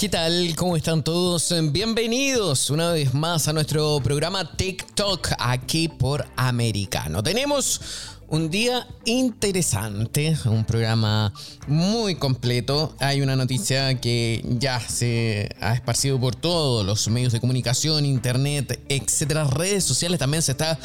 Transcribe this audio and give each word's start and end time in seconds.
¿Qué 0.00 0.08
tal? 0.08 0.56
¿Cómo 0.56 0.78
están 0.78 1.04
todos? 1.04 1.52
Bienvenidos 1.72 2.70
una 2.70 2.90
vez 2.90 3.12
más 3.12 3.48
a 3.48 3.52
nuestro 3.52 4.00
programa 4.02 4.50
TikTok 4.56 5.32
aquí 5.38 5.88
por 5.88 6.24
Americano. 6.36 7.22
Tenemos 7.22 7.82
un 8.28 8.48
día 8.48 8.86
interesante, 9.04 10.34
un 10.46 10.64
programa 10.64 11.34
muy 11.66 12.14
completo. 12.14 12.94
Hay 12.98 13.20
una 13.20 13.36
noticia 13.36 14.00
que 14.00 14.42
ya 14.48 14.80
se 14.80 15.54
ha 15.60 15.74
esparcido 15.74 16.18
por 16.18 16.34
todos 16.34 16.86
los 16.86 17.06
medios 17.08 17.34
de 17.34 17.40
comunicación, 17.40 18.06
internet, 18.06 18.80
etcétera, 18.88 19.44
redes 19.44 19.84
sociales 19.84 20.18
también 20.18 20.42
se 20.42 20.52
está 20.52 20.78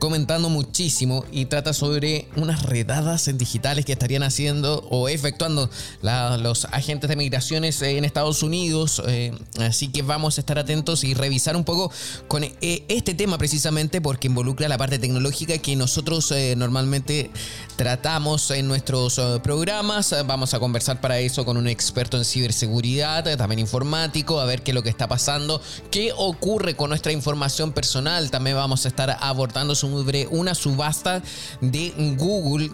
comentando 0.00 0.48
muchísimo 0.48 1.24
y 1.30 1.44
trata 1.44 1.72
sobre 1.72 2.26
unas 2.34 2.64
redadas 2.64 3.30
digitales 3.38 3.84
que 3.84 3.92
estarían 3.92 4.24
haciendo 4.24 4.84
o 4.90 5.08
efectuando 5.08 5.70
los 6.02 6.64
agentes 6.64 7.08
de 7.08 7.16
migraciones 7.16 7.80
en 7.82 8.04
Estados 8.04 8.42
Unidos. 8.42 9.00
Eh, 9.06 9.32
así 9.60 9.88
que 9.88 10.02
vamos 10.02 10.38
a 10.38 10.40
estar 10.40 10.58
atentos 10.58 11.04
y 11.04 11.14
revisar 11.14 11.54
un 11.54 11.64
poco 11.64 11.92
con 12.26 12.42
eh, 12.44 12.84
este 12.88 13.14
tema 13.14 13.38
precisamente 13.38 14.00
porque 14.00 14.28
involucra 14.28 14.68
la 14.68 14.78
parte 14.78 14.98
tecnológica 14.98 15.58
que 15.58 15.76
nosotros 15.76 16.32
eh, 16.32 16.54
normalmente 16.56 17.30
tratamos 17.76 18.50
en 18.50 18.68
nuestros 18.68 19.18
eh, 19.18 19.38
programas. 19.42 20.14
Vamos 20.26 20.54
a 20.54 20.58
conversar 20.58 21.00
para 21.00 21.18
eso 21.18 21.44
con 21.44 21.56
un 21.56 21.68
experto 21.68 22.16
en 22.16 22.24
ciberseguridad, 22.24 23.36
también 23.36 23.58
informático, 23.58 24.40
a 24.40 24.46
ver 24.46 24.62
qué 24.62 24.70
es 24.70 24.74
lo 24.74 24.82
que 24.82 24.88
está 24.88 25.08
pasando, 25.08 25.60
qué 25.90 26.12
ocurre 26.16 26.74
con 26.74 26.88
nuestra 26.88 27.12
información 27.12 27.72
personal. 27.72 28.30
También 28.30 28.56
vamos 28.56 28.86
a 28.86 28.88
estar 28.88 29.18
abordando 29.20 29.74
sobre 29.90 30.26
una 30.28 30.54
subasta 30.54 31.22
de 31.60 31.92
Google, 32.16 32.70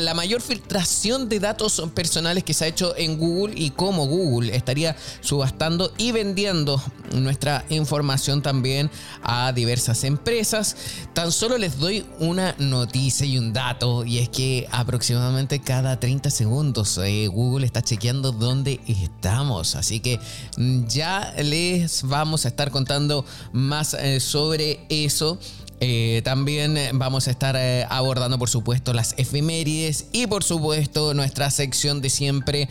la 0.00 0.14
mayor 0.14 0.40
filtración 0.40 1.28
de 1.28 1.40
datos 1.40 1.82
personales 1.94 2.44
que 2.44 2.54
se 2.54 2.64
ha 2.64 2.68
hecho 2.68 2.96
en 2.96 3.18
Google 3.18 3.54
y 3.56 3.70
cómo 3.70 4.06
Google 4.06 4.54
estaría 4.54 4.96
subastando 5.20 5.92
y 5.98 6.12
vendiendo 6.12 6.80
nuestra 7.12 7.64
información 7.68 8.42
también 8.42 8.90
a 9.22 9.52
diversas 9.52 10.04
empresas. 10.04 10.76
Tan 11.12 11.32
solo 11.32 11.58
les 11.58 11.78
doy 11.78 12.04
una 12.18 12.54
noticia 12.58 13.26
y 13.26 13.38
un 13.38 13.52
dato 13.52 14.04
y 14.04 14.18
es 14.18 14.28
que 14.28 14.68
aproximadamente 14.70 15.60
cada 15.60 15.98
30 15.98 16.30
segundos 16.30 16.98
eh, 17.02 17.28
Google 17.28 17.66
está 17.66 17.82
chequeando 17.82 18.32
dónde 18.32 18.80
estamos. 18.86 19.76
Así 19.76 20.00
que 20.00 20.18
mm, 20.56 20.86
ya 20.86 21.34
les 21.38 22.02
vamos 22.04 22.44
a 22.44 22.48
estar 22.48 22.70
contando 22.70 23.24
más 23.52 23.94
eh, 23.94 24.20
sobre 24.20 24.80
eso. 24.88 25.38
Eh, 25.86 26.22
también 26.24 26.78
vamos 26.94 27.28
a 27.28 27.30
estar 27.30 27.56
abordando, 27.90 28.38
por 28.38 28.48
supuesto, 28.48 28.94
las 28.94 29.14
efemérides 29.18 30.06
y, 30.12 30.26
por 30.26 30.42
supuesto, 30.42 31.12
nuestra 31.12 31.50
sección 31.50 32.00
de 32.00 32.08
siempre, 32.08 32.70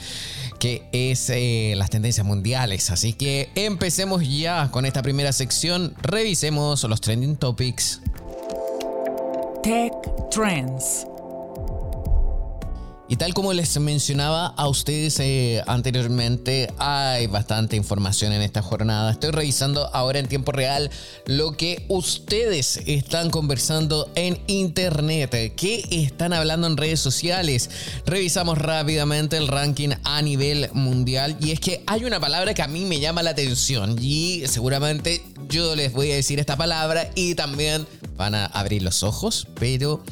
que 0.58 0.88
es 0.92 1.32
las 1.78 1.92
tendencias 1.92 2.26
mundiales. 2.26 2.90
Así 2.90 3.14
que 3.14 3.50
empecemos 3.54 4.28
ya 4.28 4.72
con 4.72 4.86
esta 4.88 5.04
primera 5.04 5.32
sección. 5.32 5.94
Revisemos 6.02 6.84
los 6.86 7.02
trending 7.02 7.36
topics. 7.36 8.02
Tech 9.62 9.94
Trends. 10.32 11.06
Y 13.14 13.16
tal 13.16 13.36
como 13.36 13.54
les 13.54 13.80
mencionaba 13.80 14.48
a 14.48 14.68
ustedes 14.68 15.20
eh, 15.20 15.62
anteriormente, 15.68 16.74
hay 16.80 17.28
bastante 17.28 17.76
información 17.76 18.34
en 18.34 18.42
esta 18.42 18.64
jornada. 18.64 19.12
Estoy 19.12 19.30
revisando 19.30 19.88
ahora 19.94 20.18
en 20.18 20.28
tiempo 20.28 20.52
real 20.52 20.90
lo 21.28 21.52
que 21.52 21.86
ustedes 21.90 22.78
están 22.88 23.30
conversando 23.30 24.10
en 24.16 24.40
internet, 24.48 25.54
qué 25.56 25.86
están 25.92 26.34
hablando 26.34 26.66
en 26.66 26.76
redes 26.76 27.02
sociales. 27.02 27.70
Revisamos 28.08 28.58
rápidamente 28.58 29.38
el 29.38 29.48
ranking 29.48 29.90
a 30.04 30.20
nivel 30.24 30.72
mundial 30.74 31.38
y 31.40 31.52
es 31.52 31.60
que 31.60 31.84
hay 31.86 32.06
una 32.06 32.20
palabra 32.20 32.56
que 32.56 32.64
a 32.64 32.68
mí 32.68 32.84
me 32.84 33.00
llama 33.00 33.22
la 33.22 33.30
atención 33.30 33.96
y 34.02 34.42
seguramente 34.48 35.24
yo 35.50 35.76
les 35.76 35.94
voy 35.94 36.12
a 36.12 36.16
decir 36.16 36.40
esta 36.40 36.58
palabra 36.58 37.12
y 37.14 37.36
también 37.36 37.86
van 38.18 38.34
a 38.34 38.48
abrir 38.48 38.82
los 38.82 39.04
ojos, 39.04 39.48
pero 39.60 40.04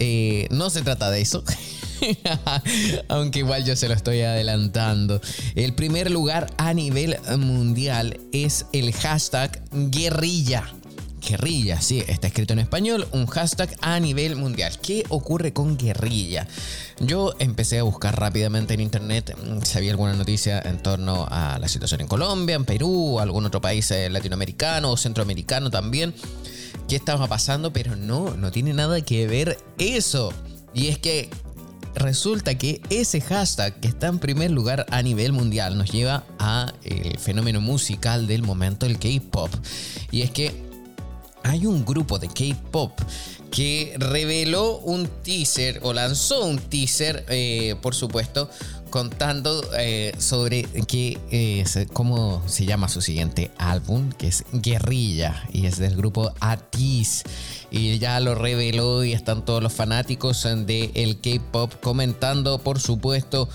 eh, 0.00 0.48
no 0.50 0.68
se 0.68 0.82
trata 0.82 1.12
de 1.12 1.20
eso. 1.20 1.44
Aunque 3.08 3.40
igual 3.40 3.64
yo 3.64 3.76
se 3.76 3.88
lo 3.88 3.94
estoy 3.94 4.20
adelantando. 4.22 5.20
El 5.54 5.74
primer 5.74 6.10
lugar 6.10 6.46
a 6.56 6.72
nivel 6.74 7.18
mundial 7.38 8.18
es 8.32 8.66
el 8.72 8.92
hashtag 8.92 9.62
guerrilla. 9.72 10.64
Guerrilla, 11.26 11.80
sí, 11.80 12.04
está 12.06 12.26
escrito 12.26 12.52
en 12.52 12.58
español, 12.58 13.08
un 13.12 13.26
hashtag 13.26 13.74
a 13.80 13.98
nivel 13.98 14.36
mundial. 14.36 14.78
¿Qué 14.82 15.04
ocurre 15.08 15.54
con 15.54 15.78
guerrilla? 15.78 16.46
Yo 17.00 17.32
empecé 17.38 17.78
a 17.78 17.82
buscar 17.82 18.20
rápidamente 18.20 18.74
en 18.74 18.80
internet 18.80 19.34
mm, 19.42 19.62
si 19.62 19.78
había 19.78 19.92
alguna 19.92 20.12
noticia 20.12 20.60
en 20.60 20.82
torno 20.82 21.26
a 21.30 21.58
la 21.58 21.68
situación 21.68 22.02
en 22.02 22.08
Colombia, 22.08 22.56
en 22.56 22.66
Perú, 22.66 23.20
algún 23.20 23.46
otro 23.46 23.62
país 23.62 23.90
eh, 23.90 24.10
latinoamericano 24.10 24.90
o 24.90 24.96
centroamericano 24.98 25.70
también 25.70 26.14
qué 26.88 26.96
estaba 26.96 27.26
pasando, 27.26 27.72
pero 27.72 27.96
no, 27.96 28.36
no 28.36 28.50
tiene 28.50 28.74
nada 28.74 29.00
que 29.00 29.26
ver 29.26 29.58
eso. 29.78 30.32
Y 30.72 30.88
es 30.88 30.98
que 30.98 31.30
resulta 31.94 32.56
que 32.56 32.80
ese 32.90 33.20
hashtag 33.20 33.80
que 33.80 33.88
está 33.88 34.08
en 34.08 34.18
primer 34.18 34.50
lugar 34.50 34.86
a 34.90 35.02
nivel 35.02 35.32
mundial 35.32 35.76
nos 35.78 35.90
lleva 35.90 36.24
a 36.38 36.72
el 36.84 37.18
fenómeno 37.18 37.60
musical 37.60 38.26
del 38.26 38.42
momento, 38.42 38.86
el 38.86 38.98
K-pop. 38.98 39.50
Y 40.10 40.22
es 40.22 40.30
que 40.30 40.52
hay 41.42 41.66
un 41.66 41.84
grupo 41.84 42.18
de 42.18 42.28
K-pop 42.28 42.98
que 43.50 43.94
reveló 43.98 44.78
un 44.78 45.08
teaser 45.22 45.78
o 45.82 45.92
lanzó 45.92 46.44
un 46.44 46.58
teaser, 46.58 47.24
eh, 47.28 47.76
por 47.80 47.94
supuesto, 47.94 48.50
contando 48.90 49.62
eh, 49.76 50.14
sobre 50.18 50.62
qué 50.86 51.18
es, 51.30 51.78
cómo 51.92 52.42
se 52.46 52.64
llama 52.64 52.88
su 52.88 53.00
siguiente 53.00 53.50
álbum, 53.58 54.10
que 54.12 54.28
es 54.28 54.44
Guerrilla, 54.52 55.48
y 55.52 55.66
es 55.66 55.78
del 55.78 55.96
grupo 55.96 56.32
Atis. 56.40 57.24
Y 57.76 57.98
ya 57.98 58.20
lo 58.20 58.36
reveló 58.36 59.02
y 59.02 59.14
están 59.14 59.44
todos 59.44 59.60
los 59.60 59.72
fanáticos 59.72 60.44
del 60.44 61.18
K-Pop 61.20 61.72
comentando, 61.82 62.58
por 62.58 62.78
supuesto, 62.78 63.48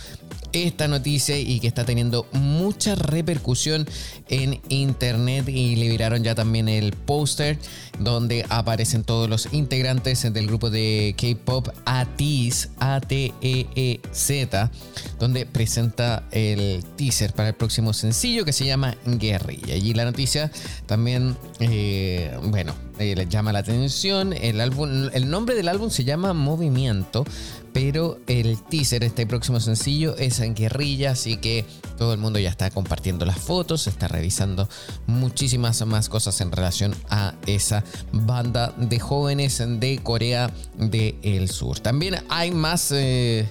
esta 0.54 0.88
noticia 0.88 1.38
y 1.38 1.60
que 1.60 1.68
está 1.68 1.86
teniendo 1.86 2.26
mucha 2.32 2.96
repercusión 2.96 3.88
en 4.28 4.60
internet 4.70 5.48
y 5.50 5.76
liberaron 5.76 6.24
ya 6.24 6.36
también 6.36 6.70
el 6.70 6.94
póster 6.94 7.58
donde 8.00 8.46
aparecen 8.50 9.04
todos 9.04 9.30
los 9.30 9.54
integrantes 9.54 10.32
del 10.34 10.48
grupo 10.48 10.70
de 10.70 11.16
K-pop 11.18 11.70
ATEEZ, 11.86 12.70
A-T-E-E-Z, 12.80 14.72
donde 15.20 15.46
presenta 15.46 16.24
el 16.32 16.84
teaser 16.96 17.34
para 17.34 17.50
el 17.50 17.56
próximo 17.56 17.94
sencillo 17.94 18.46
que 18.46 18.54
se 18.54 18.66
llama 18.66 18.96
Guerrilla. 19.06 19.76
Y 19.76 19.94
la 19.94 20.06
noticia 20.06 20.52
también, 20.86 21.36
eh, 21.60 22.36
bueno, 22.44 22.74
eh, 23.00 23.16
les 23.16 23.30
llama 23.30 23.54
la 23.54 23.60
atención. 23.60 24.34
El, 24.34 24.60
álbum, 24.62 25.10
el 25.14 25.30
nombre 25.30 25.56
del 25.56 25.70
álbum 25.70 25.90
se 25.90 26.04
llama 26.04 26.34
Movimiento, 26.34 27.26
pero 27.74 28.19
el 28.28 28.62
teaser, 28.63 29.03
este 29.03 29.25
próximo 29.25 29.59
sencillo, 29.59 30.16
es 30.18 30.40
en 30.40 30.56
guerrilla, 30.56 31.12
así 31.12 31.38
que 31.38 31.66
todo 31.97 32.13
el 32.13 32.19
mundo 32.19 32.40
ya 32.40 32.50
está 32.50 32.69
compartiendo 32.69 33.25
las 33.25 33.38
fotos, 33.40 33.88
está 33.88 34.07
revisando 34.07 34.68
muchísimas 35.07 35.85
más 35.85 36.09
cosas 36.09 36.40
en 36.41 36.52
relación 36.52 36.96
a 37.09 37.35
esa 37.46 37.84
banda 38.12 38.74
de 38.78 39.00
jóvenes 39.00 39.62
de 39.66 40.00
Corea 40.01 40.51
del 40.77 41.50
Sur. 41.50 41.80
También 41.80 42.18
hay 42.30 42.51
más... 42.51 42.92
Eh, 42.92 43.48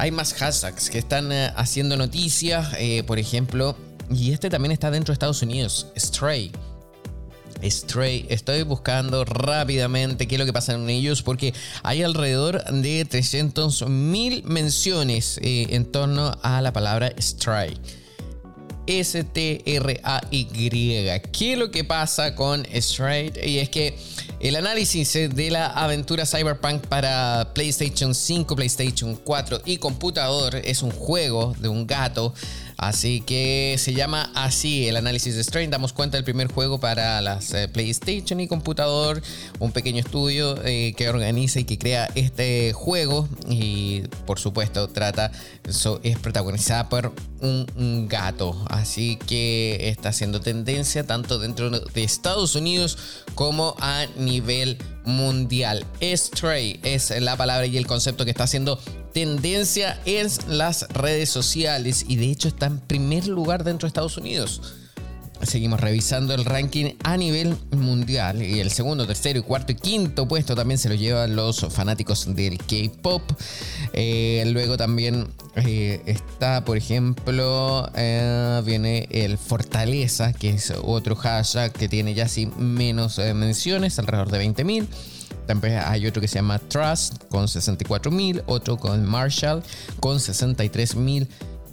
hay 0.00 0.12
más 0.12 0.32
hashtags 0.34 0.90
que 0.90 0.98
están 0.98 1.32
eh, 1.32 1.52
haciendo 1.56 1.96
noticias, 1.96 2.68
por 3.04 3.18
ejemplo, 3.18 3.76
y 4.10 4.32
este 4.32 4.48
también 4.48 4.70
está 4.72 4.90
dentro 4.92 5.12
de 5.12 5.14
Estados 5.14 5.42
Unidos, 5.42 5.88
Stray. 5.96 6.52
Stray. 7.62 8.26
Estoy 8.28 8.62
buscando 8.62 9.24
rápidamente 9.24 10.26
qué 10.26 10.36
es 10.36 10.38
lo 10.38 10.46
que 10.46 10.52
pasa 10.52 10.74
en 10.74 10.88
ellos 10.88 11.22
porque 11.22 11.54
hay 11.82 12.02
alrededor 12.02 12.64
de 12.64 13.04
300 13.04 13.88
mil 13.88 14.42
menciones 14.44 15.38
eh, 15.42 15.66
en 15.70 15.84
torno 15.86 16.36
a 16.42 16.60
la 16.62 16.72
palabra 16.72 17.12
Stray. 17.20 17.78
S-T-R-A-Y. 18.88 20.70
¿Qué 21.30 21.52
es 21.52 21.58
lo 21.58 21.70
que 21.70 21.84
pasa 21.84 22.34
con 22.34 22.66
Stray? 22.74 23.32
Y 23.44 23.58
es 23.58 23.68
que 23.68 23.98
El 24.40 24.56
análisis 24.56 25.12
de 25.12 25.50
la 25.50 25.66
aventura 25.66 26.24
Cyberpunk 26.24 26.86
para 26.86 27.50
PlayStation 27.54 28.14
5, 28.14 28.54
PlayStation 28.54 29.16
4 29.16 29.62
y 29.64 29.78
computador 29.78 30.56
es 30.56 30.82
un 30.82 30.92
juego 30.92 31.54
de 31.58 31.68
un 31.68 31.86
gato 31.86 32.32
Así 32.78 33.22
que 33.22 33.74
se 33.76 33.92
llama 33.92 34.30
así 34.36 34.86
el 34.86 34.96
análisis 34.96 35.34
de 35.34 35.42
Strain. 35.42 35.68
Damos 35.68 35.92
cuenta 35.92 36.16
del 36.16 36.22
primer 36.22 36.46
juego 36.46 36.78
para 36.78 37.20
las 37.20 37.52
eh, 37.52 37.66
PlayStation 37.66 38.38
y 38.40 38.46
computador. 38.46 39.20
Un 39.58 39.72
pequeño 39.72 39.98
estudio 39.98 40.56
eh, 40.64 40.94
que 40.96 41.08
organiza 41.08 41.58
y 41.58 41.64
que 41.64 41.76
crea 41.76 42.08
este 42.14 42.72
juego. 42.72 43.28
Y 43.50 44.02
por 44.26 44.38
supuesto 44.38 44.88
trata, 44.88 45.32
es 45.64 46.18
protagonizada 46.18 46.88
por 46.88 47.12
un, 47.40 48.06
gato. 48.08 48.64
Así 48.68 49.18
que 49.26 49.88
está 49.88 50.10
haciendo 50.10 50.40
tendencia 50.40 51.04
tanto 51.04 51.40
dentro 51.40 51.70
de 51.70 52.04
Estados 52.04 52.54
Unidos 52.54 52.96
como 53.34 53.74
a 53.80 54.06
nivel 54.16 54.78
mundial. 55.04 55.84
Stray 56.00 56.78
es 56.84 57.10
la 57.20 57.36
palabra 57.36 57.66
y 57.66 57.76
el 57.76 57.88
concepto 57.88 58.24
que 58.24 58.30
está 58.30 58.44
haciendo 58.44 58.78
tendencia 59.18 59.98
en 60.04 60.28
las 60.46 60.86
redes 60.90 61.28
sociales 61.28 62.04
y 62.06 62.14
de 62.14 62.30
hecho 62.30 62.46
está 62.46 62.66
en 62.66 62.78
primer 62.78 63.26
lugar 63.26 63.64
dentro 63.64 63.86
de 63.86 63.88
Estados 63.88 64.16
Unidos. 64.16 64.76
Seguimos 65.42 65.80
revisando 65.80 66.34
el 66.34 66.44
ranking 66.44 66.92
a 67.02 67.16
nivel 67.16 67.56
mundial 67.72 68.40
y 68.44 68.60
el 68.60 68.70
segundo, 68.70 69.08
tercero, 69.08 69.40
y 69.40 69.42
cuarto 69.42 69.72
y 69.72 69.74
quinto 69.74 70.28
puesto 70.28 70.54
también 70.54 70.78
se 70.78 70.88
lo 70.88 70.94
llevan 70.94 71.34
los 71.34 71.66
fanáticos 71.68 72.32
del 72.32 72.58
K-pop. 72.58 73.22
Eh, 73.92 74.44
luego 74.52 74.76
también 74.76 75.26
eh, 75.56 76.00
está, 76.06 76.64
por 76.64 76.76
ejemplo, 76.76 77.90
eh, 77.96 78.62
viene 78.64 79.08
el 79.10 79.36
Fortaleza, 79.36 80.32
que 80.32 80.50
es 80.50 80.72
otro 80.80 81.16
hashtag 81.16 81.72
que 81.72 81.88
tiene 81.88 82.14
ya 82.14 82.26
así 82.26 82.46
menos 82.56 83.18
menciones, 83.18 83.98
alrededor 83.98 84.30
de 84.30 84.46
20.000. 84.46 84.86
También 85.48 85.80
hay 85.82 86.06
otro 86.06 86.20
que 86.20 86.28
se 86.28 86.34
llama 86.34 86.58
Trust 86.58 87.24
con 87.30 87.46
64.000, 87.46 88.42
otro 88.44 88.76
con 88.76 89.02
Marshall 89.06 89.62
con 89.98 90.18
63.000 90.18 91.26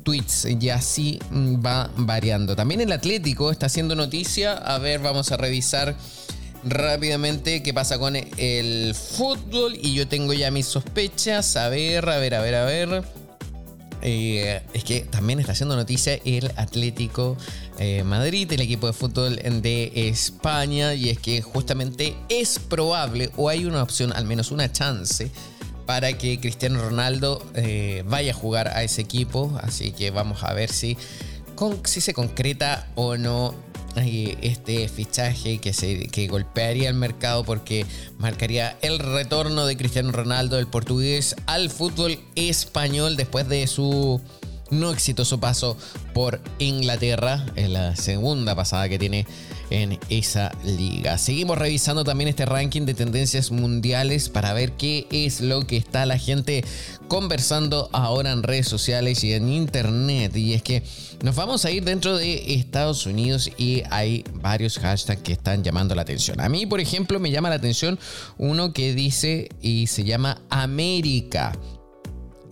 tweets 0.04 0.46
y 0.46 0.70
así 0.70 1.20
mm, 1.30 1.56
va 1.64 1.92
variando. 1.98 2.56
También 2.56 2.80
el 2.80 2.94
Atlético 2.94 3.52
está 3.52 3.66
haciendo 3.66 3.94
noticia. 3.94 4.54
A 4.54 4.78
ver, 4.78 5.02
vamos 5.02 5.34
a 5.34 5.38
revisar 5.38 5.94
rápidamente 6.64 7.62
qué 7.62 7.74
pasa 7.74 8.00
con 8.00 8.16
el 8.16 8.96
fútbol 8.96 9.76
y 9.76 9.94
yo 9.94 10.08
tengo 10.08 10.32
ya 10.32 10.52
mis 10.52 10.68
sospechas. 10.68 11.58
A 11.58 11.68
ver, 11.68 12.08
a 12.08 12.18
ver, 12.18 12.34
a 12.34 12.42
ver, 12.42 12.56
a 12.56 12.64
ver. 12.64 13.04
Eh, 14.02 14.62
es 14.74 14.86
que 14.86 15.02
también 15.02 15.40
está 15.42 15.52
haciendo 15.52 15.76
noticia 15.76 16.18
el 16.24 16.50
Atlético 16.56 17.36
eh, 17.78 18.04
Madrid, 18.04 18.52
el 18.52 18.62
equipo 18.62 18.88
de 18.88 18.94
fútbol 18.94 19.36
de 19.36 19.92
España, 19.96 20.94
y 20.94 21.10
es 21.10 21.20
que 21.20 21.42
justamente 21.42 22.16
es 22.30 22.60
probable 22.60 23.32
o 23.36 23.50
hay 23.50 23.66
una 23.66 23.84
opción, 23.84 24.14
al 24.14 24.26
menos 24.26 24.52
una 24.52 24.72
chance, 24.72 25.30
para 25.86 26.18
que 26.18 26.40
Cristiano 26.40 26.82
Ronaldo 26.82 27.46
eh, 27.54 28.04
vaya 28.08 28.32
a 28.32 28.36
jugar 28.36 28.70
a 28.70 28.84
ese 28.84 29.02
equipo. 29.02 29.58
Así 29.62 29.92
que 29.92 30.12
vamos 30.12 30.44
a 30.44 30.54
ver 30.54 30.72
si, 30.72 30.98
si 31.84 32.02
se 32.02 32.14
concreta 32.14 32.88
o 32.96 33.18
no 33.18 33.54
este 33.98 34.90
fichaje 34.90 35.60
que, 35.60 35.72
se, 35.72 36.08
que 36.08 36.28
golpearía 36.28 36.90
el 36.90 36.96
mercado 36.96 37.46
porque 37.46 37.86
marcaría 38.18 38.78
el 38.82 39.00
retorno 39.00 39.66
de 39.66 39.78
Cristiano 39.78 40.12
Ronaldo, 40.12 40.60
el 40.60 40.68
portugués, 40.68 41.36
al 41.46 41.70
fútbol 41.70 42.20
español 42.36 43.16
después 43.16 43.48
de 43.48 43.68
su 43.68 44.22
no 44.70 44.92
exitoso 44.92 45.40
paso 45.40 45.78
por 46.14 46.42
Inglaterra, 46.60 47.46
en 47.56 47.74
la 47.74 47.96
segunda 47.96 48.56
pasada 48.56 48.90
que 48.90 49.00
tiene 49.00 49.26
en 49.70 50.00
esa 50.10 50.52
liga. 50.64 51.18
Seguimos 51.18 51.58
revisando 51.58 52.04
también 52.04 52.28
este 52.28 52.46
ranking 52.46 52.84
de 52.84 52.94
tendencias 52.94 53.52
mundiales 53.52 54.30
para 54.30 54.54
ver 54.54 54.74
qué 54.74 55.08
es 55.10 55.42
lo 55.42 55.66
que 55.66 55.78
está 55.78 56.06
la 56.06 56.18
gente 56.18 56.64
conversando 57.08 57.90
ahora 57.92 58.32
en 58.32 58.44
redes 58.44 58.68
sociales 58.68 59.24
y 59.24 59.34
en 59.34 59.50
internet. 59.50 60.36
Y 60.36 60.54
es 60.54 60.64
que 60.64 60.84
nos 61.24 61.36
vamos 61.36 61.66
a 61.66 61.72
ir 61.72 61.84
dentro 61.84 62.18
de 62.18 62.56
Estados 62.56 63.06
Unidos 63.06 63.50
y 63.58 63.84
hay 63.90 64.24
varios 64.34 64.80
hashtags 64.80 65.22
que 65.22 65.34
están 65.34 65.64
llamando 65.64 65.96
la 65.96 66.04
atención. 66.04 66.40
A 66.42 66.50
mí, 66.50 66.66
por 66.66 66.80
ejemplo, 66.80 67.20
me 67.20 67.32
llama 67.32 67.50
la 67.50 67.56
atención 67.56 68.00
uno 68.38 68.74
que 68.74 68.94
dice 68.94 69.50
y 69.62 69.88
se 69.88 70.04
llama 70.04 70.42
América. 70.50 71.54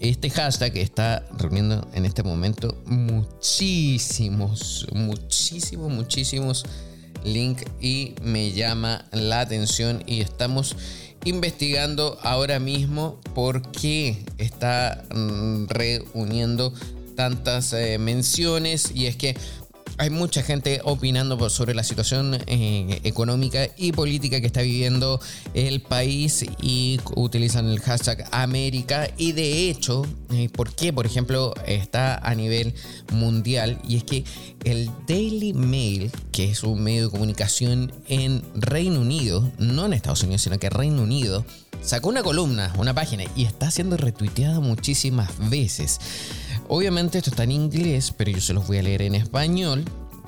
Este 0.04 0.30
hashtag 0.30 0.78
está 0.80 1.26
reuniendo 1.38 1.88
en 1.94 2.06
este 2.06 2.24
momento 2.24 2.78
muchísimos, 2.86 4.86
muchísimos, 4.92 5.94
muchísimos 5.94 6.66
links 7.24 7.64
y 7.80 8.14
me 8.22 8.52
llama 8.52 9.06
la 9.14 9.40
atención 9.40 10.04
y 10.06 10.20
estamos 10.20 10.76
investigando 11.24 12.20
ahora 12.22 12.60
mismo 12.60 13.22
por 13.34 13.62
qué 13.72 14.26
está 14.40 15.06
mm, 15.16 15.68
reuniendo 15.70 16.74
tantas 17.16 17.72
eh, 17.72 17.98
menciones 17.98 18.92
y 18.94 19.06
es 19.06 19.16
que 19.16 19.38
hay 19.98 20.10
mucha 20.10 20.42
gente 20.42 20.82
opinando 20.84 21.50
sobre 21.50 21.76
la 21.76 21.84
situación 21.84 22.38
eh, 22.48 23.02
económica 23.04 23.68
y 23.78 23.92
política 23.92 24.42
que 24.42 24.48
está 24.48 24.62
viviendo 24.62 25.20
el 25.54 25.82
país 25.82 26.46
y 26.62 27.00
utilizan 27.16 27.68
el 27.68 27.80
hashtag 27.80 28.28
América. 28.32 29.10
Y 29.18 29.34
de 29.34 29.70
hecho, 29.70 30.06
eh, 30.32 30.50
¿por 30.50 30.74
qué? 30.74 30.92
Por 30.92 31.06
ejemplo, 31.06 31.54
está 31.66 32.18
a 32.18 32.34
nivel 32.36 32.74
mundial 33.12 33.80
y 33.88 33.98
es 33.98 34.04
que 34.04 34.24
el 34.64 34.90
Daily 35.08 35.54
Mail, 35.54 36.12
que 36.32 36.52
es 36.52 36.64
un 36.64 36.82
medio 36.82 37.06
de 37.06 37.12
comunicación 37.12 37.92
en 38.08 38.42
Reino 38.56 39.02
Unido, 39.02 39.52
no 39.60 39.86
en 39.86 39.94
Estados 39.94 40.24
Unidos, 40.24 40.42
sino 40.42 40.58
que 40.58 40.70
Reino 40.70 41.04
Unido, 41.04 41.46
sacó 41.82 42.10
una 42.10 42.24
columna, 42.24 42.74
una 42.78 42.94
página 42.94 43.26
y 43.36 43.46
está 43.46 43.70
siendo 43.70 43.98
retuiteada 43.98 44.60
muchísimas 44.60 45.30
veces. 45.50 46.00
Obviamente 46.68 47.18
esto 47.18 47.30
está 47.30 47.44
en 47.44 47.52
inglés, 47.52 48.14
pero 48.16 48.32
yo 48.32 48.42
se 48.42 48.54
los 48.54 48.68
voy 48.68 48.78
a 48.78 48.84
leer 48.84 49.02
en 49.04 49.16
español 49.16 49.86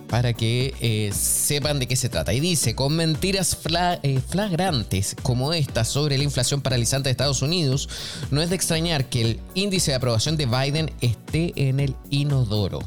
para 0.07 0.33
que 0.33 0.73
eh, 0.79 1.11
sepan 1.13 1.79
de 1.79 1.87
qué 1.87 1.95
se 1.95 2.09
trata. 2.09 2.33
Y 2.33 2.39
dice, 2.39 2.75
con 2.75 2.95
mentiras 2.95 3.57
eh, 4.03 4.19
flagrantes 4.27 5.15
como 5.23 5.53
esta 5.53 5.83
sobre 5.83 6.17
la 6.17 6.23
inflación 6.23 6.61
paralizante 6.61 7.09
de 7.09 7.11
Estados 7.11 7.41
Unidos, 7.41 7.89
no 8.31 8.41
es 8.41 8.49
de 8.49 8.55
extrañar 8.55 9.05
que 9.05 9.21
el 9.21 9.39
índice 9.53 9.91
de 9.91 9.95
aprobación 9.95 10.37
de 10.37 10.45
Biden 10.45 10.91
esté 11.01 11.53
en 11.55 11.79
el 11.79 11.95
inodoro. 12.09 12.79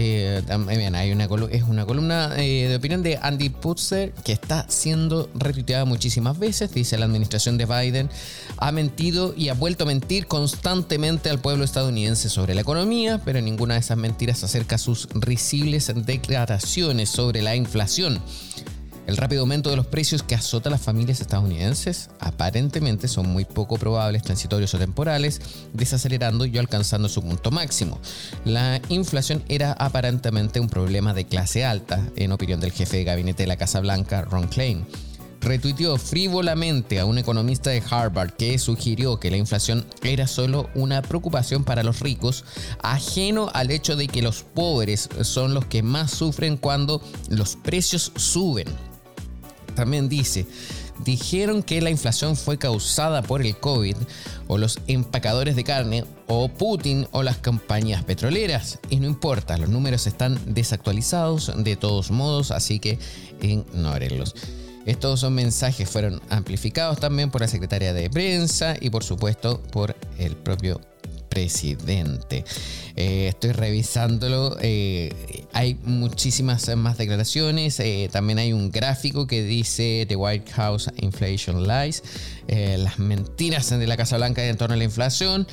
Eh, 0.00 0.42
también 0.46 0.94
hay 0.94 1.10
una 1.10 1.24
es 1.50 1.64
una 1.64 1.84
columna 1.84 2.32
eh, 2.36 2.68
de 2.68 2.76
opinión 2.76 3.02
de 3.02 3.18
Andy 3.20 3.48
Putzer 3.48 4.12
que 4.22 4.30
está 4.30 4.64
siendo 4.68 5.28
retuiteada 5.34 5.84
muchísimas 5.86 6.38
veces. 6.38 6.72
Dice 6.72 6.96
la 6.96 7.06
administración 7.06 7.58
de 7.58 7.66
Biden 7.66 8.08
ha 8.58 8.70
mentido 8.70 9.34
y 9.36 9.48
ha 9.48 9.54
vuelto 9.54 9.82
a 9.82 9.86
mentir 9.88 10.28
constantemente 10.28 11.30
al 11.30 11.40
pueblo 11.40 11.64
estadounidense 11.64 12.28
sobre 12.28 12.54
la 12.54 12.60
economía, 12.60 13.20
pero 13.24 13.40
ninguna 13.40 13.74
de 13.74 13.80
esas 13.80 13.98
mentiras 13.98 14.44
acerca 14.44 14.78
sus 14.78 15.08
risibles 15.14 15.90
declaraciones 15.92 17.08
sobre 17.08 17.42
la 17.42 17.56
inflación. 17.56 18.22
El 19.08 19.16
rápido 19.16 19.40
aumento 19.40 19.70
de 19.70 19.76
los 19.76 19.86
precios 19.86 20.22
que 20.22 20.34
azota 20.34 20.68
a 20.68 20.72
las 20.72 20.82
familias 20.82 21.22
estadounidenses 21.22 22.10
aparentemente 22.20 23.08
son 23.08 23.26
muy 23.26 23.46
poco 23.46 23.78
probables, 23.78 24.22
transitorios 24.22 24.74
o 24.74 24.78
temporales, 24.78 25.40
desacelerando 25.72 26.44
y 26.44 26.58
alcanzando 26.58 27.08
su 27.08 27.22
punto 27.22 27.50
máximo. 27.50 27.98
La 28.44 28.82
inflación 28.90 29.42
era 29.48 29.72
aparentemente 29.72 30.60
un 30.60 30.68
problema 30.68 31.14
de 31.14 31.24
clase 31.24 31.64
alta, 31.64 32.06
en 32.16 32.32
opinión 32.32 32.60
del 32.60 32.72
jefe 32.72 32.98
de 32.98 33.04
gabinete 33.04 33.44
de 33.44 33.46
la 33.46 33.56
Casa 33.56 33.80
Blanca, 33.80 34.20
Ron 34.20 34.46
Klein 34.46 34.86
retuiteó 35.40 35.96
frívolamente 35.98 36.98
a 36.98 37.06
un 37.06 37.16
economista 37.16 37.70
de 37.70 37.82
Harvard 37.88 38.32
que 38.32 38.58
sugirió 38.58 39.20
que 39.20 39.30
la 39.30 39.36
inflación 39.36 39.86
era 40.02 40.26
solo 40.26 40.68
una 40.74 41.00
preocupación 41.00 41.62
para 41.62 41.84
los 41.84 42.00
ricos, 42.00 42.44
ajeno 42.82 43.48
al 43.54 43.70
hecho 43.70 43.94
de 43.94 44.08
que 44.08 44.20
los 44.20 44.42
pobres 44.42 45.08
son 45.22 45.54
los 45.54 45.64
que 45.66 45.84
más 45.84 46.10
sufren 46.10 46.56
cuando 46.56 47.00
los 47.30 47.54
precios 47.54 48.12
suben 48.16 48.66
también 49.78 50.08
dice, 50.08 50.44
dijeron 51.04 51.62
que 51.62 51.80
la 51.80 51.88
inflación 51.88 52.34
fue 52.34 52.58
causada 52.58 53.22
por 53.22 53.42
el 53.42 53.56
COVID 53.56 53.96
o 54.48 54.58
los 54.58 54.80
empacadores 54.88 55.54
de 55.54 55.62
carne 55.62 56.04
o 56.26 56.48
Putin 56.48 57.06
o 57.12 57.22
las 57.22 57.36
compañías 57.36 58.02
petroleras. 58.02 58.80
Y 58.90 58.96
no 58.96 59.06
importa, 59.06 59.56
los 59.56 59.68
números 59.68 60.08
están 60.08 60.36
desactualizados 60.52 61.52
de 61.56 61.76
todos 61.76 62.10
modos, 62.10 62.50
así 62.50 62.80
que 62.80 62.98
ignórenlos. 63.40 64.34
Estos 64.84 65.20
son 65.20 65.34
mensajes 65.34 65.88
fueron 65.88 66.20
amplificados 66.28 66.98
también 66.98 67.30
por 67.30 67.42
la 67.42 67.48
secretaria 67.48 67.92
de 67.92 68.10
prensa 68.10 68.74
y 68.80 68.90
por 68.90 69.04
supuesto 69.04 69.62
por 69.70 69.94
el 70.18 70.34
propio 70.34 70.80
presidente. 71.28 72.44
Eh, 72.96 73.28
estoy 73.28 73.52
revisándolo. 73.52 74.56
Eh, 74.60 75.46
hay 75.58 75.76
muchísimas 75.82 76.68
más 76.76 76.98
declaraciones. 76.98 77.80
Eh, 77.80 78.08
también 78.12 78.38
hay 78.38 78.52
un 78.52 78.70
gráfico 78.70 79.26
que 79.26 79.42
dice 79.42 80.06
The 80.08 80.14
White 80.14 80.52
House 80.52 80.88
Inflation 80.98 81.66
Lies. 81.66 82.02
las 82.46 83.00
mentiras 83.00 83.68
de 83.68 83.86
la 83.86 83.96
Casa 83.96 84.16
Blanca 84.18 84.46
en 84.46 84.56
torno 84.56 84.74
a 84.74 84.76
la 84.76 84.84
inflación. 84.84 85.48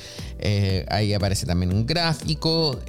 ahí 0.90 1.12
aparece 1.14 1.48
también 1.48 1.74
un 1.74 1.88
gráfico. 1.88 2.80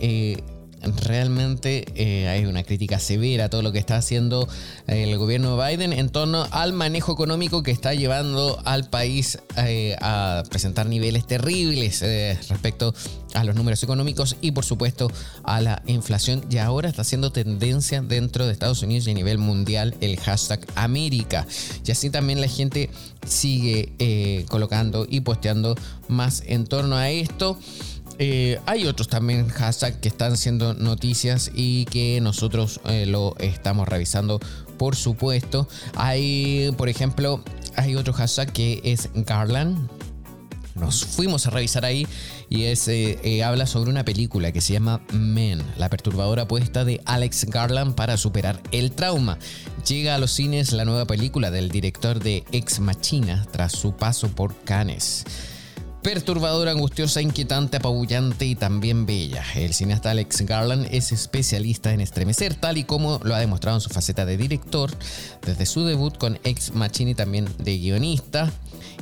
Realmente 0.83 1.85
eh, 1.95 2.29
hay 2.29 2.45
una 2.45 2.63
crítica 2.63 2.99
severa 2.99 3.47
a 3.47 3.49
todo 3.51 3.63
lo 3.63 3.73
que 3.73 3.79
está 3.79 3.97
haciendo 3.97 4.49
el 4.87 5.17
gobierno 5.19 5.57
de 5.57 5.77
Biden 5.77 5.93
en 5.93 6.09
torno 6.11 6.47
al 6.51 6.73
manejo 6.73 7.13
económico 7.13 7.63
que 7.63 7.71
está 7.71 7.95
llevando 7.95 8.61
al 8.65 8.89
país 8.89 9.39
eh, 9.57 9.97
a 10.01 10.43
presentar 10.49 10.87
niveles 10.87 11.27
terribles 11.27 12.03
eh, 12.03 12.39
respecto 12.49 12.95
a 13.35 13.45
los 13.45 13.55
números 13.55 13.83
económicos 13.83 14.37
y 14.41 14.53
por 14.53 14.65
supuesto 14.65 15.11
a 15.43 15.61
la 15.61 15.83
inflación. 15.87 16.45
Y 16.51 16.59
ahora 16.59 16.89
está 16.89 17.03
haciendo 17.03 17.33
tendencia 17.33 18.01
dentro 18.03 18.47
de 18.47 18.53
Estados 18.53 18.83
Unidos 18.83 19.07
y 19.09 19.11
a 19.11 19.15
nivel 19.15 19.39
mundial 19.39 19.95
el 20.01 20.19
hashtag 20.19 20.61
América. 20.75 21.47
Y 21.85 21.91
así 21.91 22.11
también 22.11 22.41
la 22.41 22.49
gente 22.49 22.91
sigue 23.27 24.45
colocando 24.49 25.07
y 25.09 25.21
posteando 25.21 25.75
más 26.09 26.43
en 26.47 26.65
torno 26.65 26.97
a 26.97 27.11
esto. 27.11 27.59
Eh, 28.19 28.59
hay 28.67 28.87
otros 28.87 29.09
también 29.09 29.49
hashtags 29.49 29.99
que 29.99 30.09
están 30.09 30.37
siendo 30.37 30.75
noticias 30.75 31.51
y 31.55 31.85
que 31.87 32.21
nosotros 32.21 32.81
eh, 32.87 33.05
lo 33.07 33.37
estamos 33.39 33.87
revisando, 33.89 34.41
por 34.79 34.97
supuesto. 34.97 35.69
Hay, 35.97 36.73
por 36.79 36.89
ejemplo, 36.89 37.43
hay 37.77 37.95
otro 37.97 38.13
hashtag 38.15 38.53
que 38.53 38.81
es 38.85 39.11
Garland. 39.15 39.91
Nos 40.77 41.07
fuimos 41.07 41.47
a 41.47 41.51
revisar 41.51 41.87
ahí 41.87 42.07
y 42.51 42.65
es, 42.65 42.87
eh, 42.89 43.43
habla 43.43 43.67
sobre 43.67 43.91
una 43.91 44.05
película 44.05 44.53
que 44.53 44.61
se 44.61 44.75
llama 44.75 45.01
Men, 45.11 45.63
la 45.79 45.89
perturbadora 45.89 46.43
apuesta 46.43 46.85
de 46.85 47.01
Alex 47.07 47.47
Garland 47.47 47.95
para 47.95 48.19
superar 48.19 48.61
el 48.73 48.93
trauma. 48.93 49.39
Llega 49.87 50.15
a 50.15 50.19
los 50.19 50.33
cines 50.33 50.73
la 50.73 50.85
nueva 50.85 51.07
película 51.07 51.51
del 51.51 51.71
director 51.71 52.19
de 52.19 52.45
Ex 52.53 52.81
Machina 52.81 53.47
tras 53.53 53.73
su 53.73 53.93
paso 53.97 54.29
por 54.29 54.55
Cannes 54.65 55.25
perturbadora, 56.07 56.71
angustiosa, 56.71 57.21
inquietante, 57.21 57.79
apabullante 57.79 58.47
y 58.47 58.55
también 58.55 59.07
bella. 59.07 59.45
El 59.57 59.75
cineasta 59.75 60.13
Alex 60.13 60.43
Garland 60.43 60.87
es 60.93 61.11
especialista 61.11 61.93
en 61.93 62.01
estremecer, 62.01 62.55
tal 62.55 62.79
y 62.79 62.85
como 62.85 63.19
lo 63.25 63.35
ha 63.35 63.41
demostrado 63.41 63.79
en 63.79 63.81
su 63.81 63.91
faceta 63.91 64.25
de 64.25 64.37
director, 64.37 64.93
desde 65.45 65.67
su 65.67 65.85
debut 65.85 66.17
con 66.17 66.39
Ex 66.45 66.73
Machine 66.75 67.11
y 67.11 67.15
también 67.17 67.49
de 67.59 67.77
guionista, 67.79 68.53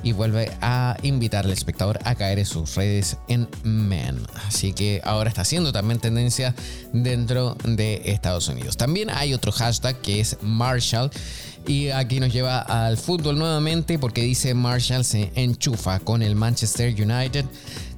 y 0.02 0.12
vuelve 0.12 0.50
a 0.62 0.96
invitar 1.02 1.44
al 1.44 1.52
espectador 1.52 1.99
a 2.04 2.14
caer 2.14 2.38
en 2.38 2.46
sus 2.46 2.75
redes 2.75 3.18
en 3.28 3.49
Men. 3.64 4.26
Así 4.46 4.73
que 4.73 5.02
ahora 5.04 5.28
está 5.28 5.42
haciendo 5.42 5.73
también 5.73 6.00
tendencia 6.00 6.54
dentro 6.94 7.54
de 7.64 8.00
Estados 8.06 8.49
Unidos. 8.49 8.78
También 8.78 9.11
hay 9.11 9.34
otro 9.34 9.52
hashtag 9.52 10.00
que 10.00 10.20
es 10.20 10.38
Marshall 10.40 11.11
y 11.66 11.88
aquí 11.88 12.21
nos 12.21 12.33
lleva 12.33 12.61
al 12.61 12.97
fútbol 12.97 13.38
nuevamente 13.38 13.99
porque 13.99 14.23
dice 14.23 14.54
Marshall 14.54 15.04
se 15.04 15.30
enchufa 15.35 16.00
con 16.00 16.23
el 16.23 16.37
Manchester 16.37 16.94
United. 16.94 17.44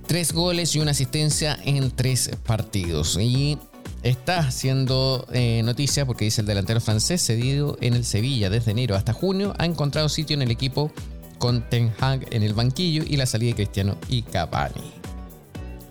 Tres 0.06 0.32
goles 0.32 0.74
y 0.76 0.80
una 0.80 0.92
asistencia 0.92 1.58
en 1.64 1.90
tres 1.90 2.30
partidos. 2.46 3.18
Y 3.20 3.58
está 4.02 4.38
haciendo 4.38 5.26
eh, 5.32 5.62
noticia 5.64 6.06
porque 6.06 6.26
dice 6.26 6.42
el 6.42 6.46
delantero 6.46 6.80
francés 6.80 7.24
cedido 7.24 7.76
en 7.80 7.94
el 7.94 8.04
Sevilla 8.04 8.50
desde 8.50 8.70
enero 8.70 8.94
hasta 8.94 9.12
junio 9.12 9.54
ha 9.58 9.64
encontrado 9.64 10.08
sitio 10.08 10.34
en 10.34 10.42
el 10.42 10.50
equipo 10.50 10.92
con 11.38 11.68
Ten 11.68 11.92
Hag 12.00 12.32
en 12.32 12.42
el 12.42 12.54
banquillo 12.54 13.02
y 13.06 13.16
la 13.16 13.26
salida 13.26 13.50
de 13.50 13.56
Cristiano 13.56 13.98
y 14.08 14.22
Cavani. 14.22 14.92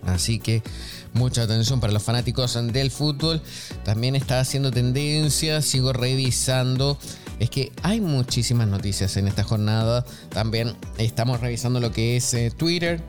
Así 0.05 0.39
que 0.39 0.63
mucha 1.13 1.43
atención 1.43 1.79
para 1.79 1.93
los 1.93 2.03
fanáticos 2.03 2.57
del 2.71 2.91
fútbol. 2.91 3.41
También 3.83 4.15
está 4.15 4.39
haciendo 4.39 4.71
tendencia, 4.71 5.61
sigo 5.61 5.93
revisando 5.93 6.97
es 7.39 7.49
que 7.49 7.71
hay 7.83 8.01
muchísimas 8.01 8.67
noticias 8.67 9.17
en 9.17 9.27
esta 9.27 9.43
jornada. 9.43 10.05
También 10.29 10.73
estamos 10.97 11.41
revisando 11.41 11.79
lo 11.79 11.91
que 11.91 12.17
es 12.17 12.33
eh, 12.33 12.51
Twitter, 12.55 13.01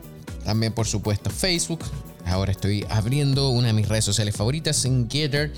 también 0.44 0.72
por 0.72 0.86
supuesto 0.86 1.30
Facebook. 1.30 1.80
Ahora 2.24 2.52
estoy 2.52 2.84
abriendo 2.90 3.50
una 3.50 3.68
de 3.68 3.72
mis 3.72 3.88
redes 3.88 4.04
sociales 4.04 4.36
favoritas 4.36 4.84
en 4.84 5.08
Getter, 5.08 5.52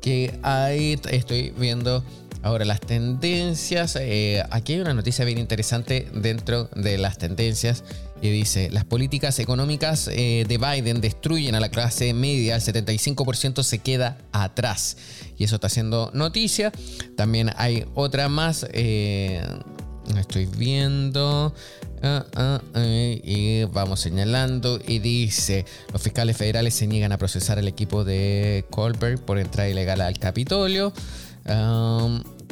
que 0.00 0.38
ahí 0.42 0.98
estoy 1.10 1.52
viendo 1.58 2.02
ahora 2.46 2.64
las 2.64 2.80
tendencias. 2.80 3.98
Eh, 4.00 4.42
aquí 4.50 4.74
hay 4.74 4.80
una 4.80 4.94
noticia 4.94 5.24
bien 5.24 5.38
interesante 5.38 6.08
dentro 6.14 6.70
de 6.76 6.96
las 6.96 7.18
tendencias 7.18 7.82
y 8.22 8.30
dice, 8.30 8.70
las 8.70 8.84
políticas 8.84 9.38
económicas 9.40 10.08
eh, 10.08 10.44
de 10.46 10.56
Biden 10.56 11.00
destruyen 11.00 11.56
a 11.56 11.60
la 11.60 11.70
clase 11.70 12.14
media, 12.14 12.54
el 12.54 12.62
75% 12.62 13.62
se 13.62 13.78
queda 13.80 14.18
atrás. 14.32 14.96
Y 15.36 15.44
eso 15.44 15.56
está 15.56 15.66
haciendo 15.66 16.10
noticia. 16.14 16.72
También 17.16 17.50
hay 17.56 17.84
otra 17.94 18.28
más, 18.28 18.64
eh, 18.72 19.42
estoy 20.16 20.46
viendo, 20.46 21.52
ah, 22.04 22.24
ah, 22.36 22.60
y 22.78 23.64
vamos 23.64 24.00
señalando, 24.00 24.78
y 24.86 25.00
dice, 25.00 25.66
los 25.92 26.00
fiscales 26.00 26.36
federales 26.36 26.74
se 26.74 26.86
niegan 26.86 27.10
a 27.10 27.18
procesar 27.18 27.58
al 27.58 27.66
equipo 27.66 28.04
de 28.04 28.64
Colbert 28.70 29.20
por 29.20 29.40
entrada 29.40 29.68
ilegal 29.68 30.00
al 30.00 30.18
Capitolio. 30.20 30.92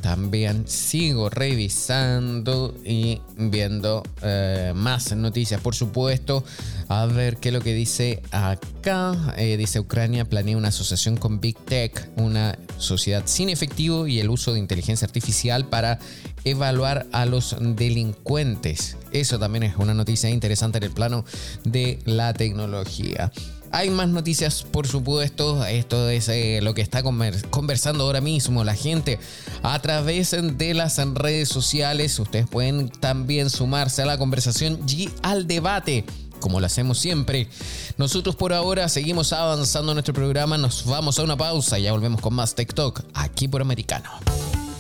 También 0.05 0.69
sigo 0.69 1.31
revisando 1.31 2.75
y 2.85 3.23
viendo 3.39 4.03
eh, 4.21 4.75
más 4.77 5.17
noticias, 5.17 5.63
por 5.63 5.75
supuesto. 5.75 6.45
A 6.89 7.07
ver 7.07 7.39
qué 7.39 7.49
es 7.49 7.55
lo 7.55 7.63
que 7.63 7.73
dice 7.73 8.21
acá. 8.31 9.35
Eh, 9.39 9.57
dice 9.57 9.81
Ucrania 9.81 10.27
planea 10.27 10.59
una 10.59 10.69
asociación 10.69 11.17
con 11.17 11.41
Big 11.41 11.57
Tech, 11.57 12.11
una 12.17 12.59
sociedad 12.77 13.23
sin 13.25 13.49
efectivo 13.49 14.07
y 14.07 14.21
el 14.21 14.29
uso 14.29 14.53
de 14.53 14.59
inteligencia 14.59 15.07
artificial 15.07 15.71
para 15.71 15.99
evaluar 16.45 17.07
a 17.13 17.25
los 17.25 17.57
delincuentes. 17.59 18.99
Eso 19.11 19.39
también 19.39 19.63
es 19.63 19.77
una 19.79 19.95
noticia 19.95 20.29
interesante 20.29 20.77
en 20.77 20.85
el 20.85 20.91
plano 20.91 21.25
de 21.65 21.99
la 22.05 22.35
tecnología. 22.35 23.33
Hay 23.73 23.91
más 23.91 24.09
noticias, 24.09 24.63
por 24.63 24.87
supuesto. 24.87 25.65
Esto 25.65 26.09
es 26.09 26.29
eh, 26.29 26.61
lo 26.63 26.75
que 26.75 26.83
está 26.83 27.03
conversando 27.03 28.05
ahora 28.05 28.21
mismo 28.21 28.65
la 28.65 28.75
gente 28.75 29.19
a 29.63 29.79
través 29.81 30.31
de 30.31 30.75
las 30.75 30.97
redes 31.15 31.49
sociales. 31.49 32.19
Ustedes 32.19 32.47
pueden 32.49 32.89
también 32.89 33.51
sumarse 33.51 34.03
a 34.03 34.07
la 34.07 34.19
conversación 34.19 34.81
y 34.89 35.11
al 35.23 35.47
debate 35.47 36.05
como 36.41 36.61
lo 36.61 36.67
hacemos 36.67 36.99
siempre. 36.99 37.49
Nosotros 37.97 38.37
por 38.37 38.53
ahora 38.53 38.91
seguimos 38.91 39.33
avanzando 39.33 39.93
en 39.93 39.97
nuestro 39.97 40.13
programa, 40.13 40.59
nos 40.59 40.85
vamos 40.85 41.19
a 41.19 41.23
una 41.23 41.39
pausa 41.39 41.79
y 41.79 41.85
ya 41.85 41.93
volvemos 41.93 42.21
con 42.21 42.35
más 42.35 42.55
TikTok 42.55 43.01
aquí 43.15 43.49
por 43.49 43.63
Americano. 43.63 44.11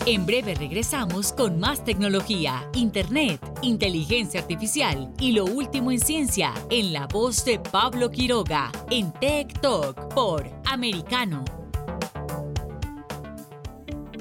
En 0.06 0.26
breve 0.26 0.54
regresamos 0.54 1.32
con 1.32 1.58
más 1.58 1.82
tecnología, 1.82 2.68
internet, 2.74 3.40
inteligencia 3.62 4.40
artificial 4.40 5.10
y 5.18 5.32
lo 5.32 5.46
último 5.46 5.90
en 5.90 5.98
ciencia 5.98 6.52
en 6.68 6.92
la 6.92 7.06
voz 7.06 7.42
de 7.46 7.58
Pablo 7.58 8.10
Quiroga 8.10 8.70
en 8.90 9.14
Tech 9.14 9.58
Talk 9.62 10.12
por 10.12 10.46
Americano. 10.66 11.42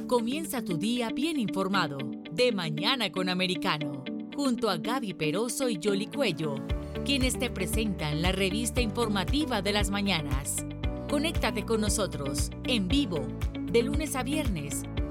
Comienza 0.08 0.64
tu 0.64 0.78
día 0.78 1.10
bien 1.10 1.38
informado 1.38 1.98
de 2.32 2.54
mañana 2.54 3.12
con 3.12 3.28
Americano, 3.28 4.06
junto 4.38 4.70
a 4.70 4.78
Gaby 4.78 5.16
Peroso 5.16 5.68
y 5.68 5.82
Jolly 5.84 6.08
Cuello, 6.08 6.56
quienes 7.04 7.38
te 7.38 7.50
presentan 7.50 8.22
la 8.22 8.32
revista 8.32 8.80
informativa 8.80 9.62
de 9.62 9.74
las 9.74 9.90
mañanas. 9.90 10.66
Conéctate 11.10 11.66
con 11.66 11.82
nosotros 11.82 12.52
en 12.64 12.88
vivo 12.88 13.20
de 13.60 13.84
lunes 13.84 14.16
a 14.16 14.24
viernes 14.24 14.84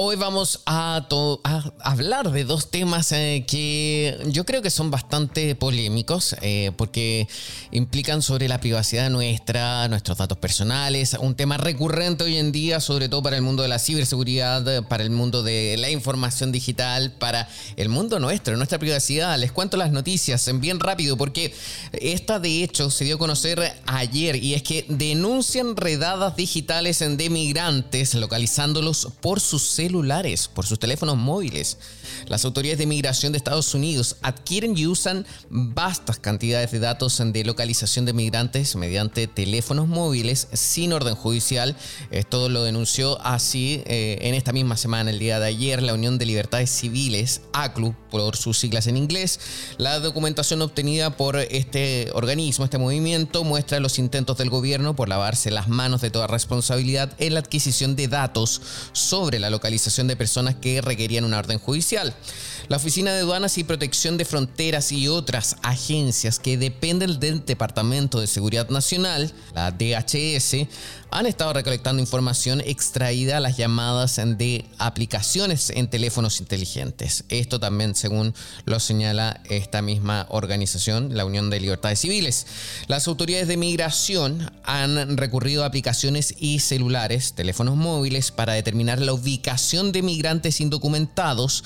Hoy 0.00 0.14
vamos 0.14 0.60
a, 0.64 1.08
hablar 1.80 2.30
de 2.30 2.44
dos 2.44 2.70
temas 2.70 3.10
eh, 3.10 3.44
que 3.48 4.16
yo 4.26 4.46
creo 4.46 4.62
que 4.62 4.70
son 4.70 4.92
bastante 4.92 5.56
polémicos 5.56 6.36
eh, 6.40 6.70
porque 6.76 7.26
implican 7.72 8.22
sobre 8.22 8.46
la 8.46 8.60
privacidad 8.60 9.10
nuestra, 9.10 9.88
nuestros 9.88 10.18
datos 10.18 10.38
personales, 10.38 11.16
un 11.18 11.34
tema 11.34 11.56
recurrente 11.56 12.22
hoy 12.22 12.36
en 12.36 12.52
día, 12.52 12.78
sobre 12.78 13.08
todo 13.08 13.24
para 13.24 13.34
el 13.34 13.42
mundo 13.42 13.64
de 13.64 13.70
la 13.70 13.80
ciberseguridad, 13.80 14.84
para 14.86 15.02
el 15.02 15.10
mundo 15.10 15.42
de 15.42 15.74
la 15.76 15.90
información 15.90 16.52
digital, 16.52 17.10
para 17.18 17.48
el 17.74 17.88
mundo 17.88 18.20
nuestro, 18.20 18.56
nuestra 18.56 18.78
privacidad. 18.78 19.36
Les 19.36 19.50
cuento 19.50 19.76
las 19.76 19.90
noticias 19.90 20.48
bien 20.60 20.78
rápido 20.78 21.16
porque 21.16 21.52
esta 21.90 22.38
de 22.38 22.62
hecho 22.62 22.92
se 22.92 23.04
dio 23.04 23.16
a 23.16 23.18
conocer 23.18 23.74
ayer 23.86 24.36
y 24.36 24.54
es 24.54 24.62
que 24.62 24.86
denuncian 24.88 25.74
redadas 25.74 26.36
digitales 26.36 27.00
de 27.00 27.30
migrantes 27.30 28.14
localizándolos 28.14 29.08
por 29.20 29.40
sus 29.40 29.80
celulares 29.88 30.48
por 30.48 30.66
sus 30.66 30.78
teléfonos 30.78 31.16
móviles. 31.16 31.78
Las 32.26 32.44
autoridades 32.44 32.78
de 32.78 32.86
migración 32.86 33.32
de 33.32 33.38
Estados 33.38 33.74
Unidos 33.74 34.16
adquieren 34.20 34.76
y 34.76 34.86
usan 34.86 35.26
vastas 35.48 36.18
cantidades 36.18 36.70
de 36.72 36.78
datos 36.78 37.18
de 37.24 37.44
localización 37.44 38.04
de 38.04 38.12
migrantes 38.12 38.76
mediante 38.76 39.26
teléfonos 39.26 39.88
móviles 39.88 40.48
sin 40.52 40.92
orden 40.92 41.14
judicial. 41.14 41.74
Esto 42.10 42.50
lo 42.50 42.64
denunció 42.64 43.18
así 43.22 43.82
eh, 43.86 44.18
en 44.20 44.34
esta 44.34 44.52
misma 44.52 44.76
semana, 44.76 45.10
el 45.10 45.18
día 45.18 45.40
de 45.40 45.46
ayer, 45.46 45.82
la 45.82 45.94
Unión 45.94 46.18
de 46.18 46.26
Libertades 46.26 46.68
Civiles, 46.70 47.40
ACLU, 47.54 47.94
por 48.10 48.36
sus 48.36 48.58
siglas 48.58 48.86
en 48.88 48.98
inglés. 48.98 49.40
La 49.78 50.00
documentación 50.00 50.60
obtenida 50.60 51.16
por 51.16 51.36
este 51.36 52.10
organismo, 52.12 52.64
este 52.64 52.76
movimiento, 52.76 53.42
muestra 53.42 53.80
los 53.80 53.98
intentos 53.98 54.36
del 54.36 54.50
gobierno 54.50 54.94
por 54.94 55.08
lavarse 55.08 55.50
las 55.50 55.68
manos 55.68 56.02
de 56.02 56.10
toda 56.10 56.26
responsabilidad 56.26 57.12
en 57.18 57.34
la 57.34 57.40
adquisición 57.40 57.96
de 57.96 58.08
datos 58.08 58.60
sobre 58.92 59.38
la 59.38 59.48
localización 59.48 59.77
de 60.08 60.16
personas 60.16 60.54
que 60.54 60.80
requerían 60.80 61.24
una 61.24 61.38
orden 61.38 61.58
judicial. 61.58 62.14
La 62.68 62.76
Oficina 62.76 63.14
de 63.14 63.20
Aduanas 63.20 63.56
y 63.56 63.64
Protección 63.64 64.18
de 64.18 64.26
Fronteras 64.26 64.92
y 64.92 65.08
otras 65.08 65.56
agencias 65.62 66.38
que 66.38 66.58
dependen 66.58 67.18
del 67.18 67.42
Departamento 67.46 68.20
de 68.20 68.26
Seguridad 68.26 68.68
Nacional, 68.68 69.32
la 69.54 69.70
DHS, 69.70 70.66
han 71.10 71.24
estado 71.24 71.54
recolectando 71.54 72.02
información 72.02 72.60
extraída 72.60 73.38
a 73.38 73.40
las 73.40 73.56
llamadas 73.56 74.20
de 74.22 74.66
aplicaciones 74.76 75.70
en 75.70 75.88
teléfonos 75.88 76.40
inteligentes. 76.40 77.24
Esto 77.30 77.58
también 77.58 77.94
según 77.94 78.34
lo 78.66 78.78
señala 78.80 79.40
esta 79.48 79.80
misma 79.80 80.26
organización, 80.28 81.16
la 81.16 81.24
Unión 81.24 81.48
de 81.48 81.60
Libertades 81.60 82.00
Civiles. 82.00 82.46
Las 82.86 83.08
autoridades 83.08 83.48
de 83.48 83.56
migración 83.56 84.52
han 84.64 85.16
recurrido 85.16 85.62
a 85.64 85.68
aplicaciones 85.68 86.34
y 86.38 86.58
celulares, 86.58 87.32
teléfonos 87.32 87.76
móviles, 87.76 88.30
para 88.30 88.52
determinar 88.52 89.00
la 89.00 89.14
ubicación 89.14 89.90
de 89.90 90.02
migrantes 90.02 90.60
indocumentados 90.60 91.64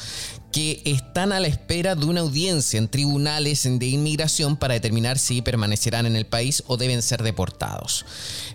que 0.53 0.83
están 0.85 1.33
a 1.33 1.41
la 1.41 1.49
espera 1.49 1.95
de 1.95 2.05
una 2.05 2.21
audiencia 2.21 2.79
en 2.79 2.89
tribunales 2.89 3.63
de 3.65 3.87
inmigración 3.87 4.57
para 4.57 4.75
determinar 4.75 5.19
si 5.19 5.41
permanecerán 5.41 6.05
en 6.05 6.15
el 6.15 6.27
país 6.27 6.63
o 6.67 6.77
deben 6.77 7.01
ser 7.01 7.23
deportados. 7.23 8.05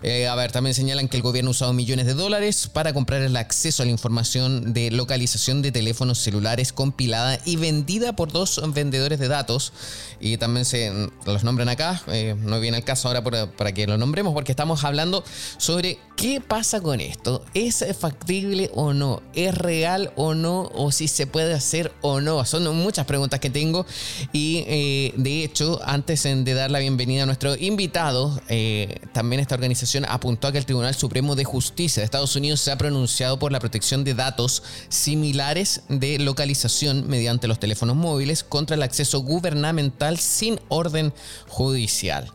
Eh, 0.02 0.28
a 0.28 0.34
ver, 0.36 0.52
también 0.52 0.74
señalan 0.74 1.08
que 1.08 1.16
el 1.16 1.22
gobierno 1.22 1.50
ha 1.50 1.52
usado 1.52 1.72
millones 1.72 2.06
de 2.06 2.14
dólares 2.14 2.70
para 2.72 2.92
comprar 2.92 3.22
el 3.22 3.36
acceso 3.36 3.82
a 3.82 3.86
la 3.86 3.90
información 3.90 4.72
de 4.72 4.92
localización 4.92 5.60
de 5.60 5.72
teléfonos 5.72 6.18
celulares 6.18 6.72
compilada 6.72 7.40
y 7.44 7.56
vendida 7.56 8.14
por 8.14 8.30
dos 8.30 8.60
vendedores 8.72 9.18
de 9.18 9.26
datos. 9.26 9.72
Y 10.20 10.36
también 10.36 10.64
se 10.64 11.10
los 11.26 11.42
nombran 11.42 11.68
acá, 11.68 12.02
eh, 12.06 12.36
no 12.38 12.60
viene 12.60 12.78
el 12.78 12.84
caso 12.84 13.08
ahora 13.08 13.24
para 13.24 13.72
que 13.72 13.86
lo 13.86 13.98
nombremos 13.98 14.34
porque 14.34 14.52
estamos 14.52 14.84
hablando 14.84 15.24
sobre 15.56 15.98
qué 16.16 16.40
pasa 16.40 16.80
con 16.80 17.00
esto. 17.00 17.44
¿Es 17.54 17.84
factible 17.98 18.70
o 18.74 18.92
no? 18.92 19.20
¿Es 19.34 19.54
real 19.54 20.12
o 20.14 20.34
no? 20.34 20.70
¿O 20.74 20.92
si 20.92 21.08
se 21.08 21.26
puede 21.26 21.54
hacer 21.54 21.87
o 22.00 22.20
no? 22.20 22.44
Son 22.44 22.64
muchas 22.76 23.06
preguntas 23.06 23.40
que 23.40 23.50
tengo 23.50 23.86
y 24.32 24.64
eh, 24.66 25.14
de 25.16 25.44
hecho, 25.44 25.80
antes 25.84 26.22
de 26.22 26.54
dar 26.54 26.70
la 26.70 26.78
bienvenida 26.78 27.22
a 27.22 27.26
nuestro 27.26 27.56
invitado, 27.56 28.40
eh, 28.48 29.00
también 29.12 29.40
esta 29.40 29.54
organización 29.54 30.04
apuntó 30.08 30.48
a 30.48 30.52
que 30.52 30.58
el 30.58 30.66
Tribunal 30.66 30.94
Supremo 30.94 31.34
de 31.34 31.44
Justicia 31.44 32.00
de 32.00 32.04
Estados 32.04 32.36
Unidos 32.36 32.60
se 32.60 32.70
ha 32.72 32.78
pronunciado 32.78 33.38
por 33.38 33.52
la 33.52 33.60
protección 33.60 34.04
de 34.04 34.14
datos 34.14 34.62
similares 34.88 35.82
de 35.88 36.18
localización 36.18 37.08
mediante 37.08 37.48
los 37.48 37.58
teléfonos 37.58 37.96
móviles 37.96 38.44
contra 38.44 38.76
el 38.76 38.82
acceso 38.82 39.20
gubernamental 39.20 40.18
sin 40.18 40.60
orden 40.68 41.12
judicial. 41.48 42.30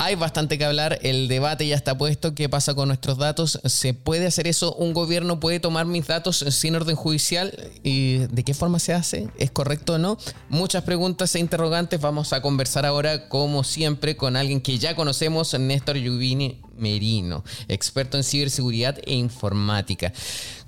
Hay 0.00 0.14
bastante 0.14 0.58
que 0.58 0.64
hablar, 0.64 1.00
el 1.02 1.26
debate 1.26 1.66
ya 1.66 1.74
está 1.74 1.98
puesto, 1.98 2.32
¿qué 2.32 2.48
pasa 2.48 2.72
con 2.72 2.86
nuestros 2.86 3.18
datos? 3.18 3.58
¿Se 3.64 3.94
puede 3.94 4.28
hacer 4.28 4.46
eso? 4.46 4.72
¿Un 4.76 4.92
gobierno 4.92 5.40
puede 5.40 5.58
tomar 5.58 5.86
mis 5.86 6.06
datos 6.06 6.36
sin 6.50 6.76
orden 6.76 6.94
judicial? 6.94 7.52
¿Y 7.82 8.18
de 8.18 8.44
qué 8.44 8.54
forma 8.54 8.78
se 8.78 8.94
hace? 8.94 9.26
¿Es 9.38 9.50
correcto 9.50 9.94
o 9.94 9.98
no? 9.98 10.16
Muchas 10.50 10.84
preguntas 10.84 11.34
e 11.34 11.40
interrogantes. 11.40 12.00
Vamos 12.00 12.32
a 12.32 12.40
conversar 12.40 12.86
ahora, 12.86 13.28
como 13.28 13.64
siempre, 13.64 14.16
con 14.16 14.36
alguien 14.36 14.60
que 14.60 14.78
ya 14.78 14.94
conocemos, 14.94 15.52
Néstor 15.58 15.96
Yubini 15.96 16.60
Merino, 16.78 17.44
experto 17.68 18.16
en 18.16 18.24
ciberseguridad 18.24 18.98
e 19.04 19.14
informática. 19.14 20.12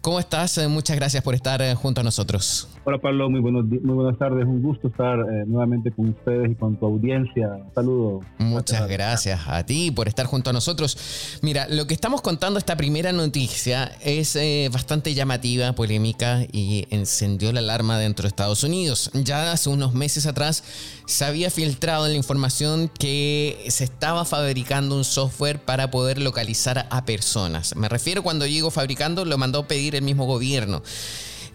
¿Cómo 0.01 0.18
estás? 0.18 0.57
Eh, 0.57 0.66
muchas 0.66 0.96
gracias 0.96 1.23
por 1.23 1.35
estar 1.35 1.61
eh, 1.61 1.75
junto 1.75 2.01
a 2.01 2.05
nosotros. 2.05 2.68
Hola 2.85 2.96
Pablo, 2.96 3.29
muy, 3.29 3.40
buenos, 3.40 3.66
muy 3.66 3.94
buenas 3.94 4.18
tardes. 4.18 4.46
Un 4.46 4.62
gusto 4.62 4.88
estar 4.88 5.18
eh, 5.18 5.44
nuevamente 5.46 5.90
con 5.90 6.09
ustedes 6.09 6.53
y 6.53 6.55
con 6.55 6.77
tu 6.77 6.87
audiencia. 6.87 7.51
Saludos. 7.75 8.25
Muchas 8.38 8.88
gracias 8.88 9.42
a 9.46 9.64
ti 9.66 9.90
por 9.90 10.09
estar 10.09 10.25
junto 10.25 10.49
a 10.49 10.53
nosotros. 10.55 11.38
Mira, 11.42 11.68
lo 11.68 11.87
que 11.87 11.92
estamos 11.92 12.23
contando, 12.23 12.59
esta 12.59 12.77
primera 12.77 13.12
noticia, 13.12 13.92
es 14.03 14.38
bastante 14.73 15.12
llamativa, 15.12 15.75
polémica 15.75 16.46
y 16.51 16.87
encendió 16.90 17.53
la 17.53 17.61
alarma 17.61 17.99
dentro 17.99 18.23
de 18.23 18.29
Estados 18.29 18.64
Unidos. 18.64 19.11
Ya 19.12 19.53
hace 19.53 19.68
unos 19.68 19.92
meses 19.92 20.25
atrás 20.25 20.64
se 21.05 21.27
había 21.27 21.51
filtrado 21.51 22.07
en 22.07 22.12
la 22.12 22.18
información 22.18 22.90
que 22.99 23.66
se 23.68 23.85
estaba 23.85 24.25
fabricando 24.25 24.96
un 24.96 25.05
software 25.05 25.59
para 25.59 25.90
poder 25.90 26.00
localizar 26.19 26.87
a 26.91 27.05
personas. 27.05 27.77
Me 27.77 27.89
refiero 27.89 28.23
cuando 28.23 28.47
llego 28.47 28.71
fabricando, 28.71 29.25
lo 29.25 29.39
mandó 29.39 29.67
pedir 29.67 29.95
el 29.95 30.03
mismo 30.03 30.27
gobierno. 30.27 30.83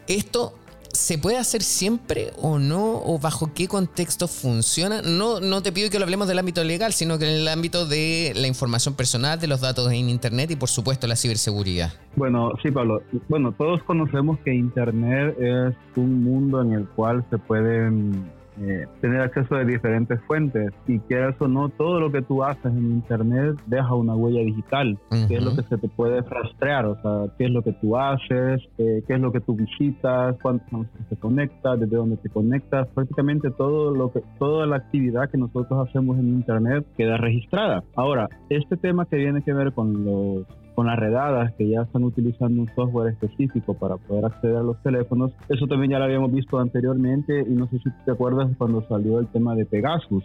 Esto 0.08 0.56
¿Se 0.96 1.18
puede 1.18 1.38
hacer 1.38 1.62
siempre 1.62 2.32
o 2.42 2.58
no? 2.58 3.02
¿O 3.04 3.20
bajo 3.20 3.52
qué 3.54 3.68
contexto 3.68 4.30
funciona? 4.30 5.02
No, 5.02 5.42
no 5.42 5.62
te 5.62 5.74
pido 5.74 5.90
que 5.90 6.00
lo 6.00 6.06
hablemos 6.06 6.26
del 6.30 6.40
ámbito 6.40 6.64
legal, 6.64 6.94
sino 6.94 7.20
que 7.20 7.26
en 7.26 7.42
el 7.42 7.48
ámbito 7.50 7.86
de 7.86 8.32
la 8.34 8.48
información 8.48 8.96
personal, 8.96 9.38
de 9.38 9.48
los 9.48 9.60
datos 9.60 9.92
en 9.92 10.08
Internet 10.08 10.52
y 10.52 10.56
por 10.56 10.70
supuesto 10.70 11.06
la 11.06 11.18
ciberseguridad. 11.18 11.92
Bueno, 12.16 12.54
sí, 12.64 12.72
Pablo. 12.72 13.02
Bueno, 13.28 13.52
todos 13.52 13.84
conocemos 13.84 14.40
que 14.46 14.54
Internet 14.54 15.36
es 15.38 15.76
un 15.98 16.24
mundo 16.24 16.62
en 16.62 16.72
el 16.72 16.88
cual 16.88 17.26
se 17.30 17.40
pueden 17.40 18.32
eh, 18.62 18.86
tener 19.02 19.22
acceso 19.22 19.56
a 19.56 19.64
diferentes 19.64 20.20
fuentes. 20.22 20.72
Y 20.88 21.00
que 21.00 21.28
eso 21.28 21.48
no, 21.48 21.70
todo 21.70 22.00
lo 22.00 22.12
que 22.12 22.22
tú 22.22 22.44
haces 22.44 22.66
en 22.66 22.92
Internet 22.92 23.60
deja 23.66 23.94
una 23.94 24.16
huella 24.16 24.42
digital, 24.42 24.98
que 25.28 25.36
es 25.36 25.44
lo 25.44 25.56
que 25.56 25.64
se 25.64 25.78
te 25.78 25.88
puede 25.88 26.22
rastrear, 26.22 26.86
o 26.86 27.02
sea, 27.02 27.34
qué 27.38 27.46
es 27.46 27.52
lo 27.52 27.62
que 27.62 27.74
tú 27.74 27.98
haces, 27.98 28.62
eh, 28.78 29.04
qué 29.08 29.14
es 29.14 29.20
lo 29.20 29.32
que 29.32 29.42
tú 29.42 29.56
visitas, 29.56 30.36
cuántas 30.42 30.72
veces 30.72 31.10
te 31.10 31.16
conectas, 31.18 31.80
desde 31.80 31.96
dónde 31.96 32.18
te 32.18 32.30
conectas, 32.30 32.88
prácticamente 32.90 33.52
todo 33.52 33.92
lo 33.92 34.12
que, 34.12 34.22
toda 34.40 34.66
la 34.66 34.78
actividad 34.78 35.30
que 35.30 35.38
nosotros 35.38 35.88
hacemos 35.88 36.18
en 36.18 36.28
Internet 36.28 36.86
queda 36.98 37.18
registrada. 37.18 37.84
Ahora, 37.96 38.30
este 38.50 38.78
tema 38.78 39.06
que 39.06 39.18
viene 39.18 39.42
que 39.42 39.54
ver 39.54 39.74
con 39.74 40.06
los 40.06 40.46
con 40.76 40.88
las 40.88 41.00
redadas 41.00 41.54
que 41.54 41.70
ya 41.70 41.82
están 41.82 42.04
utilizando 42.04 42.62
un 42.62 42.70
software 42.76 43.14
específico 43.14 43.74
para 43.74 43.98
poder 43.98 44.26
acceder 44.26 44.58
a 44.58 44.64
los 44.64 44.82
teléfonos. 44.84 45.32
Eso 45.50 45.68
también 45.68 45.92
ya 45.92 46.00
lo 46.00 46.06
habíamos 46.06 46.32
visto 46.32 46.60
anteriormente 46.60 47.40
y 47.48 47.54
no 47.54 47.68
sé 47.68 47.80
si 47.80 47.90
te 48.04 48.12
acuerdas 48.12 48.52
cuando 48.58 48.86
salió 48.88 49.20
el 49.20 49.28
tema 49.28 49.56
de 49.56 49.66
Pegasus, 49.66 50.24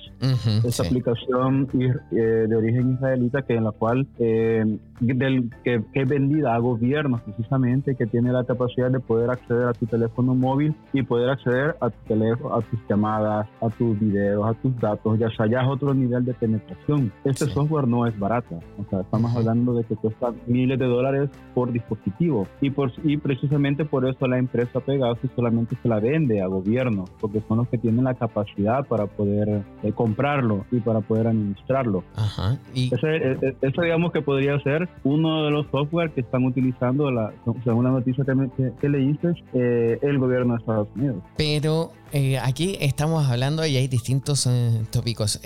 esa 0.64 0.82
aplicación 0.82 1.68
eh, 2.10 2.46
de 2.48 2.56
origen 2.56 2.94
israelita 2.94 3.42
que 3.42 3.54
en 3.54 3.64
la 3.64 3.72
cual 3.72 4.06
eh, 4.18 4.78
del, 5.00 5.50
que, 5.64 5.82
es 5.92 6.08
vendida 6.08 6.54
a 6.54 6.58
gobiernos 6.58 7.20
precisamente 7.22 7.94
que 7.94 8.06
tiene 8.06 8.32
la 8.32 8.44
capacidad 8.44 8.90
de 8.90 9.00
poder 9.00 9.30
acceder 9.30 9.68
a 9.68 9.72
tu 9.72 9.86
teléfono 9.86 10.34
móvil 10.34 10.74
y 10.92 11.02
poder 11.02 11.30
acceder 11.30 11.76
a 11.80 11.90
tu 11.90 11.98
teléfono, 12.08 12.54
a 12.54 12.62
tus 12.62 12.78
llamadas, 12.88 13.46
a 13.60 13.68
tus 13.70 13.98
videos, 13.98 14.46
a 14.46 14.54
tus 14.54 14.76
datos, 14.78 15.18
ya 15.18 15.30
sea 15.30 15.46
ya 15.46 15.62
es 15.62 15.68
otro 15.68 15.94
nivel 15.94 16.24
de 16.24 16.34
penetración. 16.34 17.12
Este 17.24 17.46
software 17.46 17.86
no 17.86 18.06
es 18.06 18.18
barato, 18.18 18.58
o 18.78 18.84
sea, 18.90 19.00
estamos 19.00 19.34
hablando 19.34 19.74
de 19.74 19.84
que 19.84 19.96
cuesta 19.96 20.32
miles 20.46 20.78
de 20.78 20.86
dólares 20.86 21.30
por 21.54 21.72
dispositivo. 21.72 22.46
Y, 22.60 22.70
por, 22.70 22.92
y 23.04 23.16
precisamente 23.16 23.84
por 23.84 24.08
eso 24.08 24.26
la 24.26 24.38
empresa 24.38 24.80
Pegasus 24.80 25.30
solamente 25.34 25.76
se 25.82 25.88
la 25.88 26.00
vende 26.00 26.40
a 26.40 26.46
gobiernos, 26.46 27.10
porque 27.20 27.42
son 27.48 27.58
los 27.58 27.68
que 27.68 27.78
tienen 27.78 28.04
la 28.04 28.14
capacidad 28.14 28.86
para 28.86 29.06
poder 29.06 29.62
eh, 29.82 29.92
comprarlo 29.92 30.64
y 30.70 30.80
para 30.80 31.00
poder 31.00 31.26
administrarlo. 31.26 32.04
Ajá. 32.14 32.58
Y... 32.74 32.94
Ese, 32.94 33.16
e, 33.16 33.32
e, 33.32 33.56
eso 33.62 33.82
digamos 33.82 34.12
que 34.12 34.22
podría 34.22 34.58
ser 34.60 34.88
uno 35.04 35.44
de 35.44 35.50
los 35.50 35.66
software 35.70 36.10
que 36.10 36.20
están 36.20 36.44
utilizando, 36.44 37.10
la, 37.10 37.32
según 37.64 37.84
la 37.84 37.90
noticia 37.90 38.24
que, 38.24 38.72
que, 38.80 38.88
leíste, 38.88 39.32
eh, 39.54 39.98
el 40.02 40.18
gobierno 40.18 40.54
de 40.54 40.60
Estados 40.60 40.88
Unidos. 40.94 41.22
Pero 41.36 41.92
eh, 42.12 42.38
aquí 42.38 42.76
estamos 42.80 43.28
hablando 43.28 43.66
y 43.66 43.76
hay 43.76 43.88
distintos 43.88 44.48
tópicos. 44.90 45.40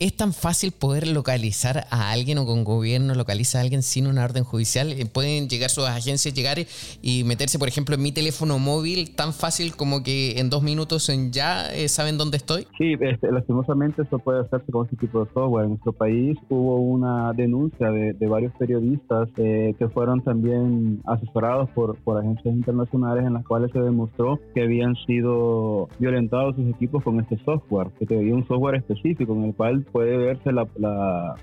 ¿Es 0.00 0.16
tan 0.16 0.32
fácil 0.32 0.72
poder 0.72 1.06
localizar 1.06 1.84
a 1.90 2.10
alguien 2.10 2.38
o 2.38 2.46
con 2.46 2.64
gobierno 2.64 3.14
localiza 3.14 3.58
a 3.58 3.60
alguien 3.60 3.82
sin 3.82 4.06
una 4.06 4.24
orden 4.24 4.44
judicial? 4.44 4.92
Eh, 4.92 5.04
¿Pueden 5.04 5.46
llegar 5.46 5.68
sus 5.68 5.86
agencias, 5.86 6.32
llegar 6.32 6.56
y 7.02 7.22
meterse, 7.24 7.58
por 7.58 7.68
ejemplo, 7.68 7.96
en 7.96 8.02
mi 8.02 8.10
teléfono 8.10 8.58
móvil 8.58 9.14
tan 9.14 9.34
fácil 9.34 9.76
como 9.76 10.02
que 10.02 10.40
en 10.40 10.48
dos 10.48 10.62
minutos 10.62 11.10
en 11.10 11.32
ya 11.32 11.66
eh, 11.66 11.86
saben 11.88 12.16
dónde 12.16 12.38
estoy? 12.38 12.66
Sí, 12.78 12.94
este, 12.98 13.30
lastimosamente 13.30 14.00
eso 14.00 14.18
puede 14.18 14.40
hacerse 14.40 14.72
con 14.72 14.86
este 14.86 14.96
tipo 14.96 15.22
de 15.22 15.30
software. 15.34 15.64
En 15.64 15.72
nuestro 15.72 15.92
país 15.92 16.38
hubo 16.48 16.76
una 16.76 17.34
denuncia 17.34 17.90
de, 17.90 18.14
varios 18.26 18.54
periodistas 18.54 19.28
eh, 19.36 19.74
que 19.78 19.88
fueron 19.90 20.22
también 20.22 21.02
asesorados 21.04 21.68
por, 21.74 21.98
por 22.04 22.16
agencias 22.16 22.54
internacionales 22.54 23.26
en 23.26 23.34
las 23.34 23.44
cuales 23.44 23.70
se 23.72 23.80
demostró 23.80 24.40
que 24.54 24.62
habían 24.62 24.94
sido 25.04 25.90
violentados 25.98 26.56
sus 26.56 26.70
equipos 26.70 27.04
con 27.04 27.20
este 27.20 27.36
software, 27.44 27.88
que 28.08 28.16
había 28.16 28.34
un 28.34 28.46
software 28.48 28.76
específico 28.76 29.34
en 29.34 29.44
el 29.44 29.54
cual 29.54 29.84
puede 29.92 30.16
verse 30.16 30.52
la, 30.52 30.66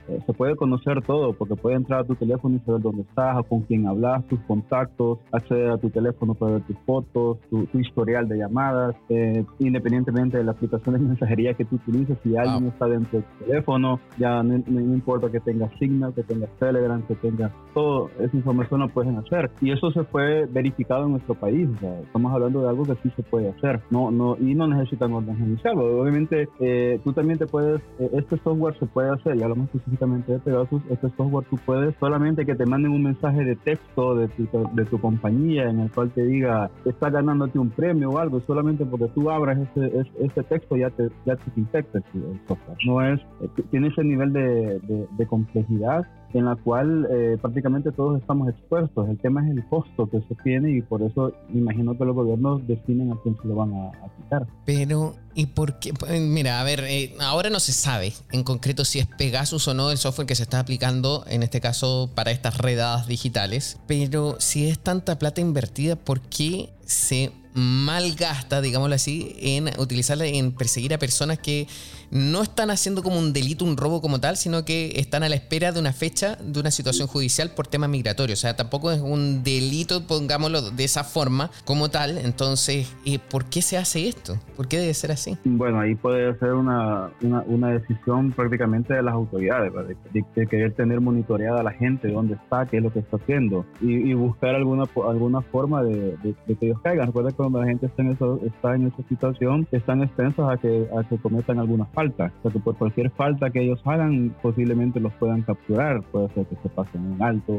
eh, 0.08 0.20
se 0.26 0.34
puede 0.34 0.56
conocer 0.56 1.02
todo 1.02 1.34
porque 1.34 1.56
puede 1.56 1.76
entrar 1.76 2.02
a 2.02 2.04
tu 2.04 2.16
teléfono 2.16 2.56
y 2.56 2.60
saber 2.60 2.82
dónde 2.82 3.04
estás, 3.04 3.38
o 3.38 3.44
con 3.44 3.62
quién 3.62 3.88
hablas, 3.88 4.26
tus 4.28 4.40
contactos, 4.42 5.20
acceder 5.32 5.72
a 5.72 5.78
tu 5.78 5.90
teléfono 5.90 6.34
para 6.34 6.54
ver 6.54 6.62
tus 6.64 6.78
fotos, 6.86 7.38
tu, 7.50 7.68
historial 7.78 8.28
de 8.28 8.38
llamadas, 8.38 8.96
eh, 9.10 9.44
independientemente 9.60 10.38
de 10.38 10.44
la 10.44 10.52
aplicación 10.52 10.96
de 10.96 11.02
mensajería 11.08 11.54
que 11.54 11.66
tú 11.66 11.76
utilices, 11.76 12.18
si 12.24 12.36
alguien 12.36 12.68
está 12.68 12.88
dentro 12.88 13.20
de 13.20 13.26
tu 13.26 13.46
teléfono, 13.46 14.00
ya 14.18 14.42
no, 14.44 14.56
importa 14.80 15.30
que 15.30 15.40
tengas 15.40 15.72
Signal, 15.78 16.14
que 16.14 16.24
tengas 16.24 16.50
Telegram, 16.60 17.02
que 17.04 17.16
tengas 17.16 17.52
todo, 17.74 18.10
esa 18.20 18.36
información 18.36 18.80
lo 18.80 18.90
pueden 18.90 19.18
hacer. 19.18 19.52
Y 19.62 19.72
eso 19.72 19.92
se 19.92 20.04
fue 20.06 20.46
verificado 20.46 21.06
en 21.06 21.12
nuestro 21.12 21.36
país, 21.36 21.70
estamos 22.04 22.34
hablando 22.34 22.62
de 22.64 22.70
algo 22.70 22.84
que 22.84 22.96
sí 23.04 23.12
se 23.16 23.24
puede 23.24 23.50
hacer, 23.50 23.82
no, 23.92 24.12
no, 24.12 24.38
y 24.40 24.56
no 24.56 24.68
necesitan 24.68 25.14
orden 25.14 25.38
judicial. 25.38 25.78
Obviamente, 25.78 26.48
eh, 26.60 27.00
tú 27.04 27.14
también 27.14 27.38
te 27.38 27.46
puedes, 27.46 27.82
este 28.00 28.37
este 28.38 28.50
software 28.50 28.78
se 28.80 28.86
puede 28.86 29.10
hacer, 29.10 29.36
y 29.36 29.44
hablamos 29.44 29.66
específicamente 29.68 30.32
de 30.32 30.40
Pegasus, 30.40 30.82
este 30.90 31.10
software 31.18 31.46
tú 31.50 31.58
puedes 31.66 31.96
solamente 32.00 32.46
que 32.46 32.56
te 32.56 32.66
manden 32.66 32.92
un 32.92 33.04
mensaje 33.04 33.44
de 33.44 33.56
texto 33.56 34.16
de 34.16 34.28
tu, 34.30 34.48
de 34.74 34.86
tu 34.86 35.00
compañía 35.00 35.70
en 35.70 35.80
el 35.80 35.92
cual 35.92 36.12
te 36.12 36.24
diga, 36.24 36.70
estás 36.86 37.12
ganándote 37.12 37.60
un 37.60 37.70
premio 37.70 38.12
o 38.12 38.18
algo, 38.18 38.40
solamente 38.42 38.86
porque 38.86 39.08
tú 39.14 39.30
abras 39.30 39.58
ese, 39.58 40.06
ese, 40.20 40.44
texto 40.44 40.78
ya 40.78 40.90
te, 40.92 41.10
ya 41.26 41.36
te 41.36 41.52
infecta 41.56 41.98
el 41.98 42.40
software. 42.48 42.78
No 42.86 43.02
es, 43.02 43.20
eh, 43.42 43.50
tiene 43.72 43.88
ese 43.88 44.04
nivel 44.04 44.32
de, 44.34 44.80
de 45.18 45.28
complejidad 45.28 46.06
en 46.34 46.46
la 46.46 46.56
cual 46.56 47.08
eh, 47.10 47.38
prácticamente 47.42 47.92
todos 47.92 48.20
estamos 48.20 48.50
expuestos. 48.50 49.10
El 49.10 49.18
tema 49.18 49.46
es 49.46 49.56
el 49.56 49.66
costo 49.68 50.10
que 50.10 50.18
eso 50.18 50.36
tiene 50.44 50.72
y 50.72 50.82
por 50.82 51.02
eso 51.02 51.34
imagino 51.54 51.98
que 51.98 52.06
los 52.06 52.16
gobiernos 52.16 52.66
definen 52.68 53.12
a 53.12 53.18
quién 53.24 53.38
se 53.42 53.48
lo 53.48 53.56
van 53.56 53.74
a, 53.74 53.92
quitar. 54.18 54.48
Pero, 54.66 55.16
¿y 55.36 55.48
por 55.48 55.80
qué? 55.80 55.94
Pues, 55.94 56.20
mira, 56.22 56.60
a 56.60 56.64
ver, 56.64 56.84
eh, 56.88 57.14
ahora 57.20 57.50
no 57.50 57.60
se 57.60 57.74
sabe 57.74 58.14
en 58.32 58.44
concreto 58.44 58.86
si 58.86 59.00
es 59.00 59.08
Pegasus 59.08 59.68
o 59.68 59.74
no 59.74 59.92
el 59.92 59.98
software 59.98 60.28
que 60.28 60.36
se 60.36 60.44
está 60.44 60.60
aplicando, 60.60 61.24
en 61.28 61.44
este 61.44 61.62
caso, 61.62 62.10
para 62.14 62.32
estas 62.32 62.58
redadas 62.58 63.08
digitales. 63.08 63.80
Pero 63.88 64.36
si 64.40 64.68
es 64.68 64.80
tanta 64.80 65.18
plata 65.18 65.42
invertida, 65.42 65.96
¿por 65.96 66.22
qué 66.22 66.70
se 66.86 67.32
malgasta, 67.58 68.62
digámoslo 68.62 68.94
así, 68.94 69.36
en 69.40 69.70
utilizarla 69.80 70.28
en 70.28 70.52
perseguir 70.52 70.94
a 70.94 71.00
personas 71.00 71.40
que 71.40 71.68
no 72.12 72.42
están 72.42 72.70
haciendo 72.70 73.04
como 73.04 73.20
un 73.20 73.34
delito, 73.34 73.66
un 73.66 73.78
robo 73.78 74.02
como 74.02 74.20
tal, 74.20 74.38
sino 74.38 74.66
que 74.66 74.94
están 74.96 75.24
a 75.24 75.30
la 75.30 75.36
espera 75.36 75.72
de 75.72 75.80
una 75.80 75.94
fecha, 75.94 76.38
de 76.42 76.60
una 76.60 76.72
situación 76.72 77.08
judicial 77.08 77.52
por 77.52 77.68
temas 77.68 77.90
migratorios. 77.90 78.40
O 78.40 78.42
sea, 78.42 78.56
tampoco 78.56 78.92
es 78.92 79.02
un 79.02 79.44
delito, 79.44 80.06
pongámoslo 80.06 80.72
de 80.72 80.84
esa 80.84 81.04
forma 81.04 81.50
como 81.66 81.90
tal. 81.90 82.18
Entonces, 82.18 82.94
eh, 83.06 83.20
¿por 83.20 83.46
qué 83.46 83.62
se 83.62 83.78
hace 83.78 84.08
esto? 84.08 84.38
¿Por 84.56 84.68
qué 84.68 84.78
debe 84.80 84.94
ser 84.94 85.12
así? 85.12 85.38
Bueno, 85.44 85.80
ahí 85.80 85.96
puede 85.96 86.38
ser 86.40 86.54
una, 86.54 87.12
una, 87.22 87.68
decisión 87.68 88.32
prácticamente 88.32 88.94
de 88.94 89.04
las 89.04 89.14
autoridades, 89.14 89.72
de, 90.14 90.48
querer 90.48 90.74
tener 90.74 91.02
monitoreada 91.02 91.60
a 91.60 91.64
la 91.64 91.72
gente, 91.72 92.08
dónde 92.08 92.36
está, 92.36 92.66
qué 92.66 92.78
es 92.78 92.84
lo 92.84 92.92
que 92.92 93.00
está 93.00 93.18
haciendo, 93.18 93.66
y, 93.82 94.14
buscar 94.14 94.56
alguna, 94.56 94.86
alguna 95.08 95.42
forma 95.42 95.84
de, 95.84 96.18
que 96.48 96.66
ellos 96.66 96.80
caigan. 96.82 97.08
Recuerda 97.08 97.32
que 97.32 97.36
cuando 97.36 97.60
la 97.60 97.68
gente 97.68 97.86
está 97.88 98.02
en, 98.02 98.12
eso, 98.12 98.40
está 98.46 98.76
en 98.76 98.88
esa 98.88 99.08
situación, 99.10 99.68
están 99.72 100.02
extensos 100.02 100.50
a 100.50 100.58
que, 100.58 100.88
a 100.98 101.04
que 101.08 101.18
cometan 101.18 101.60
alguna 101.60 101.86
falta. 101.98 102.32
O 102.40 102.42
sea, 102.44 102.52
que 102.52 102.60
por 102.60 102.78
cualquier 102.78 103.10
falta 103.10 103.50
que 103.50 103.64
ellos 103.64 103.80
hagan, 103.84 104.36
posiblemente 104.44 105.00
los 105.00 105.12
puedan 105.14 105.42
capturar. 105.42 106.04
Puede 106.12 106.32
ser 106.36 106.46
que 106.46 106.56
se 106.62 106.70
pasen 106.70 107.14
en 107.14 107.24
alto, 107.24 107.54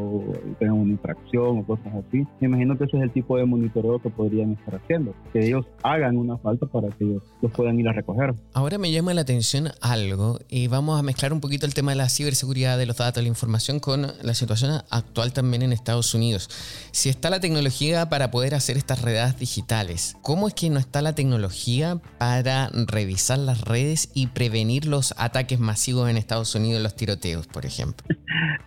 tengan 0.60 0.76
una 0.76 0.92
infracción 0.92 1.58
o 1.58 1.66
cosas 1.66 1.92
así. 1.92 2.24
Me 2.40 2.46
imagino 2.46 2.78
que 2.78 2.84
ese 2.84 2.98
es 2.98 3.02
el 3.02 3.10
tipo 3.10 3.36
de 3.36 3.44
monitoreo 3.44 4.00
que 4.00 4.10
podrían 4.10 4.52
estar 4.52 4.76
haciendo. 4.76 5.12
Que 5.32 5.44
ellos 5.44 5.66
hagan 5.82 6.16
una 6.16 6.38
falta 6.38 6.66
para 6.66 6.88
que 6.90 7.04
ellos 7.04 7.22
los 7.42 7.50
puedan 7.50 7.80
ir 7.80 7.88
a 7.88 7.92
recoger. 7.92 8.32
Ahora 8.54 8.78
me 8.78 8.92
llama 8.92 9.12
la 9.12 9.22
atención 9.22 9.70
algo 9.80 10.38
y 10.48 10.68
vamos 10.68 11.00
a 11.00 11.02
mezclar 11.02 11.32
un 11.32 11.40
poquito 11.40 11.66
el 11.66 11.74
tema 11.74 11.90
de 11.90 11.96
la 11.96 12.08
ciberseguridad 12.08 12.78
de 12.78 12.86
los 12.86 12.96
datos, 12.96 13.20
la 13.20 13.28
información 13.28 13.80
con 13.80 14.06
la 14.22 14.34
situación 14.34 14.82
actual 14.88 15.32
también 15.32 15.62
en 15.62 15.72
Estados 15.72 16.14
Unidos. 16.14 16.48
Si 16.92 17.08
está 17.08 17.28
la 17.28 17.40
tecnología 17.40 18.08
para 18.08 18.30
poder 18.30 18.54
hacer 18.54 18.76
estas 18.76 19.02
redes 19.02 19.36
digitales, 19.36 20.16
¿cómo 20.22 20.46
es 20.46 20.54
que 20.54 20.70
no 20.70 20.78
está 20.78 21.02
la 21.02 21.16
tecnología 21.16 22.00
para 22.18 22.70
revisar 22.86 23.40
las 23.40 23.62
redes 23.62 24.10
y 24.14 24.27
prevenir 24.28 24.86
los 24.86 25.14
ataques 25.18 25.58
masivos 25.58 26.08
en 26.08 26.16
Estados 26.16 26.54
Unidos, 26.54 26.82
los 26.82 26.94
tiroteos, 26.94 27.46
por 27.46 27.66
ejemplo. 27.66 28.06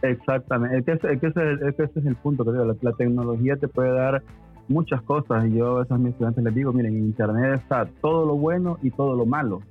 Exactamente, 0.02 0.94
ese, 0.94 1.12
es 1.14 2.06
el 2.06 2.16
punto, 2.16 2.44
la 2.44 2.94
tecnología 2.94 3.56
te 3.58 3.68
puede 3.68 3.92
dar 3.92 4.24
muchas 4.72 5.02
cosas 5.04 5.46
y 5.46 5.58
yo 5.58 5.80
a 5.80 5.84
esos 5.84 6.00
mis 6.00 6.12
estudiantes 6.12 6.44
les 6.44 6.56
digo, 6.56 6.74
miren, 6.74 6.96
en 6.96 7.06
Internet 7.06 7.62
está 7.62 7.86
todo 8.02 8.26
lo 8.26 8.36
bueno 8.36 8.78
y 8.82 8.92
todo 8.92 9.16
lo 9.16 9.26
malo. 9.26 9.62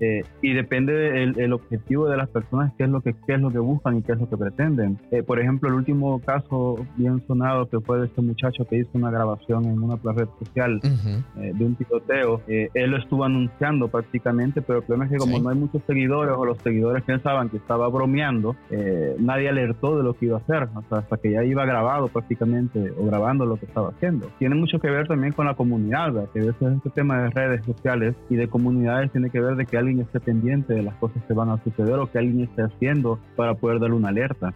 Eh, 0.00 0.24
y 0.42 0.52
depende 0.54 0.92
del 0.92 1.52
objetivo 1.52 2.08
de 2.08 2.16
las 2.16 2.28
personas, 2.28 2.72
qué 2.76 2.84
es 2.84 2.90
lo 2.90 3.00
que 3.00 3.14
qué 3.26 3.34
es 3.34 3.40
lo 3.40 3.50
que 3.50 3.58
buscan 3.58 3.98
y 3.98 4.02
qué 4.02 4.12
es 4.12 4.18
lo 4.18 4.28
que 4.28 4.36
pretenden. 4.36 4.98
Eh, 5.10 5.22
por 5.22 5.40
ejemplo, 5.40 5.68
el 5.68 5.74
último 5.74 6.20
caso 6.20 6.76
bien 6.96 7.22
sonado 7.26 7.68
que 7.68 7.80
fue 7.80 8.00
de 8.00 8.06
este 8.06 8.22
muchacho 8.22 8.64
que 8.64 8.78
hizo 8.78 8.90
una 8.94 9.10
grabación 9.10 9.64
en 9.66 9.82
una 9.82 9.96
red 9.96 10.28
social 10.38 10.80
eh, 10.82 11.52
de 11.54 11.64
un 11.64 11.74
tiroteo. 11.76 12.42
él 12.46 12.90
lo 12.90 12.98
estuvo 12.98 13.24
anunciando 13.24 13.88
prácticamente, 13.88 14.62
pero 14.62 14.80
el 14.80 14.84
problema 14.84 15.04
es 15.06 15.12
que 15.12 15.18
como 15.18 15.38
no 15.38 15.50
hay 15.50 15.56
muchos 15.56 15.82
seguidores 15.86 16.34
o 16.36 16.44
los 16.44 16.58
seguidores 16.58 17.02
pensaban 17.04 17.48
que 17.48 17.58
estaba 17.58 17.88
bromeando, 17.88 18.56
nadie 19.18 19.48
alertó 19.48 19.96
de 19.96 20.02
lo 20.02 20.14
que 20.14 20.26
iba 20.26 20.38
a 20.38 20.40
hacer, 20.40 20.68
hasta 20.90 21.16
que 21.18 21.32
ya 21.32 21.44
iba 21.44 21.64
grabado 21.64 22.08
prácticamente 22.08 22.92
o 22.98 23.06
grabando 23.06 23.46
lo 23.46 23.56
que 23.56 23.66
estaba 23.66 23.90
Tiene 24.38 24.54
mucho 24.54 24.78
que 24.78 24.90
ver 24.90 25.06
también 25.06 25.34
con 25.34 25.46
la 25.46 25.54
comunidad, 25.54 26.12
que 26.32 26.40
a 26.40 26.44
veces 26.44 26.76
este 26.76 26.90
tema 26.90 27.22
de 27.22 27.30
redes 27.30 27.64
sociales 27.66 28.14
y 28.30 28.36
de 28.36 28.48
comunidades 28.48 29.12
tiene 29.12 29.28
que 29.28 29.40
ver 29.40 29.56
de 29.56 29.66
que 29.66 29.76
alguien 29.76 30.00
esté 30.00 30.20
pendiente 30.20 30.72
de 30.72 30.82
las 30.82 30.94
cosas 30.94 31.22
que 31.24 31.34
van 31.34 31.50
a 31.50 31.62
suceder 31.62 31.98
o 31.98 32.10
que 32.10 32.18
alguien 32.18 32.40
esté 32.40 32.62
haciendo 32.62 33.18
para 33.36 33.54
poder 33.54 33.78
darle 33.78 33.96
una 33.96 34.08
alerta. 34.08 34.54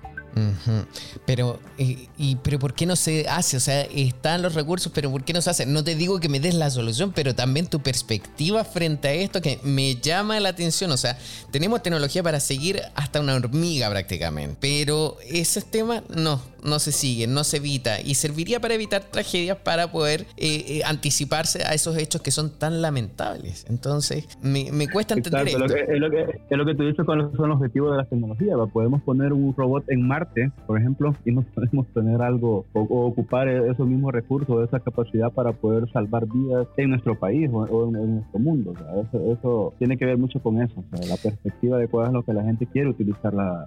Pero, 1.27 1.61
y, 1.79 2.37
pero 2.43 2.59
¿por 2.59 2.75
qué 2.75 2.87
no 2.87 2.97
se 2.97 3.29
hace? 3.29 3.57
O 3.57 3.61
sea, 3.61 3.83
están 3.83 4.43
los 4.43 4.55
recursos, 4.55 4.91
pero 4.95 5.11
¿por 5.11 5.25
qué 5.25 5.33
no 5.33 5.41
se 5.41 5.51
hace? 5.51 5.67
No 5.67 5.85
te 5.85 5.95
digo 5.95 6.21
que 6.21 6.29
me 6.29 6.41
des 6.41 6.55
la 6.55 6.71
solución, 6.71 7.13
pero 7.15 7.35
también 7.35 7.67
tu 7.67 7.81
perspectiva 7.81 8.65
frente 8.65 9.09
a 9.09 9.13
esto 9.13 9.41
que 9.41 9.59
me 9.63 9.97
llama 9.97 10.41
la 10.41 10.51
atención. 10.51 10.91
O 10.91 10.97
sea, 10.97 11.17
tenemos 11.51 11.83
tecnología 11.83 12.23
para 12.23 12.41
seguir 12.41 12.81
hasta 12.95 13.21
una 13.21 13.35
hormiga 13.35 13.89
prácticamente, 13.91 14.57
pero 14.61 15.17
ese 15.29 15.63
tema 15.63 16.03
no, 16.15 16.41
no 16.65 16.79
se 16.79 16.93
sigue, 16.93 17.27
no 17.27 17.45
se 17.45 17.59
evita 17.59 18.01
y 18.01 18.15
serviría 18.15 18.59
para 18.61 18.75
evitar 18.75 19.03
tragedias 19.03 19.59
para 19.59 19.93
poder 19.93 20.23
eh, 20.37 20.65
eh, 20.69 20.83
anticiparse 20.85 21.65
a 21.65 21.75
esos 21.75 21.97
hechos 21.97 22.23
que 22.23 22.31
son 22.31 22.51
tan 22.51 22.83
lamentables. 22.83 23.67
Entonces, 23.69 24.27
me, 24.43 24.89
cuesta 24.89 25.15
entender 25.15 25.49
esto. 25.49 25.65
es, 25.65 25.99
lo 25.99 26.11
que, 26.11 26.41
es 26.51 26.59
lo 26.59 26.65
que 26.65 26.75
tú 26.75 26.85
dices 26.85 27.05
con 27.05 27.19
los, 27.19 27.33
son 27.35 27.51
los 27.51 27.59
objetivos 27.59 27.93
de 27.93 27.97
la 27.99 28.05
tecnología. 28.05 28.55
Podemos 28.73 29.03
poner 29.03 29.33
un 29.33 29.55
robot 29.55 29.85
en 29.89 30.07
Marte, 30.25 30.51
por 30.67 30.79
ejemplo, 30.79 31.15
y 31.25 31.33
no 31.33 31.43
podemos 31.55 31.87
tener 31.89 32.23
algo 32.23 32.65
o, 32.73 32.81
ocupar 32.81 33.49
e-, 33.49 33.71
esos 33.71 33.87
mismos 33.87 34.13
recursos, 34.13 34.67
esa 34.67 34.81
capacidad 34.81 35.31
para 35.33 35.53
poder 35.53 35.91
salvar 35.93 36.27
vidas 36.27 36.67
en 36.77 36.91
nuestro 36.91 37.19
país 37.19 37.51
o, 37.53 37.89
en, 37.89 38.17
nuestro 38.17 38.39
mundo. 38.39 38.75
eso, 39.39 39.75
tiene 39.79 39.97
que 39.97 40.07
ver 40.07 40.19
mucho 40.19 40.41
con 40.41 40.61
eso, 40.63 40.83
la 41.09 41.17
perspectiva 41.17 41.79
de 41.79 41.89
cuál 41.89 42.09
es 42.09 42.13
lo 42.13 42.23
que 42.23 42.33
la 42.33 42.43
gente 42.43 42.67
quiere 42.67 42.89
utilizar 42.89 43.33
la, 43.35 43.67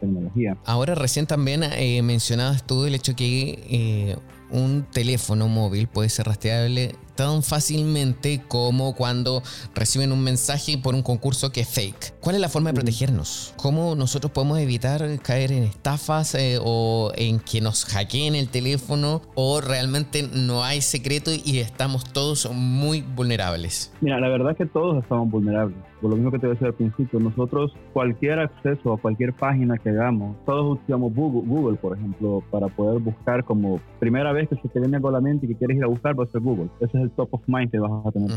tecnología. 0.00 0.56
Ahora 0.64 0.94
recién 0.94 1.26
también 1.26 1.62
eh, 1.62 2.02
mencionabas 2.02 2.66
tú 2.66 2.84
el 2.84 2.94
hecho 2.94 3.14
que 3.14 3.58
eh, 3.70 4.16
un 4.50 4.86
teléfono 4.90 5.48
móvil 5.48 5.88
puede 5.88 6.08
ser 6.08 6.26
rastreable 6.26 6.94
tan 7.16 7.42
fácilmente 7.42 8.42
como 8.46 8.94
cuando 8.94 9.42
reciben 9.74 10.12
un 10.12 10.22
mensaje 10.22 10.78
por 10.78 10.94
un 10.94 11.02
concurso 11.02 11.50
que 11.50 11.62
es 11.62 11.68
fake. 11.68 12.14
¿Cuál 12.20 12.36
es 12.36 12.40
la 12.40 12.48
forma 12.48 12.70
de 12.70 12.74
protegernos? 12.74 13.54
¿Cómo 13.56 13.94
nosotros 13.96 14.30
podemos 14.32 14.58
evitar 14.58 15.02
caer 15.22 15.50
en 15.50 15.64
estafas 15.64 16.34
eh, 16.34 16.58
o 16.62 17.10
en 17.16 17.40
que 17.40 17.60
nos 17.60 17.86
hackeen 17.86 18.34
el 18.34 18.48
teléfono 18.48 19.22
o 19.34 19.60
realmente 19.60 20.28
no 20.32 20.62
hay 20.62 20.82
secreto 20.82 21.30
y 21.32 21.58
estamos 21.58 22.04
todos 22.04 22.48
muy 22.52 23.00
vulnerables? 23.02 23.92
Mira, 24.00 24.20
la 24.20 24.28
verdad 24.28 24.52
es 24.52 24.58
que 24.58 24.66
todos 24.66 25.02
estamos 25.02 25.30
vulnerables. 25.30 25.78
Por 26.06 26.12
lo 26.12 26.18
mismo 26.18 26.30
que 26.30 26.38
te 26.38 26.46
decía 26.46 26.68
al 26.68 26.74
principio, 26.74 27.18
nosotros 27.18 27.76
cualquier 27.92 28.38
acceso 28.38 28.92
a 28.92 28.96
cualquier 28.96 29.32
página 29.32 29.76
que 29.76 29.90
hagamos, 29.90 30.36
todos 30.44 30.78
usamos 30.78 31.12
Google, 31.12 31.48
Google, 31.48 31.76
por 31.78 31.98
ejemplo, 31.98 32.44
para 32.48 32.68
poder 32.68 33.00
buscar 33.00 33.42
como 33.42 33.80
primera 33.98 34.32
vez 34.32 34.48
que 34.48 34.54
se 34.54 34.68
te 34.68 34.78
viene 34.78 34.98
algo 34.98 35.08
a 35.08 35.12
la 35.14 35.20
mente 35.20 35.46
y 35.46 35.48
que 35.48 35.56
quieres 35.56 35.78
ir 35.78 35.82
a 35.82 35.88
buscar, 35.88 36.16
va 36.16 36.22
a 36.22 36.28
ser 36.28 36.42
Google. 36.42 36.68
Ese 36.78 36.96
es 36.96 37.02
el 37.02 37.10
top 37.10 37.30
of 37.32 37.42
mind 37.48 37.72
que 37.72 37.80
vas 37.80 37.90
a 38.06 38.12
tener. 38.12 38.30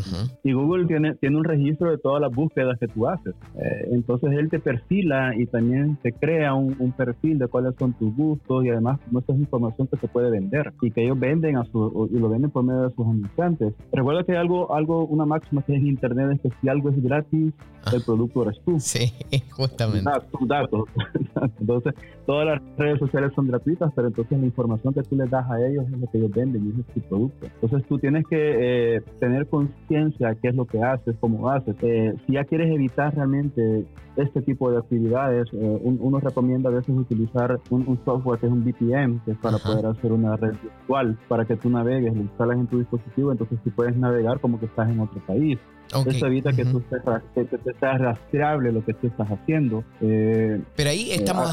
Y 0.43 0.53
Google 0.53 0.87
tiene, 0.87 1.13
tiene 1.17 1.37
un 1.37 1.43
registro 1.43 1.91
de 1.91 1.99
todas 1.99 2.19
las 2.19 2.33
búsquedas 2.33 2.79
que 2.79 2.87
tú 2.87 3.07
haces. 3.07 3.35
Eh, 3.53 3.89
entonces 3.91 4.31
él 4.31 4.49
te 4.49 4.57
perfila 4.57 5.35
y 5.37 5.45
también 5.45 5.95
te 6.01 6.11
crea 6.11 6.55
un, 6.55 6.73
perfil 6.97 7.37
de 7.37 7.47
cuáles 7.47 7.75
son 7.77 7.93
tus 7.93 8.15
gustos 8.15 8.65
y 8.65 8.69
además 8.69 8.99
muestra 9.11 9.35
información 9.35 9.87
que 9.87 9.97
se 9.97 10.07
puede 10.07 10.31
vender 10.31 10.73
y 10.81 10.89
que 10.89 11.03
ellos 11.03 11.19
venden 11.19 11.57
a 11.57 11.65
su, 11.65 12.09
y 12.11 12.17
lo 12.17 12.29
venden 12.29 12.49
por 12.49 12.63
medio 12.63 12.81
de 12.81 12.95
sus 12.95 13.05
anunciantes. 13.05 13.75
Recuerda 13.93 14.23
que 14.23 14.35
algo, 14.35 14.73
algo, 14.73 15.05
una 15.05 15.25
máxima 15.25 15.61
que 15.61 15.75
es 15.75 15.81
en 15.81 15.87
internet 15.87 16.31
es 16.31 16.41
que 16.41 16.49
si 16.59 16.67
algo 16.67 16.89
es 16.89 16.99
gratis. 17.03 17.53
El 17.93 18.03
producto 18.03 18.43
eres 18.43 18.59
tú. 18.63 18.79
Sí, 18.79 19.11
justamente. 19.51 20.09
Tus 20.31 20.47
datos. 20.47 20.83
entonces, 21.59 21.93
todas 22.25 22.45
las 22.45 22.77
redes 22.77 22.99
sociales 22.99 23.31
son 23.35 23.47
gratuitas, 23.47 23.91
pero 23.95 24.07
entonces 24.07 24.39
la 24.39 24.45
información 24.45 24.93
que 24.93 25.03
tú 25.03 25.15
les 25.15 25.29
das 25.29 25.49
a 25.49 25.59
ellos 25.65 25.85
es 25.91 25.99
lo 25.99 26.07
que 26.07 26.17
ellos 26.17 26.31
venden 26.31 26.67
y 26.67 26.69
ese 26.71 26.81
es 26.81 26.87
tu 26.87 27.01
producto. 27.01 27.47
Entonces 27.61 27.87
tú 27.87 27.97
tienes 27.97 28.25
que 28.27 28.95
eh, 28.97 29.01
tener 29.19 29.47
conciencia 29.47 30.35
qué 30.35 30.49
es 30.49 30.55
lo 30.55 30.65
que 30.65 30.81
haces, 30.81 31.15
cómo 31.19 31.49
haces. 31.49 31.75
Eh, 31.81 32.15
si 32.25 32.33
ya 32.33 32.43
quieres 32.43 32.71
evitar 32.71 33.15
realmente 33.15 33.85
este 34.15 34.41
tipo 34.41 34.69
de 34.71 34.79
actividades, 34.79 35.47
eh, 35.53 35.79
uno 35.81 36.19
recomienda 36.19 36.69
a 36.69 36.73
veces 36.73 36.95
utilizar 36.95 37.59
un, 37.69 37.99
software 38.03 38.39
que 38.39 38.47
es 38.47 38.51
un 38.51 38.63
VPN, 38.63 39.21
que 39.23 39.31
es 39.31 39.37
para 39.37 39.57
poder 39.57 39.85
hacer 39.85 40.11
una 40.11 40.35
red 40.35 40.53
virtual, 40.61 41.17
para 41.27 41.45
que 41.45 41.55
tú 41.55 41.69
navegues, 41.69 42.13
lo 42.13 42.21
instalas 42.21 42.57
en 42.57 42.67
tu 42.67 42.79
dispositivo, 42.79 43.31
entonces 43.31 43.57
tú 43.63 43.71
puedes 43.71 43.95
navegar 43.95 44.39
como 44.39 44.59
que 44.59 44.65
estás 44.65 44.89
en 44.89 44.99
otro 44.99 45.21
país. 45.25 45.57
Eso 46.05 46.27
evita 46.27 46.53
que, 46.53 46.65
tú 46.65 46.79
estés, 46.79 47.01
que, 47.33 47.57
te 47.57 47.73
seas 47.79 47.99
rastreable 47.99 48.71
lo 48.71 48.85
que 48.85 48.93
tú 48.93 49.07
estás 49.07 49.27
haciendo. 49.29 49.83
Pero 49.99 50.89
ahí 50.89 51.11
estamos... 51.11 51.49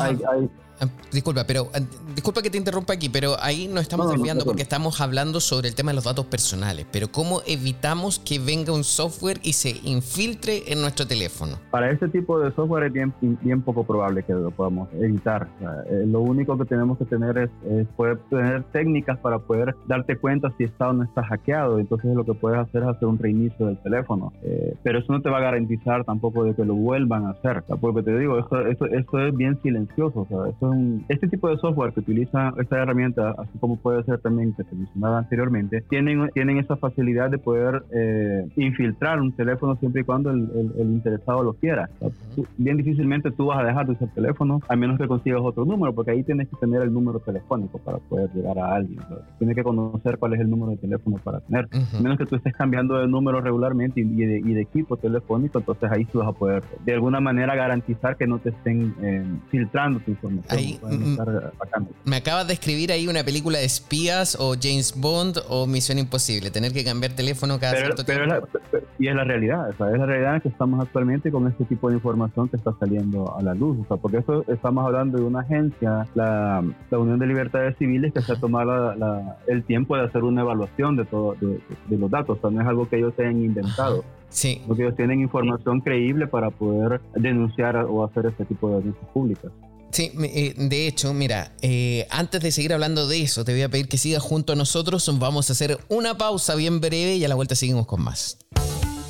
Ah, 0.76 0.76
disculpa, 1.13 1.45
pero 1.47 1.71
ah, 1.75 1.81
disculpa 2.15 2.43
que 2.43 2.51
te 2.51 2.59
interrumpa 2.59 2.93
aquí, 2.93 3.09
pero 3.09 3.37
ahí 3.41 3.69
no 3.69 3.81
estamos 3.81 4.11
desviando 4.11 4.45
porque 4.45 4.63
estamos 4.63 5.01
hablando 5.01 5.41
sobre 5.41 5.69
el 5.69 5.75
tema 5.75 5.91
de 5.91 5.97
los 5.97 6.05
datos 6.05 6.27
personales. 6.27 6.87
Pero 6.91 7.09
¿cómo 7.09 7.43
evitamos 7.47 8.19
que 8.19 8.39
venga 8.39 8.73
un 8.73 8.85
software 8.85 9.39
y 9.43 9.53
se 9.55 9.77
infiltre 9.85 10.73
en 10.73 10.81
nuestro 10.81 11.07
teléfono? 11.07 11.59
Para 11.71 11.91
este 11.91 12.09
tipo 12.09 12.39
de 12.39 12.53
software 12.53 12.85
es 12.85 12.93
bien, 12.93 13.15
bien 13.21 13.63
poco 13.63 13.85
probable 13.85 14.23
que 14.23 14.33
lo 14.33 14.51
podamos 14.51 14.89
evitar. 15.01 15.49
Eh, 15.61 16.05
lo 16.07 16.21
único 16.21 16.57
que 16.59 16.65
tenemos 16.65 16.99
que 16.99 17.05
tener 17.05 17.39
es, 17.39 17.51
poder 17.97 18.19
tener 18.31 18.63
técnicas 18.65 19.19
para 19.19 19.39
poder 19.39 19.75
darte 19.87 20.17
cuenta 20.17 20.53
si 20.59 20.65
está 20.65 20.91
o 20.91 20.93
no 20.93 21.05
está 21.05 21.25
hackeado. 21.25 21.79
Entonces 21.79 22.15
lo 22.15 22.25
que 22.25 22.35
puedes 22.35 22.59
hacer 22.59 22.83
es 22.83 22.89
hacer 22.89 23.09
un 23.09 23.19
reinicio 23.19 23.67
del 23.67 23.79
teléfono. 23.79 24.33
Eh, 24.43 24.75
pero 24.83 24.99
eso 24.99 25.13
no 25.13 25.23
te 25.23 25.31
va 25.31 25.39
a 25.39 25.43
garantizar 25.43 26.05
tampoco 26.05 26.45
de 26.45 26.55
que 26.55 26.65
lo 26.65 26.75
vuelvan 26.75 27.27
a 27.27 27.31
hacer. 27.31 27.63
Porque 27.81 28.03
te 28.03 28.19
digo, 28.19 28.39
esto, 28.39 28.61
esto, 28.67 29.19
es 29.21 29.37
bien 29.37 29.61
silencioso. 29.63 30.27
O 30.31 30.66
este 31.09 31.29
tipo 31.29 31.49
de 31.49 31.57
software 31.59 31.93
que 31.93 32.01
utiliza 32.01 32.53
esta 32.59 32.83
herramienta, 32.83 33.35
así 33.39 33.59
como 33.59 33.77
puede 33.77 34.03
ser 34.05 34.19
también 34.19 34.53
que 34.55 34.65
se 34.65 34.75
mencionaba 34.75 35.19
anteriormente, 35.19 35.83
tienen, 35.89 36.29
tienen 36.35 36.59
esa 36.59 36.77
facilidad 36.77 37.31
de 37.31 37.39
poder 37.39 37.85
eh, 37.93 38.47
infiltrar 38.57 39.21
un 39.21 39.33
teléfono 39.33 39.77
siempre 39.77 40.03
y 40.03 40.05
cuando 40.05 40.31
el, 40.31 40.47
interesado 40.79 41.43
lo 41.43 41.55
quiera. 41.55 41.89
bien 42.57 42.77
difícilmente 42.77 43.31
tú 43.31 43.47
vas 43.47 43.61
a 43.61 43.65
dejar 43.65 43.87
de 43.87 43.93
usar 43.93 44.09
teléfono 44.15 44.61
a 44.69 44.77
menos 44.77 44.99
que 44.99 45.07
consigas 45.07 45.41
otro 45.43 45.65
número, 45.65 45.93
porque 45.95 46.13
ahí 46.13 46.23
tienes 46.23 46.49
que 46.49 46.57
tener 46.57 46.83
el 46.83 46.93
número 46.93 47.21
telefónico 47.21 47.79
para 47.79 47.99
poder 47.99 48.31
llegar 48.35 48.59
a 48.59 48.75
alguien. 48.75 48.99
Tienes 49.39 49.57
que 49.57 49.63
conocer 49.63 50.19
cuál 50.19 50.35
es 50.35 50.41
el 50.41 50.51
número 50.51 50.73
de 50.73 50.79
teléfono 50.79 51.19
para 51.23 51.41
tener. 51.41 51.69
A 51.97 52.01
menos 52.01 52.19
que 52.19 52.27
tú 52.27 52.37
estés 52.37 52.55
cambiando 52.55 52.99
de 52.99 53.07
número 53.07 53.41
regularmente 53.41 54.01
y, 54.01 54.05
de, 54.05 54.57
equipo 54.61 54.97
telefónico, 54.97 55.59
entonces 55.59 55.91
ahí 55.93 56.05
tú 56.07 56.19
vas 56.19 56.29
a 56.29 56.33
poder 56.33 56.63
de 56.85 56.95
alguna 56.95 57.21
manera 57.21 57.55
garantizar 57.55 58.17
que 58.17 58.27
no 58.27 58.39
te 58.39 58.51
estén 58.51 58.95
eh, 59.03 59.25
filtrando 59.51 60.01
tu 60.01 60.11
información. 60.11 60.56
Mm, 60.57 61.19
me 62.05 62.17
acabas 62.17 62.47
de 62.47 62.55
escribir 62.55 62.93
ahí 62.93 63.09
una 63.09 63.25
película 63.25 63.59
de 63.59 63.65
espías 63.65 64.37
o 64.39 64.55
James 64.61 64.95
Bond 64.97 65.39
o 65.49 65.67
Misión 65.67 65.99
Imposible, 65.99 66.51
tener 66.51 66.73
que 66.73 66.85
cambiar 66.85 67.13
teléfono 67.13 67.59
cada 67.59 67.77
cierto 67.77 68.05
tiempo. 68.05 68.49
y 68.99 69.09
es 69.09 69.15
la 69.15 69.25
realidad, 69.25 69.71
es 69.71 69.79
la 69.79 70.07
realidad 70.07 70.43
que 70.43 70.49
estamos 70.49 70.81
actualmente 70.81 71.31
con 71.31 71.47
este 71.47 71.65
tipo 71.65 71.89
de 71.89 71.97
información 71.97 72.49
que 72.49 72.57
está 72.57 72.73
saliendo 72.79 73.37
a 73.37 73.43
la 73.43 73.55
luz, 73.55 73.79
o 73.85 73.89
sea, 73.89 73.97
porque 73.97 74.19
eso 74.19 74.45
estamos 74.49 74.85
hablando 74.85 75.19
de 75.19 75.25
una 75.25 75.41
agencia, 75.41 76.07
la, 76.15 76.63
Unión 76.91 77.19
de 77.19 77.27
Libertades 77.27 77.77
Civiles, 77.79 78.13
que 78.13 78.23
se 78.23 78.33
ha 78.33 78.37
tomado 78.37 78.95
el 79.47 79.65
tiempo 79.65 79.97
de 79.97 80.05
hacer 80.05 80.25
una 80.25 80.41
evaluación 80.41 80.97
de, 80.97 81.05
todo, 81.05 81.37
de, 81.41 81.61
los 81.97 82.11
datos, 82.11 82.39
o 82.39 82.41
sea, 82.41 82.51
no 82.51 82.63
es 82.63 82.67
algo 82.67 82.89
que 82.89 82.97
ellos 82.97 83.13
se 83.17 83.23
hayan 83.23 83.45
inventado. 83.45 84.03
Sí. 84.29 84.63
Porque 84.67 84.83
ellos 84.83 84.97
tienen 84.97 85.21
información 85.21 85.81
creíble 85.81 86.27
para 86.27 86.51
poder 86.51 87.01
denunciar 87.15 87.77
o 87.89 88.05
hacer 88.05 88.27
este 88.27 88.45
tipo 88.45 88.71
de 88.71 88.79
denuncias 88.79 89.09
públicas. 89.13 89.53
Sí, 89.93 90.13
eh, 90.15 90.55
de 90.57 90.87
hecho, 90.87 91.15
mira, 91.15 91.53
eh, 91.63 92.07
antes 92.11 92.43
de 92.43 92.53
seguir 92.53 92.75
hablando 92.75 93.09
de 93.09 93.23
eso, 93.23 93.45
te 93.45 93.53
voy 93.53 93.63
a 93.63 93.69
pedir 93.69 93.89
que 93.89 93.99
sigas 93.99 94.23
junto 94.23 94.53
a 94.53 94.57
nosotros. 94.57 95.11
Vamos 95.19 95.49
a 95.49 95.55
hacer 95.55 95.79
una 95.89 96.19
pausa 96.19 96.55
bien 96.55 96.81
breve 96.81 97.17
y 97.17 97.25
a 97.25 97.29
la 97.29 97.35
vuelta 97.35 97.55
seguimos 97.55 97.87
con 97.87 98.03
más. 98.03 98.39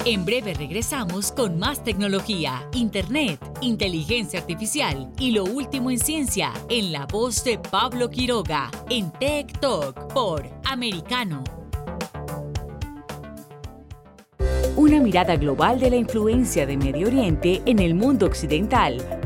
En 0.05 0.25
breve 0.25 0.55
regresamos 0.55 1.33
con 1.33 1.59
más 1.59 1.83
tecnología, 1.83 2.69
internet, 2.73 3.41
inteligencia 3.61 4.39
artificial 4.39 5.11
y 5.19 5.33
lo 5.33 5.43
último 5.43 5.91
en 5.91 5.99
ciencia 5.99 6.53
en 6.69 6.93
la 6.93 7.07
voz 7.07 7.43
de 7.43 7.59
Pablo 7.59 8.09
Quiroga 8.09 8.71
en 8.89 9.11
Tech 9.11 9.59
Talk 9.59 10.13
por 10.13 10.49
Americano. 10.65 11.43
Una 14.77 15.01
mirada 15.01 15.35
global 15.35 15.81
de 15.81 15.91
la 15.91 15.97
influencia 15.97 16.67
de 16.67 16.77
Medio 16.77 17.09
Oriente 17.09 17.63
en 17.67 17.81
el 17.81 17.95
mundo 17.95 18.27
occidental 18.27 19.26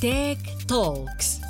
Tech 0.00 0.38
Talks. 0.68 1.47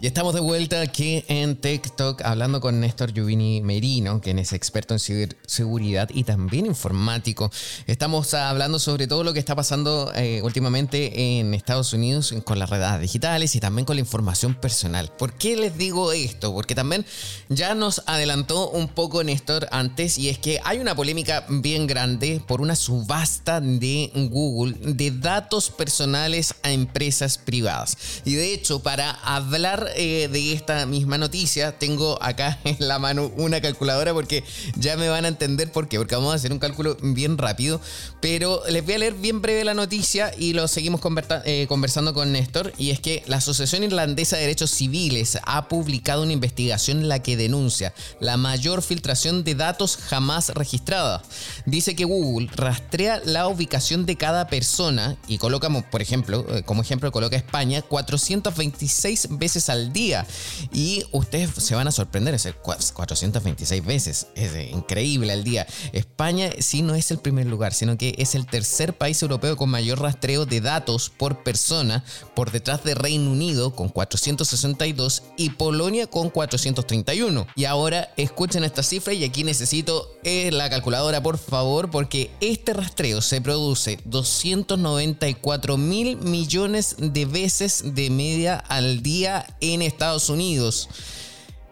Y 0.00 0.06
estamos 0.06 0.32
de 0.32 0.38
vuelta 0.38 0.80
aquí 0.80 1.24
en 1.26 1.56
TikTok 1.56 2.22
hablando 2.22 2.60
con 2.60 2.78
Néstor 2.78 3.12
Giovini 3.12 3.60
Merino, 3.62 4.20
quien 4.20 4.38
es 4.38 4.52
experto 4.52 4.94
en 4.94 5.00
ciberseguridad 5.00 6.08
y 6.14 6.22
también 6.22 6.66
informático. 6.66 7.50
Estamos 7.88 8.32
hablando 8.32 8.78
sobre 8.78 9.08
todo 9.08 9.24
lo 9.24 9.32
que 9.32 9.40
está 9.40 9.56
pasando 9.56 10.12
eh, 10.14 10.40
últimamente 10.44 11.40
en 11.40 11.52
Estados 11.52 11.92
Unidos 11.92 12.32
con 12.44 12.60
las 12.60 12.70
redes 12.70 13.00
digitales 13.00 13.56
y 13.56 13.60
también 13.60 13.86
con 13.86 13.96
la 13.96 14.00
información 14.00 14.54
personal. 14.54 15.10
¿Por 15.18 15.32
qué 15.32 15.56
les 15.56 15.76
digo 15.76 16.12
esto? 16.12 16.54
Porque 16.54 16.76
también 16.76 17.04
ya 17.48 17.74
nos 17.74 18.04
adelantó 18.06 18.70
un 18.70 18.86
poco 18.86 19.24
Néstor 19.24 19.66
antes 19.72 20.16
y 20.16 20.28
es 20.28 20.38
que 20.38 20.60
hay 20.62 20.78
una 20.78 20.94
polémica 20.94 21.44
bien 21.48 21.88
grande 21.88 22.40
por 22.46 22.60
una 22.60 22.76
subasta 22.76 23.60
de 23.60 24.12
Google 24.30 24.76
de 24.94 25.10
datos 25.10 25.70
personales 25.70 26.54
a 26.62 26.70
empresas 26.70 27.36
privadas. 27.36 27.96
Y 28.24 28.34
de 28.34 28.54
hecho, 28.54 28.78
para 28.78 29.10
hablar 29.10 29.87
eh, 29.96 30.28
de 30.28 30.52
esta 30.52 30.86
misma 30.86 31.18
noticia, 31.18 31.78
tengo 31.78 32.22
acá 32.22 32.58
en 32.64 32.76
la 32.80 32.98
mano 32.98 33.32
una 33.36 33.60
calculadora 33.60 34.12
porque 34.12 34.44
ya 34.76 34.96
me 34.96 35.08
van 35.08 35.24
a 35.24 35.28
entender 35.28 35.70
por 35.72 35.88
qué, 35.88 35.98
porque 35.98 36.14
vamos 36.14 36.32
a 36.32 36.36
hacer 36.36 36.52
un 36.52 36.58
cálculo 36.58 36.96
bien 37.02 37.38
rápido, 37.38 37.80
pero 38.20 38.62
les 38.68 38.84
voy 38.84 38.94
a 38.94 38.98
leer 38.98 39.14
bien 39.14 39.42
breve 39.42 39.64
la 39.64 39.74
noticia 39.74 40.32
y 40.38 40.52
lo 40.52 40.68
seguimos 40.68 41.00
eh, 41.44 41.66
conversando 41.68 42.14
con 42.14 42.32
Néstor, 42.32 42.72
y 42.78 42.90
es 42.90 43.00
que 43.00 43.22
la 43.26 43.36
Asociación 43.36 43.82
Irlandesa 43.82 44.36
de 44.36 44.42
Derechos 44.42 44.70
Civiles 44.70 45.38
ha 45.44 45.68
publicado 45.68 46.22
una 46.22 46.32
investigación 46.32 47.00
en 47.00 47.08
la 47.08 47.22
que 47.22 47.36
denuncia 47.36 47.94
la 48.20 48.36
mayor 48.36 48.82
filtración 48.82 49.44
de 49.44 49.54
datos 49.54 49.96
jamás 49.96 50.50
registrada. 50.50 51.22
Dice 51.66 51.94
que 51.94 52.04
Google 52.04 52.48
rastrea 52.54 53.20
la 53.24 53.48
ubicación 53.48 54.06
de 54.06 54.16
cada 54.16 54.48
persona 54.48 55.16
y 55.26 55.38
coloca, 55.38 55.68
por 55.90 56.02
ejemplo, 56.02 56.46
eh, 56.50 56.62
como 56.64 56.82
ejemplo, 56.82 57.12
coloca 57.12 57.36
España 57.36 57.82
426 57.82 59.28
veces 59.38 59.68
al 59.68 59.77
día. 59.92 60.26
Y 60.72 61.04
ustedes 61.12 61.50
se 61.62 61.74
van 61.74 61.88
a 61.88 61.92
sorprender, 61.92 62.34
es 62.34 62.48
426 62.62 63.84
veces. 63.84 64.26
Es 64.34 64.52
increíble 64.72 65.32
al 65.32 65.44
día. 65.44 65.66
España 65.92 66.50
sí 66.58 66.82
no 66.82 66.94
es 66.94 67.10
el 67.10 67.18
primer 67.18 67.46
lugar, 67.46 67.72
sino 67.74 67.96
que 67.96 68.14
es 68.18 68.34
el 68.34 68.46
tercer 68.46 68.96
país 68.96 69.22
europeo 69.22 69.56
con 69.56 69.70
mayor 69.70 70.00
rastreo 70.00 70.46
de 70.46 70.60
datos 70.60 71.10
por 71.10 71.42
persona, 71.42 72.04
por 72.34 72.50
detrás 72.50 72.84
de 72.84 72.94
Reino 72.94 73.30
Unido 73.30 73.74
con 73.74 73.88
462 73.88 75.22
y 75.36 75.50
Polonia 75.50 76.06
con 76.06 76.30
431. 76.30 77.46
Y 77.54 77.64
ahora 77.64 78.12
escuchen 78.16 78.64
esta 78.64 78.82
cifra 78.82 79.12
y 79.12 79.24
aquí 79.24 79.44
necesito 79.44 80.14
eh, 80.24 80.50
la 80.50 80.70
calculadora, 80.70 81.22
por 81.22 81.38
favor, 81.38 81.90
porque 81.90 82.30
este 82.40 82.72
rastreo 82.72 83.20
se 83.20 83.40
produce 83.40 83.98
294 84.04 85.76
mil 85.76 86.16
millones 86.18 86.96
de 86.98 87.24
veces 87.24 87.94
de 87.94 88.10
media 88.10 88.56
al 88.56 89.02
día 89.02 89.46
Estados 89.82 90.28
Unidos. 90.28 90.88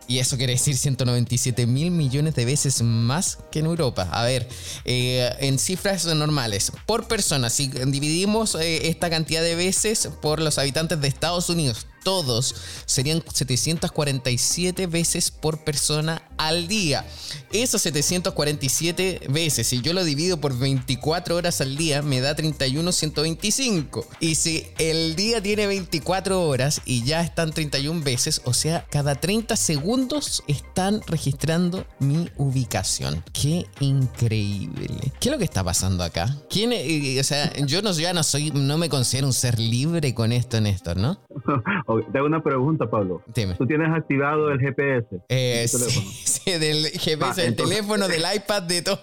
Y 0.09 0.19
eso 0.19 0.37
quiere 0.37 0.53
decir 0.53 0.77
197 0.77 1.67
mil 1.67 1.91
millones 1.91 2.35
de 2.37 2.45
veces 2.45 2.81
más 2.83 3.39
que 3.51 3.59
en 3.59 3.67
Europa. 3.67 4.09
A 4.13 4.23
ver, 4.23 4.49
eh, 4.85 5.35
en 5.41 5.59
cifras 5.59 6.07
normales, 6.07 6.71
por 6.87 7.09
persona, 7.09 7.51
si 7.51 7.67
dividimos 7.69 8.55
eh, 8.55 8.89
esta 8.89 9.11
cantidad 9.11 9.43
de 9.43 9.57
veces 9.57 10.09
por 10.23 10.41
los 10.41 10.59
habitantes 10.59 11.01
de 11.01 11.09
Estados 11.09 11.51
Unidos, 11.51 11.87
todos 12.07 12.55
serían 12.85 13.21
747 13.21 14.87
veces 14.87 15.33
por 15.33 15.65
persona 15.65 16.23
al 16.37 16.69
día. 16.69 17.05
Esas 17.53 17.83
747 17.83 19.23
veces, 19.29 19.67
si 19.67 19.81
yo 19.81 19.93
lo 19.93 20.05
divido 20.05 20.41
por 20.41 20.57
24 20.57 21.35
horas 21.35 21.61
al 21.61 21.77
día, 21.77 22.03
me 22.03 22.21
da 22.21 22.37
31,125. 22.37 24.07
Y 24.21 24.37
si 24.37 24.69
el 24.79 25.17
día 25.17 25.43
tiene 25.43 25.67
24 25.67 26.47
horas 26.47 26.81
y 26.85 27.03
ya 27.03 27.23
están 27.23 27.51
31 27.51 28.05
veces, 28.05 28.41
o 28.45 28.55
sea, 28.55 28.87
cada 28.89 29.17
30 29.17 29.57
segundos 29.57 30.45
están 30.47 31.01
registrando 31.09 31.87
mi 31.99 32.31
ubicación. 32.37 33.25
Qué 33.33 33.67
increíble. 33.81 35.13
¿Qué 35.19 35.29
es 35.29 35.33
lo 35.33 35.39
que 35.39 35.45
está 35.45 35.65
pasando 35.65 36.05
acá? 36.05 36.37
¿Quién, 36.49 36.71
o 37.19 37.25
sea, 37.25 37.53
yo 37.67 37.83
no, 37.83 37.91
ya 37.91 38.13
no 38.13 38.23
soy, 38.23 38.53
no 38.53 38.79
me 38.79 38.89
considero 38.89 39.27
un 39.27 39.33
ser 39.33 39.59
libre 39.59 40.15
con 40.15 40.31
esto, 40.31 40.61
Néstor, 40.61 40.99
¿no? 40.99 41.19
Te 42.05 42.19
hago 42.19 42.27
una 42.27 42.43
pregunta, 42.43 42.89
Pablo. 42.89 43.23
¿Tú 43.59 43.67
tienes 43.67 43.89
activado 43.91 44.51
el 44.51 44.59
GPS? 44.59 45.21
Eh, 45.29 45.67
sí, 45.69 46.51
del 46.53 46.87
GPS, 46.87 47.43
del 47.43 47.57
teléfono, 47.57 48.09
del 48.09 48.23
iPad, 48.35 48.63
de 48.63 48.83
todo. 48.83 48.99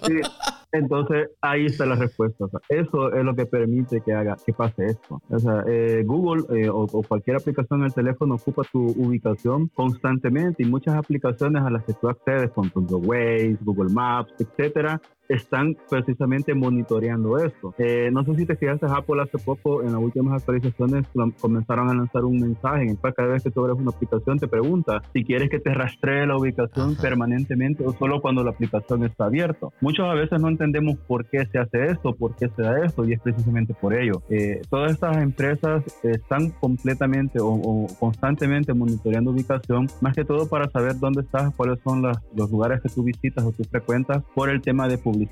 entonces, 0.72 1.30
ahí 1.42 1.66
está 1.66 1.86
la 1.86 1.96
respuesta. 1.96 2.46
eso 2.70 3.14
es 3.14 3.24
lo 3.24 3.36
que 3.36 3.46
permite 3.46 4.02
que 4.02 4.14
haga 4.14 4.38
que 4.46 4.54
pase 4.54 4.86
esto. 4.86 5.22
O 5.30 5.40
sea, 5.40 5.64
eh, 5.68 6.04
Google 6.06 6.44
eh, 6.58 6.70
o, 6.70 6.88
cualquier 6.88 7.38
aplicación 7.38 7.82
en 7.82 7.86
el 7.88 7.94
teléfono 7.94 8.36
ocupa 8.36 8.64
tu 8.72 8.88
ubicación 8.98 9.68
constantemente 9.70 10.64
y 10.64 10.66
muchas 10.66 10.96
aplicaciones 10.96 11.64
a 11.64 11.70
las 11.70 11.84
que 11.84 11.94
tú 11.94 12.10
accedes, 12.10 12.52
con 12.52 12.72
Waze, 12.76 13.58
Google 13.62 13.92
Maps, 13.94 14.34
etcétera, 14.40 15.02
están 15.34 15.76
precisamente 15.90 16.54
monitoreando 16.54 17.38
esto. 17.38 17.74
Eh, 17.78 18.10
no 18.12 18.24
sé 18.24 18.36
si 18.36 18.46
te 18.46 18.56
fijaste, 18.56 18.86
Apple 18.88 19.22
hace 19.22 19.38
poco 19.38 19.82
en 19.82 19.92
las 19.94 20.02
últimas 20.02 20.42
actualizaciones 20.42 21.06
comenzaron 21.40 21.90
a 21.90 21.94
lanzar 21.94 22.26
un 22.26 22.40
mensaje 22.40 22.84
en 22.84 22.90
el 22.92 22.98
cual 22.98 23.14
cada 23.14 23.30
vez 23.30 23.44
que 23.44 23.52
tú 23.52 23.62
abres 23.62 23.78
una 23.78 23.92
aplicación 23.92 24.40
te 24.40 24.48
pregunta 24.48 25.02
si 25.14 25.24
quieres 25.24 25.50
que 25.50 25.60
te 25.60 25.74
rastree 25.74 26.26
la 26.26 26.38
ubicación 26.38 26.96
permanentemente 26.96 27.86
o 27.86 27.94
solo 27.94 28.22
cuando 28.22 28.44
la 28.44 28.52
aplicación 28.52 29.04
está 29.04 29.26
abierta. 29.26 29.68
Muchos 29.82 30.06
a 30.06 30.14
veces 30.14 30.40
no 30.40 30.50
entendemos 30.50 30.98
por 31.08 31.26
qué 31.26 31.46
se 31.46 31.60
hace 31.60 31.86
esto, 31.86 32.14
por 32.14 32.36
qué 32.36 32.50
se 32.50 32.62
da 32.62 32.86
esto 32.86 33.06
y 33.06 33.14
es 33.14 33.22
precisamente 33.22 33.74
por 33.74 33.94
ello. 33.94 34.22
Eh, 34.30 34.62
todas 34.70 34.92
estas 34.92 35.18
empresas 35.18 35.84
están 36.04 36.50
completamente 36.52 37.40
o, 37.42 37.88
constantemente 38.00 38.74
monitoreando 38.74 39.32
ubicación, 39.32 39.88
más 40.02 40.16
que 40.16 40.26
todo 40.26 40.48
para 40.48 40.70
saber 40.70 41.00
dónde 41.00 41.22
estás, 41.22 41.54
cuáles 41.56 41.80
son 41.84 42.02
los 42.02 42.52
lugares 42.52 42.82
que 42.82 42.90
tú 42.90 43.04
visitas 43.04 43.44
o 43.44 43.52
tú 43.52 43.64
frecuentas 43.64 44.24
por 44.36 44.50
el 44.50 44.62
tema 44.62 44.88
de 44.88 44.98
publicidad, 44.98 45.23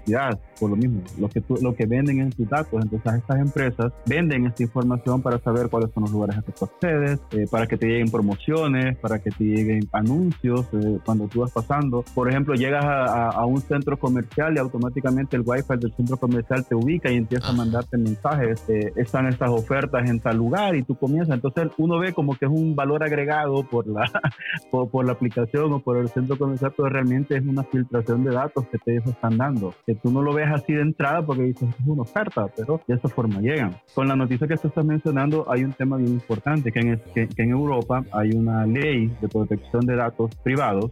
por 0.59 0.69
lo 0.69 0.75
mismo, 0.75 1.01
lo 1.17 1.27
que, 1.27 1.43
lo 1.61 1.75
que 1.75 1.85
venden 1.85 2.19
en 2.19 2.29
tus 2.29 2.47
datos. 2.47 2.83
Entonces 2.83 3.13
estas 3.15 3.39
empresas 3.39 3.91
venden 4.05 4.45
esta 4.45 4.63
información 4.63 5.21
para 5.21 5.39
saber 5.39 5.69
cuáles 5.69 5.91
son 5.91 6.03
los 6.03 6.11
lugares 6.11 6.37
a 6.37 6.41
que 6.43 6.51
tú 6.51 6.65
accedes, 6.65 7.19
eh, 7.31 7.47
para 7.49 7.65
que 7.65 7.77
te 7.77 7.87
lleguen 7.87 8.11
promociones, 8.11 8.97
para 8.97 9.19
que 9.19 9.31
te 9.31 9.43
lleguen 9.43 9.89
anuncios 9.91 10.67
eh, 10.73 10.99
cuando 11.03 11.27
tú 11.27 11.41
vas 11.41 11.51
pasando. 11.51 12.03
Por 12.13 12.29
ejemplo, 12.29 12.53
llegas 12.53 12.85
a, 12.85 13.45
un 13.45 13.59
centro 13.59 13.97
comercial 13.97 14.55
y 14.55 14.59
automáticamente 14.59 15.35
el 15.35 15.43
wifi 15.45 15.75
del 15.77 15.93
centro 15.93 16.17
comercial 16.17 16.63
te 16.65 16.75
ubica 16.75 17.11
y 17.11 17.17
empieza 17.17 17.49
a 17.49 17.53
mandarte 17.53 17.97
mensajes, 17.97 18.63
eh, 18.69 18.93
están 18.95 19.27
estas 19.27 19.49
ofertas 19.49 20.07
en 20.09 20.19
tal 20.19 20.37
lugar 20.37 20.75
y 20.75 20.83
tú 20.83 20.95
comienzas. 20.95 21.35
Entonces 21.35 21.69
uno 21.77 21.97
ve 21.99 22.13
como 22.13 22.35
que 22.35 22.45
es 22.45 22.51
un 22.51 22.75
valor 22.75 23.03
agregado 23.03 23.63
por 23.63 23.87
la, 23.87 24.09
por, 24.71 25.05
la 25.05 25.13
aplicación 25.13 25.73
o 25.73 25.79
por 25.79 25.97
el 25.97 26.09
centro 26.09 26.37
comercial, 26.37 26.73
pero 26.77 26.89
realmente 26.89 27.35
es 27.35 27.45
una 27.45 27.63
filtración 27.63 28.23
de 28.23 28.31
datos 28.31 28.65
que 28.67 28.77
te 28.77 28.97
están 28.97 29.37
dando. 29.37 29.70
Que 29.85 29.95
tú 29.95 30.11
no 30.11 30.21
lo 30.21 30.33
ves 30.33 30.49
así 30.51 30.73
de 30.73 30.81
entrada 30.81 31.25
porque 31.25 31.43
dices 31.43 31.69
es 31.69 31.87
una 31.87 32.03
oferta, 32.03 32.47
pero 32.55 32.81
de 32.87 32.95
esa 32.95 33.09
forma 33.09 33.39
llegan. 33.41 33.75
Con 33.93 34.07
la 34.07 34.15
noticia 34.15 34.47
que 34.47 34.57
tú 34.57 34.67
estás 34.67 34.85
mencionando 34.85 35.45
hay 35.49 35.63
un 35.63 35.73
tema 35.73 35.97
bien 35.97 36.11
importante, 36.11 36.71
que 36.71 36.79
en, 36.79 37.01
que, 37.13 37.27
en 37.37 37.49
Europa 37.49 38.03
hay 38.11 38.31
una 38.31 38.65
ley 38.65 39.07
de 39.21 39.27
protección 39.27 39.85
de 39.85 39.95
datos 39.95 40.35
privados 40.43 40.91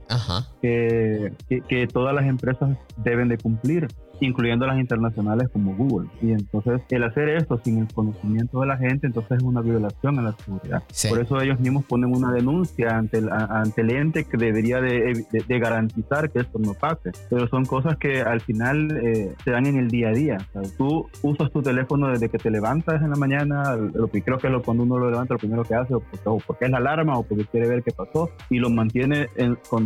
que, 0.61 1.33
que 1.67 1.87
todas 1.87 2.13
las 2.13 2.25
empresas 2.25 2.77
deben 2.97 3.29
de 3.29 3.37
cumplir 3.37 3.87
incluyendo 4.21 4.65
las 4.65 4.79
internacionales 4.79 5.49
como 5.51 5.75
Google. 5.75 6.09
Y 6.21 6.31
entonces 6.31 6.81
el 6.89 7.03
hacer 7.03 7.29
esto 7.29 7.59
sin 7.63 7.79
el 7.79 7.87
conocimiento 7.93 8.61
de 8.61 8.67
la 8.67 8.77
gente, 8.77 9.07
entonces 9.07 9.37
es 9.37 9.43
una 9.43 9.61
violación 9.61 10.19
a 10.19 10.21
la 10.21 10.31
seguridad. 10.33 10.83
Por 11.09 11.19
eso 11.19 11.41
ellos 11.41 11.59
mismos 11.59 11.85
ponen 11.85 12.15
una 12.15 12.31
denuncia 12.31 12.97
ante 12.97 13.19
el, 13.19 13.29
ante 13.29 13.81
el 13.81 13.91
ente 13.91 14.25
que 14.25 14.37
debería 14.37 14.81
de, 14.81 15.25
de, 15.31 15.59
garantizar 15.59 16.29
que 16.31 16.39
esto 16.39 16.59
no 16.59 16.73
pase. 16.73 17.11
Pero 17.29 17.47
son 17.47 17.65
cosas 17.65 17.97
que 17.97 18.21
al 18.21 18.41
final 18.41 18.97
eh, 19.03 19.33
se 19.43 19.51
dan 19.51 19.65
en 19.65 19.77
el 19.77 19.89
día 19.89 20.09
a 20.09 20.11
día. 20.11 20.37
tú 20.77 21.07
usas 21.21 21.51
tu 21.51 21.61
teléfono 21.61 22.07
desde 22.07 22.29
que 22.29 22.37
te 22.37 22.49
levantas 22.49 23.01
en 23.01 23.09
la 23.09 23.15
mañana, 23.15 23.75
lo 23.75 24.07
que 24.09 24.21
creo 24.21 24.37
que 24.37 24.47
es 24.47 24.53
lo, 24.53 24.61
cuando 24.61 24.83
uno 24.83 24.97
lo 24.97 25.09
levanta, 25.09 25.33
lo 25.33 25.39
primero 25.39 25.63
que 25.63 25.75
hace, 25.75 25.93
o 25.93 26.03
porque, 26.45 26.65
es 26.65 26.71
la 26.71 26.77
alarma 26.77 27.17
o 27.17 27.23
porque 27.23 27.45
quiere 27.45 27.67
ver 27.67 27.83
qué 27.83 27.91
pasó, 27.91 28.29
y 28.49 28.59
lo 28.59 28.69
mantiene 28.69 29.27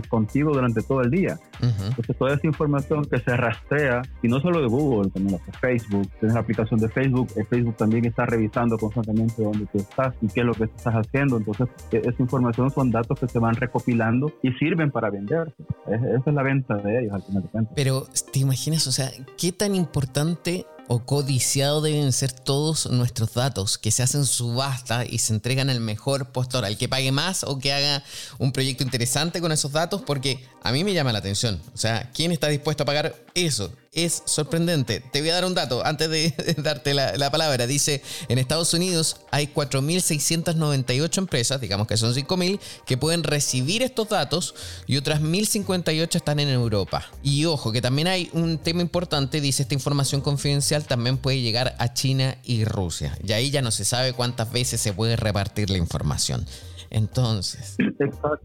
contigo 0.09 0.51
durante 0.53 0.81
todo 0.81 1.01
el 1.01 1.11
día. 1.11 1.37
Entonces 1.61 2.17
toda 2.17 2.35
esa 2.35 2.47
información 2.47 3.05
que 3.05 3.19
se 3.19 3.35
rastrea 3.35 4.01
y 4.23 4.27
no 4.29 4.39
solo 4.39 4.61
de 4.61 4.67
Google, 4.67 5.11
también 5.11 5.39
de 5.45 5.51
Facebook. 5.59 6.09
Tienes 6.19 6.33
la 6.33 6.39
aplicación 6.39 6.79
de 6.79 6.89
Facebook. 6.89 7.27
Eh, 7.35 7.45
Facebook 7.49 7.75
también 7.77 8.05
está 8.05 8.25
revisando 8.25 8.77
constantemente 8.77 9.43
dónde 9.43 9.67
tú 9.71 9.79
estás 9.79 10.15
y 10.21 10.27
qué 10.27 10.39
es 10.39 10.45
lo 10.45 10.53
que 10.53 10.63
estás 10.63 10.93
haciendo. 10.93 11.37
Entonces, 11.37 11.67
e, 11.91 11.97
esa 11.97 12.21
información 12.21 12.71
son 12.71 12.89
datos 12.89 13.19
que 13.19 13.27
se 13.27 13.37
van 13.37 13.55
recopilando 13.55 14.31
y 14.41 14.51
sirven 14.53 14.91
para 14.91 15.09
venderse. 15.09 15.53
esa 15.87 16.23
es 16.25 16.33
la 16.33 16.41
venta 16.41 16.75
de 16.77 17.01
ellos 17.01 17.13
al 17.13 17.21
final 17.23 17.43
de 17.43 17.49
cuentas. 17.49 17.73
Pero, 17.75 18.07
¿te 18.31 18.39
imaginas? 18.39 18.87
O 18.87 18.91
sea, 18.93 19.11
¿qué 19.37 19.51
tan 19.51 19.75
importante 19.75 20.65
o 20.87 21.05
codiciado 21.05 21.81
deben 21.81 22.11
ser 22.11 22.31
todos 22.31 22.89
nuestros 22.91 23.33
datos 23.33 23.77
que 23.77 23.91
se 23.91 24.03
hacen 24.03 24.25
subasta 24.25 25.05
y 25.05 25.19
se 25.19 25.33
entregan 25.33 25.69
al 25.69 25.79
mejor 25.79 26.31
postor, 26.31 26.65
al 26.65 26.77
que 26.77 26.89
pague 26.89 27.11
más 27.11 27.43
o 27.43 27.59
que 27.59 27.73
haga 27.73 28.03
un 28.37 28.51
proyecto 28.51 28.83
interesante 28.83 29.41
con 29.41 29.51
esos 29.51 29.71
datos, 29.71 30.01
porque 30.01 30.45
a 30.61 30.71
mí 30.71 30.83
me 30.83 30.93
llama 30.93 31.13
la 31.13 31.19
atención. 31.19 31.61
O 31.73 31.77
sea, 31.77 32.09
¿quién 32.13 32.31
está 32.31 32.47
dispuesto 32.47 32.83
a 32.83 32.85
pagar 32.85 33.15
eso? 33.33 33.73
Es 33.93 34.23
sorprendente. 34.25 35.01
Te 35.01 35.21
voy 35.21 35.29
a 35.29 35.35
dar 35.35 35.45
un 35.45 35.53
dato 35.53 35.85
antes 35.85 36.09
de, 36.09 36.33
darte 36.57 36.95
la, 36.95 37.29
palabra. 37.29 37.67
Dice, 37.67 38.01
en 38.27 38.39
Estados 38.39 38.73
Unidos 38.73 39.17
hay 39.29 39.47
4.698 39.47 41.17
empresas, 41.19 41.61
digamos 41.61 41.87
que 41.87 41.97
son 41.97 42.13
5.000, 42.13 42.59
que 42.87 42.97
pueden 42.97 43.23
recibir 43.23 43.83
estos 43.83 44.09
datos 44.09 44.55
y 44.87 44.97
otras 44.97 45.21
1.058 45.21 46.15
están 46.15 46.39
en 46.39 46.49
Europa. 46.49 47.07
Y 47.21 47.45
ojo, 47.45 47.71
que 47.71 47.81
también 47.81 48.07
hay 48.07 48.29
un 48.33 48.57
tema 48.57 48.81
importante, 48.81 49.41
dice 49.41 49.61
esta 49.61 49.75
información 49.75 50.21
confidencial 50.21 50.85
también 50.85 51.17
puede 51.17 51.41
llegar 51.41 51.75
a 51.77 51.93
China 51.93 52.37
y 52.43 52.65
Rusia. 52.65 53.15
Y 53.23 53.31
ahí 53.33 53.51
ya 53.51 53.61
no 53.61 53.69
se 53.69 53.85
sabe 53.85 54.13
cuántas 54.13 54.51
veces 54.51 54.81
se 54.81 54.93
puede 54.93 55.15
repartir 55.17 55.69
la 55.69 55.77
información. 55.77 56.47
Entonces. 56.93 57.75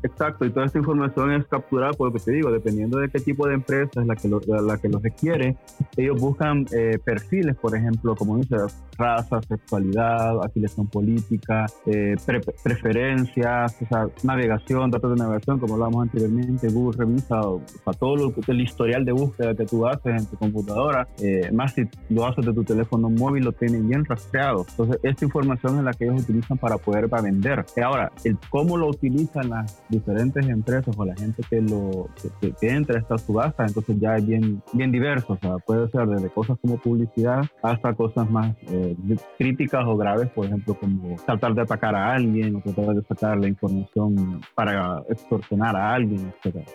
Exacto, 0.03 0.47
y 0.47 0.51
toda 0.51 0.67
esta 0.67 0.79
información 0.79 1.33
es 1.33 1.47
capturada 1.47 1.93
por 1.93 2.09
lo 2.09 2.15
que 2.15 2.21
te 2.21 2.33
digo, 2.33 2.51
dependiendo 2.51 2.99
de 2.99 3.11
qué 3.11 3.21
tipo 3.21 3.47
de 3.47 3.55
empresa 3.55 4.01
es 4.01 4.07
la 4.07 4.17
que 4.17 4.27
lo, 4.27 4.41
la 4.41 4.79
que 4.79 4.89
lo 4.89 4.99
requiere, 4.99 5.57
ellos 5.97 6.19
buscan 6.19 6.65
eh, 6.73 6.99
perfiles, 7.05 7.57
por 7.57 7.77
ejemplo, 7.77 8.17
como 8.17 8.39
dice, 8.39 8.57
raza, 8.97 9.41
sexualidad, 9.43 10.43
afiliación 10.43 10.87
política, 10.87 11.67
eh, 11.85 12.17
preferencias, 12.63 13.77
o 13.83 13.87
sea, 13.87 14.09
navegación, 14.23 14.91
datos 14.91 15.11
de 15.11 15.23
navegación, 15.23 15.59
como 15.59 15.75
hablábamos 15.75 16.05
anteriormente, 16.05 16.69
Google 16.69 16.99
revisa 16.99 17.41
o, 17.43 17.63
todo 17.99 18.17
lo, 18.17 18.35
el 18.47 18.61
historial 18.63 19.05
de 19.05 19.13
búsqueda 19.13 19.55
que 19.55 19.67
tú 19.67 19.87
haces 19.87 20.23
en 20.23 20.27
tu 20.27 20.37
computadora, 20.37 21.07
eh, 21.21 21.51
más 21.53 21.75
si 21.75 21.87
lo 22.09 22.27
haces 22.27 22.47
de 22.47 22.55
tu 22.55 22.65
teléfono 22.65 23.11
móvil, 23.11 23.45
lo 23.45 23.53
tienen 23.53 23.87
bien 23.87 24.07
rastreado. 24.07 24.65
Entonces, 24.71 24.99
esta 25.03 25.25
información 25.27 25.79
es 25.79 25.85
la 25.85 25.93
que 25.93 26.05
ellos 26.07 26.23
utilizan 26.23 26.57
para 26.57 26.79
poder 26.79 27.11
para 27.11 27.23
vender. 27.23 27.67
Ahora, 27.85 28.11
el 28.25 28.38
cómo 28.51 28.77
lo 28.77 28.89
utilizan 28.89 29.51
las 29.51 29.83
diferentes 29.89 30.47
empresas 30.47 30.95
o 30.97 31.05
la 31.05 31.15
gente 31.17 31.43
que 31.49 31.61
lo 31.61 32.09
que, 32.41 32.69
entra 32.69 32.97
a 32.97 33.01
esta 33.01 33.19
subasta, 33.19 33.65
entonces 33.65 33.97
ya 34.01 34.17
es 34.17 34.27
bien, 34.27 34.63
bien 34.73 34.93
diverso. 34.93 35.35
O 35.35 35.39
sea, 35.39 35.59
puede 35.59 35.89
ser 35.91 36.07
desde 36.07 36.29
cosas 36.31 36.59
como 36.61 36.79
publicidad 36.79 37.43
hasta 37.63 37.95
cosas 37.95 38.31
más 38.31 38.55
eh, 38.69 38.97
críticas 39.39 39.85
o 39.87 39.97
graves, 39.97 40.29
por 40.31 40.47
ejemplo, 40.47 40.75
como 40.75 41.17
tratar 41.25 41.55
de 41.55 41.63
atacar 41.63 41.95
a 41.95 42.15
alguien 42.15 42.57
o 42.57 42.61
tratar 42.61 42.95
de 42.95 43.03
sacar 43.03 43.39
la 43.39 43.49
información 43.49 44.41
para 44.55 45.03
extorsionar 45.09 45.77
a 45.77 45.95
alguien, 45.95 46.33
etc. 46.45 46.67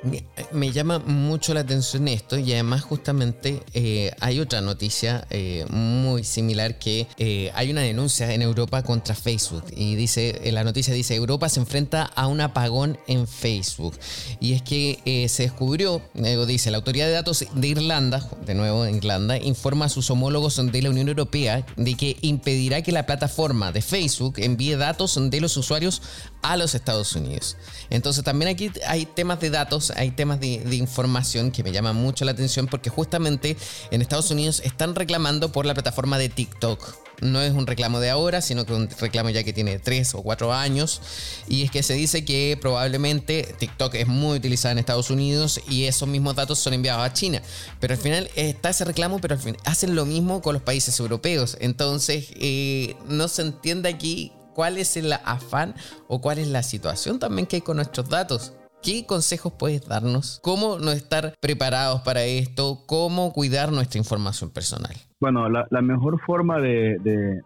Me, 0.51 0.71
llama 0.71 0.99
mucho 0.99 1.53
la 1.53 1.59
atención 1.59 2.07
esto 2.07 2.37
y 2.37 2.51
además 2.53 2.81
justamente 2.81 3.61
eh, 3.73 4.11
hay 4.19 4.39
otra 4.39 4.61
noticia 4.61 5.27
eh, 5.29 5.65
muy 5.69 6.23
similar 6.23 6.79
que 6.79 7.07
hay 7.53 7.71
una 7.71 7.81
denuncia 7.81 8.33
en 8.33 8.41
Europa 8.41 8.81
contra 8.83 9.15
Facebook 9.15 9.65
y 9.75 9.95
dice, 9.95 10.39
la 10.51 10.63
noticia 10.63 10.93
dice 10.93 11.15
Europa 11.15 11.49
se 11.53 11.59
enfrenta 11.59 12.03
a 12.03 12.27
un 12.27 12.41
apagón 12.41 12.97
en 13.07 13.27
Facebook. 13.27 13.97
Y 14.39 14.53
es 14.53 14.61
que 14.61 14.99
eh, 15.05 15.29
se 15.29 15.43
descubrió, 15.43 16.01
dice, 16.47 16.71
la 16.71 16.77
Autoridad 16.77 17.07
de 17.07 17.13
Datos 17.13 17.45
de 17.53 17.67
Irlanda, 17.67 18.27
de 18.45 18.55
nuevo 18.55 18.85
Irlanda, 18.87 19.37
informa 19.37 19.85
a 19.85 19.89
sus 19.89 20.09
homólogos 20.09 20.59
de 20.71 20.81
la 20.81 20.89
Unión 20.89 21.07
Europea 21.07 21.65
de 21.77 21.95
que 21.95 22.17
impedirá 22.21 22.81
que 22.81 22.91
la 22.91 23.05
plataforma 23.05 23.71
de 23.71 23.81
Facebook 23.81 24.35
envíe 24.37 24.75
datos 24.75 25.19
de 25.29 25.41
los 25.41 25.55
usuarios 25.57 26.01
a 26.41 26.57
los 26.57 26.75
Estados 26.75 27.15
Unidos. 27.15 27.55
Entonces 27.89 28.23
también 28.23 28.49
aquí 28.49 28.71
hay 28.87 29.05
temas 29.05 29.39
de 29.39 29.49
datos, 29.49 29.91
hay 29.95 30.11
temas 30.11 30.39
de, 30.39 30.59
de, 30.59 30.75
información 30.75 31.51
que 31.51 31.63
me 31.63 31.71
llaman 31.71 31.95
mucho 31.95 32.25
la 32.25 32.31
atención 32.31 32.67
porque 32.67 32.89
justamente 32.89 33.55
en 33.91 34.01
Estados 34.01 34.31
Unidos 34.31 34.61
están 34.65 34.95
reclamando 34.95 35.51
por 35.51 35.65
la 35.65 35.73
plataforma 35.73 36.17
de 36.17 36.29
TikTok 36.29 37.03
no 37.23 37.41
es 37.41 37.51
un 37.53 37.67
reclamo 37.67 37.99
de 37.99 38.09
ahora, 38.09 38.41
sino 38.41 38.65
que 38.65 38.73
un 38.73 38.89
reclamo 38.89 39.29
ya 39.29 39.43
que 39.43 39.53
tiene 39.53 39.79
tres 39.79 40.13
o 40.13 40.21
cuatro 40.21 40.53
años. 40.53 41.01
Y 41.47 41.63
es 41.63 41.71
que 41.71 41.83
se 41.83 41.93
dice 41.93 42.25
que 42.25 42.57
probablemente 42.59 43.55
TikTok 43.57 43.95
es 43.95 44.07
muy 44.07 44.37
utilizada 44.37 44.73
en 44.73 44.79
Estados 44.79 45.09
Unidos 45.09 45.61
y 45.69 45.85
esos 45.85 46.07
mismos 46.07 46.35
datos 46.35 46.59
son 46.59 46.73
enviados 46.73 47.05
a 47.05 47.13
China. 47.13 47.41
Pero 47.79 47.93
al 47.93 47.99
final 47.99 48.29
está 48.35 48.69
ese 48.69 48.85
reclamo, 48.85 49.19
pero 49.19 49.35
al 49.35 49.41
final 49.41 49.59
hacen 49.65 49.95
lo 49.95 50.05
mismo 50.05 50.41
con 50.41 50.53
los 50.53 50.61
países 50.61 50.99
europeos. 50.99 51.57
Entonces 51.59 52.27
eh, 52.35 52.95
no 53.07 53.27
se 53.27 53.41
entiende 53.41 53.89
aquí 53.89 54.31
cuál 54.53 54.77
es 54.77 54.95
el 54.97 55.11
afán 55.13 55.75
o 56.07 56.21
cuál 56.21 56.37
es 56.37 56.47
la 56.47 56.63
situación 56.63 57.19
también 57.19 57.47
que 57.47 57.57
hay 57.57 57.61
con 57.61 57.77
nuestros 57.77 58.09
datos. 58.09 58.53
¿Qué 58.81 59.05
consejos 59.05 59.53
puedes 59.57 59.87
darnos? 59.87 60.39
¿Cómo 60.41 60.77
no 60.77 60.91
estar 60.91 61.35
preparados 61.39 62.01
para 62.01 62.25
esto? 62.25 62.83
¿Cómo 62.85 63.31
cuidar 63.31 63.71
nuestra 63.71 63.97
información 63.97 64.49
personal? 64.49 64.93
Bueno, 65.23 65.47
la, 65.47 65.81
mejor 65.81 66.19
forma 66.19 66.59
de, 66.59 66.97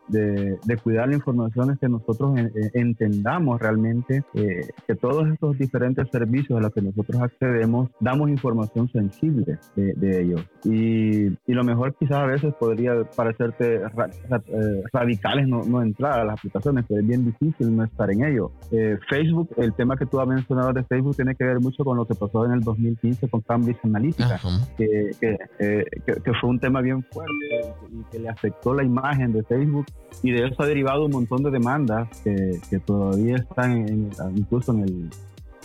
de, 0.07 0.77
cuidar 0.77 1.09
la 1.09 1.13
información 1.13 1.69
es 1.69 1.77
que 1.77 1.87
nosotros 1.87 2.35
entendamos 2.73 3.61
realmente 3.61 4.23
eh, 4.33 4.67
que 4.87 4.95
todos 4.95 5.27
estos 5.27 5.59
diferentes 5.59 6.09
servicios 6.09 6.57
a 6.57 6.61
los 6.63 6.73
que 6.73 6.81
nosotros 6.81 7.21
accedemos 7.21 7.91
damos 7.99 8.31
información 8.31 8.89
sensible 8.91 9.59
de, 9.75 10.21
ellos. 10.21 10.41
Y, 10.63 11.27
y, 11.27 11.53
lo 11.53 11.63
mejor 11.63 11.93
quizás 11.93 12.17
a 12.17 12.25
veces 12.25 12.51
podría 12.55 13.03
parecerte 13.15 13.75
eh, 13.75 14.83
radicales 14.91 15.47
no, 15.47 15.63
no, 15.63 15.83
entrar 15.83 16.21
a 16.21 16.25
las 16.25 16.39
aplicaciones, 16.39 16.83
pero 16.87 17.01
es 17.01 17.07
bien 17.07 17.25
difícil 17.25 17.75
no 17.75 17.83
estar 17.83 18.09
en 18.09 18.23
ello. 18.23 18.51
Eh, 18.71 18.97
Facebook, 19.07 19.51
el 19.57 19.75
tema 19.75 19.95
que 19.97 20.07
tú 20.07 20.19
has 20.19 20.27
mencionado 20.27 20.73
de 20.73 20.83
Facebook 20.83 21.15
tiene 21.15 21.35
que 21.35 21.43
ver 21.43 21.59
mucho 21.59 21.85
con 21.85 21.95
lo 21.95 22.07
que 22.07 22.15
pasó 22.15 22.43
en 22.47 22.53
el 22.53 22.61
2015 22.61 23.29
con 23.29 23.41
Cambridge 23.41 23.77
Analytica, 23.83 24.39
que, 24.75 25.11
que, 25.21 25.37
que, 25.59 26.33
fue 26.41 26.49
un 26.49 26.59
tema 26.59 26.81
bien 26.81 27.03
fuerte 27.03 27.66
y 27.91 28.03
que 28.11 28.19
le 28.19 28.29
afectó 28.29 28.73
la 28.73 28.83
imagen 28.83 29.33
de 29.33 29.43
Facebook 29.43 29.85
y 30.23 30.31
de 30.31 30.47
eso 30.47 30.63
ha 30.63 30.65
derivado 30.65 31.05
un 31.05 31.11
montón 31.11 31.43
de 31.43 31.51
demandas 31.51 32.09
que, 32.23 32.59
que 32.69 32.79
todavía 32.79 33.35
están 33.35 34.11
incluso 34.35 34.71
en 34.73 34.79
el, 34.83 35.09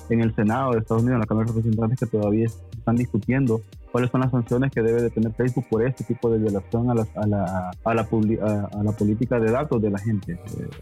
en 0.08 0.20
el 0.20 0.34
Senado 0.34 0.72
de 0.72 0.78
Estados 0.80 1.02
Unidos, 1.02 1.16
en 1.16 1.20
la 1.20 1.26
Cámara 1.26 1.46
de 1.46 1.56
Representantes, 1.56 1.98
que 1.98 2.06
todavía 2.06 2.46
están 2.46 2.96
discutiendo 2.96 3.62
cuáles 3.92 4.10
son 4.10 4.22
las 4.22 4.30
sanciones 4.30 4.72
que 4.72 4.82
debe 4.82 5.02
de 5.02 5.10
tener 5.10 5.32
Facebook 5.34 5.66
por 5.68 5.86
este 5.86 6.02
tipo 6.02 6.30
de 6.30 6.38
violación 6.38 6.90
a 6.90 6.94
la, 6.94 7.06
a 7.14 7.26
la, 7.26 7.70
a 7.84 7.94
la, 7.94 8.02
a, 8.02 8.82
la 8.82 8.92
política 8.92 9.38
de 9.38 9.50
datos 9.50 9.80
de 9.82 9.90
la 9.90 9.98
gente, 9.98 10.38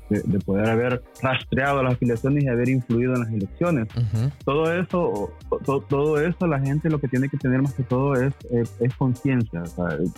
de, 0.08 0.38
poder 0.40 0.70
haber 0.70 1.02
rastreado 1.20 1.82
las 1.82 1.94
afiliaciones 1.94 2.44
y 2.44 2.48
haber 2.48 2.68
influido 2.68 3.14
en 3.14 3.20
las 3.20 3.32
elecciones. 3.32 3.88
Todo 4.44 4.72
eso, 4.72 5.32
todo 5.88 6.20
eso 6.20 6.46
la 6.46 6.60
gente 6.60 6.88
lo 6.88 7.00
que 7.00 7.08
tiene 7.08 7.28
que 7.28 7.36
tener 7.36 7.60
más 7.60 7.74
que 7.74 7.82
todo 7.82 8.14
es, 8.14 8.32
es, 8.80 8.94
conciencia. 8.94 9.64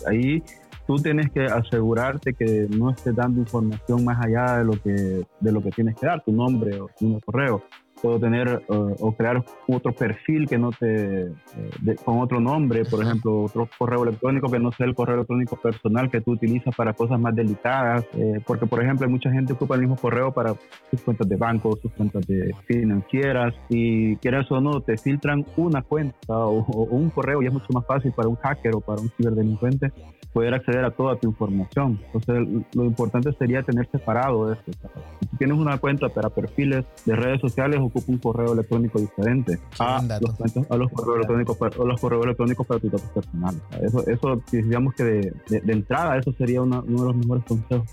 ahí 0.07 0.43
tú 0.87 0.97
tienes 0.97 1.31
que 1.31 1.45
asegurarte 1.45 2.35
que 2.35 2.67
no 2.71 2.91
estés 2.91 3.15
dando 3.15 3.41
información 3.41 4.05
más 4.05 4.25
allá 4.25 4.59
de 4.59 4.65
lo 4.65 4.73
que, 4.73 5.25
de 5.41 5.53
lo 5.53 5.63
que 5.63 5.71
tienes 5.71 5.97
que 5.97 6.07
dar, 6.07 6.23
tu 6.23 6.33
nombre 6.33 6.81
o 6.81 6.89
tu 6.99 7.21
correo 7.21 7.63
puedo 8.03 8.19
tener 8.19 8.63
o 8.69 9.13
crear 9.13 9.43
otro 9.69 9.93
perfil 9.93 10.49
que 10.49 10.59
no 10.59 10.71
te 10.73 11.23
eh, 11.23 11.97
con 12.05 12.21
otro 12.21 12.41
nombre, 12.41 12.85
por 12.85 13.03
ejemplo, 13.03 13.45
otro 13.45 13.69
correo 13.79 14.03
electrónico 14.03 14.51
que 14.51 14.59
no 14.59 14.73
sea 14.73 14.87
el 14.87 14.95
correo 14.95 15.17
electrónico 15.17 15.57
personal 15.57 16.11
que 16.11 16.21
tú 16.21 16.33
utilizas 16.33 16.75
para 16.75 16.93
cosas 16.93 17.21
más 17.21 17.35
delicadas, 17.35 18.05
eh, 18.15 18.41
porque 18.47 18.67
por 18.67 18.83
ejemplo 18.83 19.07
hay 19.07 19.13
mucha 19.13 19.31
gente 19.31 19.53
que 19.53 19.55
ocupa 19.55 19.77
el 19.77 19.83
mismo 19.83 19.97
correo 19.97 20.33
para 20.33 20.55
sus 20.91 21.01
cuentas 21.03 21.29
de 21.29 21.37
banco, 21.37 21.79
sus 21.81 21.93
cuentas 21.93 22.27
de 22.27 22.55
financieras 22.67 23.55
y 23.69 24.17
quieras 24.17 24.51
o 24.51 24.61
no 24.61 24.81
te 24.81 24.97
filtran 24.99 25.47
una 25.57 25.83
cuenta 25.83 26.17
o, 26.29 26.59
o 26.61 26.83
un 26.85 27.11
correo 27.11 27.43
y 27.43 27.47
es 27.47 27.53
mucho 27.53 27.73
más 27.73 27.87
fácil 27.87 28.13
para 28.13 28.29
un 28.29 28.37
hacker 28.37 28.75
o 28.75 28.81
para 28.81 29.01
un 29.01 29.11
ciberdelincuente 29.11 29.93
poder 30.33 30.55
acceder 30.55 30.85
a 30.85 30.91
toda 30.91 31.17
tu 31.17 31.29
información. 31.29 32.01
Entonces, 32.07 32.65
lo 32.75 32.85
importante 32.85 33.33
sería 33.35 33.63
tener 33.63 33.89
separado 33.91 34.53
esto. 34.53 34.73
Si 35.21 35.37
tienes 35.37 35.59
una 35.59 35.79
cuenta 35.79 36.09
para 36.09 36.31
perfiles 36.31 36.85
de 37.05 37.17
redes 37.17 37.41
sociales, 37.41 37.81
ocupa 37.93 38.13
un 38.13 38.19
correo 38.19 38.53
electrónico 38.53 38.99
diferente 38.99 39.59
a 39.79 40.03
los, 40.21 40.71
a 40.71 40.77
los, 40.77 40.91
correos 40.91 41.17
electrónicos 41.17 41.57
para, 41.57 41.77
los 41.85 42.01
correos 42.01 42.25
electrónicos 42.25 42.67
para 42.67 42.81
tus 42.81 42.93
datos 42.93 43.11
personales. 43.11 43.61
Eso, 43.81 44.07
eso 44.07 44.43
digamos 44.51 44.95
que 44.95 45.05
de, 45.05 45.33
de, 45.49 45.73
entrada, 45.73 46.17
eso 46.17 46.33
sería 46.33 46.63
uno 46.63 46.83
de 46.83 46.93
los 46.93 47.17
mejores 47.17 47.45
consejos. 47.45 47.89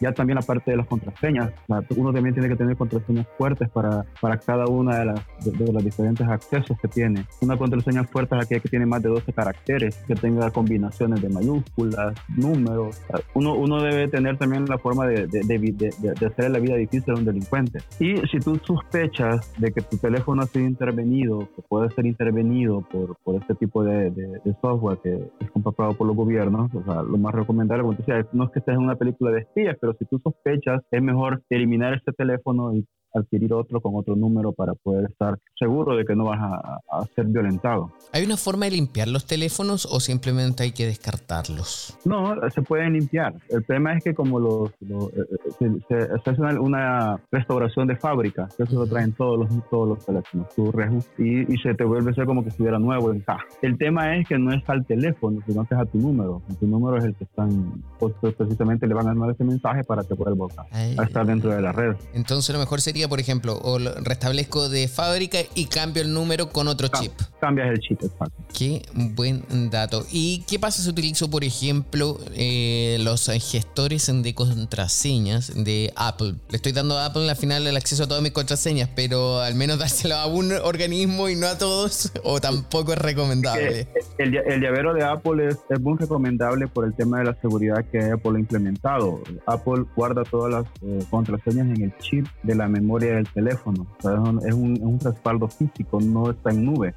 Ya 0.00 0.12
también 0.12 0.36
la 0.36 0.42
parte 0.42 0.70
de 0.70 0.76
las 0.76 0.86
contraseñas. 0.86 1.52
uno 1.96 2.12
también 2.12 2.34
tiene 2.34 2.48
que 2.48 2.56
tener 2.56 2.76
contraseñas 2.76 3.26
fuertes 3.38 3.68
para, 3.70 4.04
para 4.20 4.38
cada 4.38 4.66
una 4.66 4.98
de 4.98 5.04
las, 5.06 5.20
de, 5.44 5.72
los 5.72 5.84
diferentes 5.84 6.26
accesos 6.26 6.78
que 6.80 6.88
tiene. 6.88 7.26
Una 7.40 7.56
contraseña 7.56 8.04
fuerte 8.04 8.36
es 8.36 8.44
aquella 8.44 8.60
que 8.60 8.68
tiene 8.68 8.86
más 8.86 9.02
de 9.02 9.08
12 9.08 9.32
caracteres, 9.32 9.96
que 10.06 10.14
tenga 10.14 10.50
combinaciones 10.50 11.22
de 11.22 11.28
mayúsculas 11.28 12.14
números. 12.28 13.00
Uno, 13.34 13.54
uno 13.54 13.82
debe 13.82 14.08
tener 14.08 14.36
también 14.38 14.66
la 14.66 14.78
forma 14.78 15.06
de, 15.06 15.26
de, 15.26 15.42
de, 15.42 16.26
hacer 16.26 16.50
la 16.50 16.58
vida 16.58 16.76
difícil 16.76 17.14
a 17.14 17.18
un 17.18 17.24
delincuente. 17.24 17.80
Y 17.98 18.16
si 18.28 18.38
tú 18.38 18.58
sospechas 18.66 19.25
de 19.58 19.72
que 19.72 19.80
tu 19.80 19.96
teléfono 19.96 20.42
ha 20.42 20.46
sido 20.46 20.66
intervenido, 20.66 21.48
que 21.54 21.62
puede 21.62 21.90
ser 21.90 22.06
intervenido 22.06 22.82
por, 22.82 23.16
por 23.22 23.36
este 23.36 23.54
tipo 23.54 23.82
de, 23.84 24.12
software 24.60 24.98
que 25.02 25.30
es 25.40 25.50
comprado 25.50 25.94
por 25.94 26.06
los 26.06 26.16
gobiernos, 26.16 26.72
o 26.74 26.82
sea, 26.84 27.02
lo 27.02 27.18
más 27.18 27.34
recomendable, 27.34 27.82
como 27.82 27.94
decía, 27.94 28.26
no 28.32 28.44
es 28.44 28.50
que 28.50 28.60
estés 28.60 28.74
en 28.74 28.82
una 28.82 28.96
película 28.96 29.30
de 29.30 29.40
espías, 29.40 29.76
pero 29.80 29.94
si 29.98 30.04
tú 30.04 30.18
sospechas, 30.18 30.82
es 30.90 31.02
mejor 31.02 31.42
eliminar 31.50 31.94
este 31.94 32.12
teléfono 32.12 32.74
y 32.74 32.86
adquirir 33.18 33.52
otro 33.52 33.80
con 33.80 33.94
otro 33.94 34.16
número 34.16 34.52
para 34.52 34.74
poder 34.74 35.10
estar 35.10 35.38
seguro 35.58 35.96
de 35.96 36.04
que 36.04 36.14
no 36.14 36.24
vas 36.24 36.40
a, 36.40 36.80
ser 37.14 37.26
violentado. 37.26 37.92
¿Hay 38.12 38.24
una 38.24 38.36
forma 38.36 38.66
de 38.66 38.72
limpiar 38.72 39.08
los 39.08 39.26
teléfonos 39.26 39.86
o 39.86 40.00
simplemente 40.00 40.62
hay 40.62 40.72
que 40.72 40.86
descartarlos? 40.86 41.96
No, 42.04 42.34
se 42.50 42.62
pueden 42.62 42.94
limpiar. 42.94 43.34
El 43.48 43.62
problema 43.62 43.94
es 43.94 44.04
que 44.04 44.14
como 44.14 44.40
los, 44.40 44.70
eh, 44.70 45.24
eh, 45.60 45.78
se, 45.88 46.30
hace 46.30 46.42
una, 46.58 47.20
restauración 47.30 47.86
de 47.86 47.96
fábrica, 47.96 48.48
eso 48.58 48.78
lo 48.78 48.86
traen 48.86 49.12
todos 49.12 49.38
los, 49.38 49.68
todos 49.68 49.88
los 49.88 50.04
teléfonos, 50.04 50.48
tu 50.54 50.72
y, 51.18 51.52
y, 51.52 51.58
se 51.58 51.74
te 51.74 51.84
vuelve 51.84 52.10
a 52.10 52.14
ser 52.14 52.26
como 52.26 52.42
que 52.42 52.50
estuviera 52.50 52.78
nuevo 52.78 53.12
en. 53.12 53.24
El 53.62 53.78
tema 53.78 54.16
es 54.16 54.28
que 54.28 54.38
no 54.38 54.52
es 54.52 54.62
al 54.68 54.84
teléfono, 54.86 55.40
sino 55.46 55.64
que 55.64 55.74
es 55.74 55.80
a 55.80 55.84
tu 55.84 55.98
número. 55.98 56.42
Tu 56.60 56.66
número 56.66 56.98
es 56.98 57.04
el 57.04 57.14
que 57.14 57.24
están, 57.24 57.82
pues, 57.98 58.14
precisamente 58.36 58.86
le 58.86 58.94
van 58.94 59.08
a 59.08 59.14
dar 59.14 59.30
ese 59.30 59.44
mensaje 59.44 59.82
para 59.84 60.04
que 60.04 60.14
pueda 60.14 60.32
volcar 60.32 60.66
a 60.72 61.02
estar 61.02 61.26
dentro 61.26 61.50
de 61.50 61.62
la 61.62 61.72
red. 61.72 61.96
Entonces 62.14 62.54
lo 62.54 62.60
mejor 62.60 62.80
sería 62.80 63.05
por 63.08 63.20
ejemplo, 63.20 63.58
o 63.62 63.78
lo 63.78 63.94
restablezco 63.94 64.68
de 64.68 64.88
fábrica 64.88 65.38
y 65.54 65.66
cambio 65.66 66.02
el 66.02 66.12
número 66.12 66.50
con 66.50 66.68
otro 66.68 66.88
chip. 66.88 67.12
Cambias 67.40 67.68
el 67.70 67.78
chip, 67.80 68.02
exacto. 68.02 68.42
Qué 68.56 68.82
buen 68.94 69.42
dato. 69.70 70.06
¿Y 70.10 70.44
qué 70.48 70.58
pasa 70.58 70.82
si 70.82 70.88
utilizo, 70.88 71.30
por 71.30 71.44
ejemplo, 71.44 72.18
eh, 72.34 72.96
los 73.00 73.26
gestores 73.26 74.10
de 74.22 74.34
contraseñas 74.34 75.52
de 75.54 75.92
Apple? 75.96 76.34
Le 76.48 76.56
estoy 76.56 76.72
dando 76.72 76.98
a 76.98 77.06
Apple 77.06 77.28
al 77.28 77.36
final 77.36 77.66
el 77.66 77.76
acceso 77.76 78.04
a 78.04 78.08
todas 78.08 78.22
mis 78.22 78.32
contraseñas, 78.32 78.88
pero 78.94 79.40
al 79.40 79.54
menos 79.54 79.78
dárselo 79.86 80.16
a 80.16 80.26
un 80.26 80.52
organismo 80.52 81.28
y 81.28 81.36
no 81.36 81.46
a 81.46 81.58
todos, 81.58 82.12
o 82.24 82.40
tampoco 82.40 82.92
es 82.92 82.98
recomendable. 82.98 83.88
El, 84.18 84.32
llavero 84.32 84.94
de 84.94 85.04
Apple 85.04 85.48
es, 85.48 85.80
muy 85.80 85.98
recomendable 85.98 86.66
por 86.68 86.84
el 86.84 86.94
tema 86.94 87.18
de 87.18 87.24
la 87.26 87.34
seguridad 87.40 87.84
que 87.90 87.98
Apple 87.98 88.32
ha 88.36 88.38
implementado. 88.38 89.20
Apple 89.46 89.84
guarda 89.94 90.24
todas 90.24 90.52
las 90.52 90.64
eh, 90.82 91.04
contraseñas 91.10 91.66
en 91.66 91.82
el 91.82 91.98
chip 91.98 92.26
de 92.42 92.54
la 92.54 92.68
memoria 92.68 92.95
del 92.98 93.28
teléfono. 93.28 93.86
es, 93.98 94.04
un, 94.04 94.40
es, 94.46 94.54
un, 94.82 94.98
respaldo 95.00 95.48
físico, 95.48 96.00
no 96.00 96.30
está 96.30 96.50
en 96.50 96.64
nube. 96.64 96.94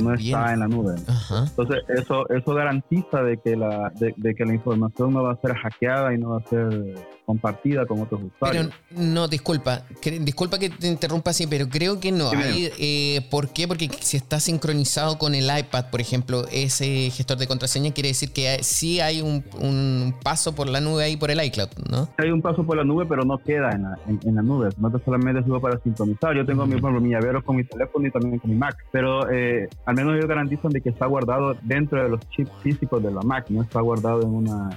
no 0.00 0.14
está 0.14 0.52
en 0.52 0.60
la 0.60 0.68
nube. 0.68 0.94
Entonces, 0.96 1.84
eso, 1.88 2.28
eso 2.28 2.54
garantiza 2.54 3.22
de 3.22 3.38
que, 3.38 3.56
la, 3.56 3.90
de, 3.90 4.34
que 4.34 4.44
la 4.44 4.54
información 4.54 5.12
no 5.12 5.22
va 5.22 5.32
a 5.32 5.36
ser 5.36 5.54
hackeada 5.54 6.14
y 6.14 6.18
no 6.18 6.30
va 6.30 6.38
a 6.38 6.48
ser 6.48 6.94
compartida 7.24 7.86
con 7.86 8.00
otros 8.00 8.20
usuarios. 8.22 8.68
Pero 8.88 9.00
no, 9.02 9.28
disculpa, 9.28 9.82
disculpa 10.20 10.58
que 10.58 10.70
te 10.70 10.88
interrumpa 10.88 11.30
así, 11.30 11.46
pero 11.46 11.68
creo 11.68 12.00
que 12.00 12.12
no. 12.12 12.30
Eh, 12.34 13.26
¿Por 13.30 13.50
qué? 13.50 13.68
Porque 13.68 13.88
si 14.00 14.16
está 14.16 14.40
sincronizado 14.40 15.18
con 15.18 15.34
el 15.34 15.44
iPad, 15.44 15.86
por 15.90 16.00
ejemplo, 16.00 16.44
ese 16.50 17.10
gestor 17.10 17.38
de 17.38 17.46
contraseña 17.46 17.92
quiere 17.92 18.08
decir 18.10 18.32
que 18.32 18.62
sí 18.62 19.00
hay 19.00 19.20
un, 19.20 19.44
un, 19.60 20.14
paso 20.22 20.54
por 20.54 20.68
la 20.68 20.80
nube 20.80 21.04
ahí 21.04 21.16
por 21.16 21.30
el 21.30 21.42
iCloud, 21.42 21.68
¿no? 21.90 22.08
Hay 22.18 22.30
un 22.30 22.42
paso 22.42 22.64
por 22.64 22.76
la 22.76 22.84
nube, 22.84 23.06
pero 23.06 23.24
no 23.24 23.38
queda 23.38 23.70
en 23.70 23.82
la, 23.82 23.98
en, 24.06 24.34
la 24.34 24.42
nube. 24.42 24.68
No 24.76 24.90
solamente 25.04 25.42
sirve 25.42 25.60
para 25.60 25.78
sincronizar. 25.80 26.36
Yo 26.36 26.44
tengo 26.44 26.66
mi, 26.66 26.80
mi 26.80 27.10
llavero 27.10 27.44
con 27.44 27.56
mi 27.56 27.64
teléfono 27.64 28.06
y 28.06 28.10
también 28.10 28.38
con 28.38 28.50
mi 28.50 28.56
Mac, 28.56 28.76
pero 28.90 29.30
eh, 29.30 29.68
al 29.86 29.94
menos 29.94 30.14
ellos 30.14 30.26
garantizan 30.26 30.70
de 30.70 30.80
que 30.80 30.90
está 30.90 31.06
guardado 31.06 31.56
dentro 31.62 32.02
de 32.02 32.08
los 32.08 32.20
chips 32.30 32.52
físicos 32.62 33.02
de 33.02 33.10
la 33.10 33.22
Mac, 33.22 33.46
no 33.48 33.62
está 33.62 33.80
guardado 33.80 34.22
en 34.22 34.30
una 34.30 34.70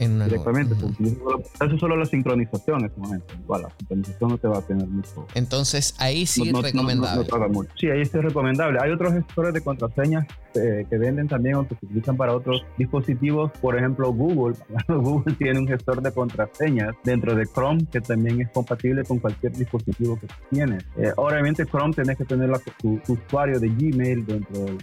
directamente. 0.00 0.74
Eso 0.74 1.74
es 1.74 1.80
solo 1.80 1.96
la 1.96 2.06
sincronización 2.06 2.80
en 2.80 2.86
este 2.86 3.00
momento. 3.00 3.34
Igual, 3.42 3.62
la 3.62 3.70
sincronización 3.78 4.30
no 4.30 4.38
te 4.38 4.48
va 4.48 4.58
a 4.58 4.62
tener 4.62 4.86
mucho. 4.86 5.26
Entonces 5.34 5.94
ahí 5.98 6.26
sí 6.26 6.48
es 6.48 6.62
recomendable. 6.62 7.26
sí, 7.78 7.88
ahí 7.88 8.04
sí 8.04 8.16
es 8.16 8.24
recomendable. 8.24 8.78
Hay 8.82 8.90
otros 8.90 9.12
gestores 9.12 9.52
de 9.52 9.60
contraseñas 9.60 10.26
eh, 10.54 10.86
que 10.88 10.98
venden 10.98 11.28
también 11.28 11.56
o 11.56 11.68
que 11.68 11.74
se 11.74 11.86
utilizan 11.86 12.16
para 12.16 12.34
otros 12.34 12.64
dispositivos. 12.78 13.50
Por 13.60 13.76
ejemplo, 13.76 14.12
Google. 14.12 14.56
Google 14.88 15.34
tiene 15.34 15.58
un 15.58 15.68
gestor 15.68 16.00
de 16.00 16.12
contraseñas 16.12 16.94
dentro 17.04 17.34
de 17.34 17.46
Chrome 17.46 17.84
que 17.92 18.00
también 18.00 18.40
es 18.40 18.50
compatible 18.50 19.04
con 19.04 19.18
cualquier 19.18 19.52
dispositivo 19.52 20.18
que 20.18 20.28
tienes. 20.50 20.82
Eh, 20.96 21.12
obviamente 21.16 21.66
Chrome 21.66 21.92
tenés 21.92 22.16
que 22.16 22.24
tener 22.24 22.50
tu, 22.80 23.00
usuario 23.06 23.60
de 23.60 23.68
Gmail 23.68 24.24
dentro 24.24 24.64
del, 24.64 24.78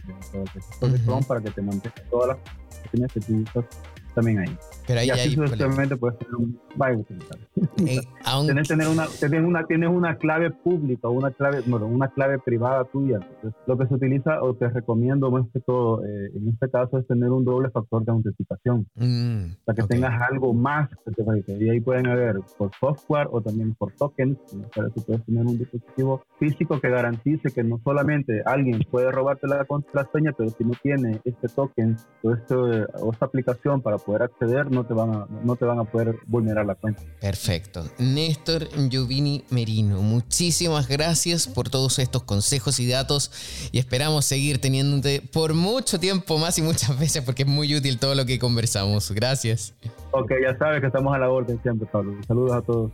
gestor 0.53 0.91
de 0.91 1.03
Chrome 1.03 1.25
para 1.27 1.41
que 1.41 1.49
te 1.49 1.61
mantenga 1.61 1.95
todas 2.09 2.27
las 2.29 2.37
contraseñas 2.37 3.11
que 3.13 3.33
usas 3.33 3.65
también 4.13 4.39
ahí. 4.39 4.57
Pero 4.87 5.01
ahí, 5.01 5.07
y 5.07 5.11
así 5.11 5.35
sucesivamente 5.35 5.97
puedes 5.97 6.17
tener 6.17 6.35
un 6.35 6.57
eh, 6.77 7.99
tienes, 8.45 8.67
tener 8.67 8.87
una, 8.87 9.07
tienes, 9.07 9.43
una, 9.43 9.65
tienes 9.65 9.89
una 9.89 10.15
clave 10.17 10.51
pública 10.51 11.07
o 11.07 11.11
una 11.11 11.31
clave, 11.31 11.61
bueno, 11.65 11.87
una 11.87 12.07
clave 12.09 12.39
privada 12.39 12.83
tuya. 12.85 13.17
Entonces, 13.21 13.59
lo 13.65 13.77
que 13.77 13.87
se 13.87 13.95
utiliza 13.95 14.41
o 14.43 14.53
te 14.53 14.69
recomiendo 14.69 15.31
más 15.31 15.45
que 15.51 15.59
todo 15.59 16.03
eh, 16.05 16.31
en 16.35 16.49
este 16.49 16.69
caso 16.69 16.99
es 16.99 17.07
tener 17.07 17.31
un 17.31 17.43
doble 17.45 17.69
factor 17.69 18.05
de 18.05 18.11
autenticación. 18.11 18.87
Mm, 18.95 19.55
para 19.65 19.75
que 19.75 19.83
tengas 19.87 20.21
algo 20.21 20.53
más 20.53 20.89
que 21.05 21.11
te 21.11 21.63
Y 21.63 21.69
ahí 21.69 21.79
pueden 21.79 22.07
haber 22.07 22.37
por 22.57 22.71
software 22.79 23.27
o 23.31 23.41
también 23.41 23.73
por 23.75 23.91
tokens. 23.93 24.37
Para 24.75 24.89
que 24.89 25.01
puedes 25.01 25.25
tener 25.25 25.45
un 25.45 25.57
dispositivo 25.57 26.23
físico 26.39 26.79
que 26.79 26.89
garantice 26.89 27.51
que 27.51 27.63
no 27.63 27.79
solamente 27.83 28.41
alguien 28.45 28.83
puede 28.89 29.11
robarte 29.11 29.47
la 29.47 29.65
contraseña, 29.65 30.31
pero 30.37 30.49
si 30.51 30.63
no 30.63 30.73
tiene 30.81 31.19
este 31.25 31.47
token 31.47 31.95
o, 32.23 32.33
este, 32.33 32.55
o 32.55 33.11
esta 33.11 33.25
aplicación 33.25 33.81
para 33.81 33.97
poder 33.97 34.23
acceder, 34.23 34.69
no 34.77 34.85
te 34.85 34.93
van 34.93 35.13
a, 35.13 35.27
no 35.43 35.55
te 35.55 35.65
van 35.65 35.79
a 35.79 35.83
poder 35.83 36.15
vulnerar 36.27 36.65
la 36.65 36.75
cuenta. 36.75 37.01
Perfecto. 37.19 37.83
Néstor 37.97 38.69
Giovini 38.89 39.43
Merino, 39.49 40.01
muchísimas 40.01 40.87
gracias 40.87 41.47
por 41.47 41.69
todos 41.69 41.99
estos 41.99 42.23
consejos 42.23 42.79
y 42.79 42.87
datos 42.87 43.69
y 43.71 43.79
esperamos 43.79 44.25
seguir 44.25 44.61
teniéndote 44.61 45.21
por 45.21 45.53
mucho 45.53 45.99
tiempo 45.99 46.37
más 46.37 46.57
y 46.57 46.61
muchas 46.61 46.97
veces 46.99 47.23
porque 47.23 47.43
es 47.43 47.49
muy 47.49 47.75
útil 47.75 47.97
todo 47.99 48.15
lo 48.15 48.25
que 48.25 48.39
conversamos. 48.39 49.11
Gracias. 49.11 49.73
Ok, 50.11 50.31
ya 50.41 50.57
sabes 50.57 50.79
que 50.79 50.87
estamos 50.87 51.13
a 51.13 51.19
la 51.19 51.29
orden 51.29 51.59
siempre, 51.61 51.87
Pablo. 51.91 52.15
Saludos 52.27 52.53
a 52.53 52.61
todos 52.61 52.91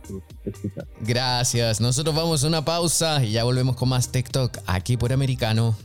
Gracias. 1.00 1.80
Nosotros 1.80 2.14
vamos 2.14 2.44
a 2.44 2.48
una 2.48 2.64
pausa 2.64 3.22
y 3.24 3.32
ya 3.32 3.44
volvemos 3.44 3.76
con 3.76 3.88
más 3.88 4.10
TikTok 4.10 4.58
aquí 4.66 4.96
por 4.96 5.12
Americano. 5.12 5.76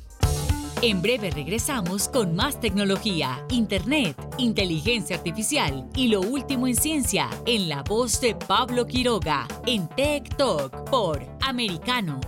En 0.82 1.02
breve 1.02 1.30
regresamos 1.30 2.08
con 2.08 2.36
más 2.36 2.62
tecnología, 2.62 3.46
internet, 3.50 4.16
inteligencia 4.38 5.18
artificial 5.18 5.90
y 5.94 6.08
lo 6.08 6.22
último 6.22 6.68
en 6.68 6.76
ciencia 6.76 7.30
en 7.46 7.68
la 7.68 7.84
voz 7.84 8.22
de 8.22 8.34
Pablo 8.34 8.88
Quiroga 8.88 9.46
en 9.66 9.90
Tech 9.90 10.38
Talk 10.38 10.90
por 10.90 11.22
Americano. 11.42 12.22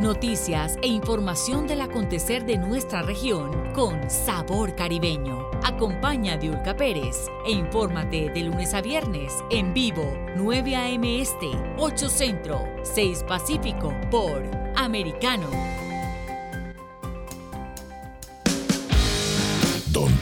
Noticias 0.00 0.76
e 0.82 0.88
información 0.88 1.68
del 1.68 1.80
acontecer 1.80 2.44
de 2.44 2.58
nuestra 2.58 3.02
región 3.02 3.72
con 3.72 4.10
sabor 4.10 4.74
caribeño. 4.74 5.48
Acompaña 5.62 6.32
a 6.32 6.38
Diulca 6.38 6.76
Pérez 6.76 7.28
e 7.46 7.52
infórmate 7.52 8.30
de 8.30 8.42
lunes 8.42 8.74
a 8.74 8.82
viernes 8.82 9.32
en 9.50 9.72
vivo 9.72 10.12
9 10.34 10.74
a.m. 10.74 11.20
Este, 11.20 11.50
8 11.78 12.08
Centro, 12.08 12.60
6 12.82 13.24
Pacífico 13.28 13.94
por 14.10 14.42
Americano. 14.74 15.85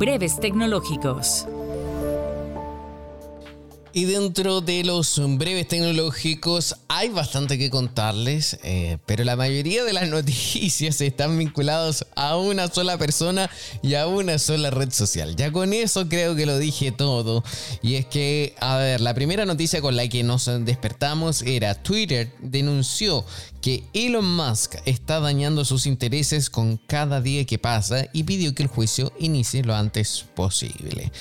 Breves 0.00 0.40
tecnológicos. 0.40 1.46
Y 3.92 4.04
dentro 4.04 4.60
de 4.60 4.84
los 4.84 5.20
breves 5.36 5.66
tecnológicos 5.66 6.76
hay 6.86 7.08
bastante 7.08 7.58
que 7.58 7.70
contarles, 7.70 8.56
eh, 8.62 8.98
pero 9.04 9.24
la 9.24 9.34
mayoría 9.34 9.82
de 9.82 9.92
las 9.92 10.08
noticias 10.10 11.00
están 11.00 11.36
vinculadas 11.36 12.06
a 12.14 12.36
una 12.36 12.68
sola 12.68 12.96
persona 12.98 13.50
y 13.82 13.94
a 13.94 14.06
una 14.06 14.38
sola 14.38 14.70
red 14.70 14.92
social. 14.92 15.34
Ya 15.34 15.50
con 15.50 15.72
eso 15.72 16.08
creo 16.08 16.36
que 16.36 16.46
lo 16.46 16.58
dije 16.58 16.92
todo. 16.92 17.42
Y 17.82 17.96
es 17.96 18.06
que, 18.06 18.54
a 18.60 18.76
ver, 18.76 19.00
la 19.00 19.12
primera 19.14 19.44
noticia 19.44 19.80
con 19.80 19.96
la 19.96 20.06
que 20.06 20.22
nos 20.22 20.46
despertamos 20.64 21.42
era 21.42 21.74
Twitter 21.74 22.32
denunció 22.40 23.24
que 23.60 23.84
Elon 23.92 24.36
Musk 24.36 24.76
está 24.86 25.20
dañando 25.20 25.64
sus 25.64 25.86
intereses 25.86 26.48
con 26.48 26.78
cada 26.78 27.20
día 27.20 27.44
que 27.44 27.58
pasa 27.58 28.06
y 28.12 28.22
pidió 28.22 28.54
que 28.54 28.62
el 28.62 28.68
juicio 28.68 29.12
inicie 29.18 29.62
lo 29.62 29.74
antes 29.74 30.24
posible. 30.34 31.12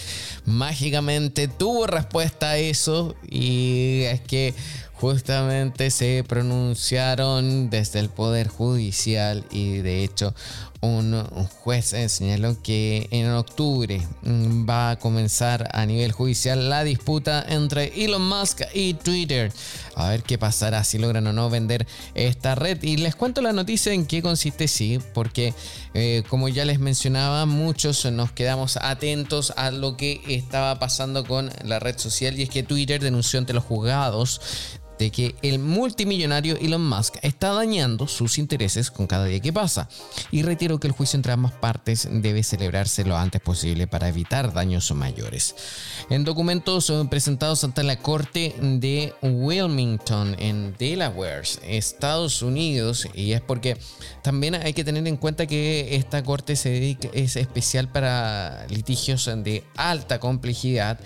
Mágicamente 0.46 1.48
tuvo 1.48 1.86
respuesta 1.86 2.58
eso 2.60 3.16
y 3.28 4.04
es 4.04 4.22
que 4.22 4.54
justamente 4.94 5.92
se 5.92 6.26
pronunciaron 6.28 7.70
desde 7.70 8.00
el 8.00 8.10
Poder 8.10 8.50
Judicial 8.50 9.46
y 9.50 9.78
de 9.78 10.04
hecho 10.04 10.34
un 10.82 11.26
juez 11.64 11.94
señaló 12.08 12.62
que 12.62 13.08
en 13.12 13.30
octubre 13.32 14.02
mm, 14.22 14.70
va 14.70 14.92
a 14.92 14.96
comenzar 14.98 15.70
a 15.74 15.86
nivel 15.86 16.12
judicial 16.12 16.70
la 16.70 16.84
disputa 16.84 17.46
entre 17.48 18.04
Elon 18.04 18.28
Musk 18.28 18.62
y 18.74 18.94
Twitter. 18.94 19.52
A 19.96 20.10
ver 20.10 20.24
qué 20.24 20.38
pasará 20.38 20.84
si 20.84 20.98
logran 20.98 21.28
o 21.28 21.34
no 21.34 21.50
vender 21.50 21.86
esta 22.16 22.56
red. 22.56 22.82
Y 22.82 22.98
les 22.98 23.16
cuento 23.16 23.42
la 23.42 23.52
noticia 23.52 23.94
en 23.94 24.06
qué 24.06 24.22
consiste, 24.22 24.68
sí, 24.68 25.00
porque 25.14 25.54
eh, 25.94 26.24
como 26.30 26.48
ya 26.48 26.64
les 26.64 26.80
mencionaba, 26.80 27.46
muchos 27.46 28.06
nos 28.06 28.32
quedamos 28.32 28.78
atentos 28.78 29.54
a 29.58 29.72
lo 29.72 29.98
que 29.98 30.22
estaba 30.28 30.80
pasando 30.80 31.26
con 31.26 31.52
la 31.64 31.80
red 31.80 31.98
social 31.98 32.40
y 32.40 32.44
es 32.44 32.50
que 32.50 32.64
Twitter 32.64 33.02
denunció 33.02 33.40
ante 33.40 33.54
los 33.54 33.64
juzgados 33.64 34.42
de 35.00 35.10
que 35.10 35.36
el 35.42 35.60
multimillonario 35.60 36.58
Elon 36.58 36.88
Musk 36.88 37.16
está 37.22 37.54
dañando 37.54 38.08
sus 38.08 38.38
intereses 38.38 38.92
con 38.92 39.08
cada 39.08 39.26
día 39.26 39.40
que 39.40 39.54
pasa. 39.54 39.90
Y 40.30 40.44
reitero 40.44 40.80
que 40.80 40.88
el 40.88 40.94
juicio 40.94 41.18
entre 41.18 41.32
ambas 41.32 41.54
partes 41.54 42.08
debe 42.12 42.44
celebrarse 42.44 43.06
lo 43.06 43.18
antes 43.18 43.42
posible 43.42 43.88
para 43.88 44.10
evitar 44.10 44.54
daños 44.54 44.92
mayores. 44.92 45.56
En 46.10 46.26
documentos 46.26 46.92
presentados 47.10 47.64
ante 47.64 47.84
la 47.84 47.98
Corte 48.00 48.54
de 48.62 49.14
Wilmington 49.22 50.36
en 50.38 50.76
Delaware, 50.78 51.48
Estados 51.64 52.42
Unidos, 52.42 53.08
y 53.14 53.32
es 53.32 53.42
porque 53.42 53.78
también 54.22 54.56
hay 54.56 54.74
que 54.74 54.84
tener 54.84 55.08
en 55.08 55.18
cuenta 55.18 55.48
que 55.48 55.96
esta 55.96 56.24
corte 56.24 56.58
se 56.58 56.70
dedica, 56.70 57.10
es 57.14 57.38
especial 57.38 57.90
para 57.90 58.68
litigios 58.68 59.30
de 59.44 59.64
alta 59.78 60.20
complejidad 60.20 61.00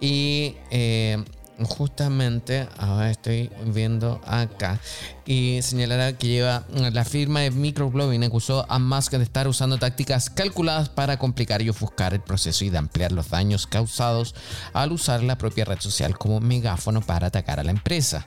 y 0.00 0.54
eh, 0.70 1.22
justamente, 1.64 2.68
ahora 2.78 3.10
estoy 3.10 3.50
viendo 3.66 4.20
acá, 4.26 4.80
y 5.26 5.60
señalará 5.62 6.12
que 6.14 6.28
lleva 6.28 6.64
la 6.72 7.04
firma 7.04 7.40
de 7.40 7.50
Microblogging 7.50 8.24
acusó 8.24 8.66
a 8.68 8.78
Musk 8.78 9.12
de 9.12 9.22
estar 9.22 9.46
usando 9.46 9.78
tácticas 9.78 10.30
calculadas 10.30 10.88
para 10.88 11.18
complicar 11.18 11.62
y 11.62 11.68
ofuscar 11.68 12.14
el 12.14 12.20
proceso 12.20 12.64
y 12.64 12.70
de 12.70 12.78
ampliar 12.78 13.12
los 13.12 13.30
daños 13.30 13.66
causados 13.66 14.34
al 14.72 14.92
usar 14.92 15.22
la 15.22 15.38
propia 15.38 15.64
red 15.64 15.80
social 15.80 16.18
como 16.18 16.40
megáfono 16.40 17.00
para 17.00 17.28
atacar 17.28 17.60
a 17.60 17.64
la 17.64 17.70
empresa. 17.70 18.26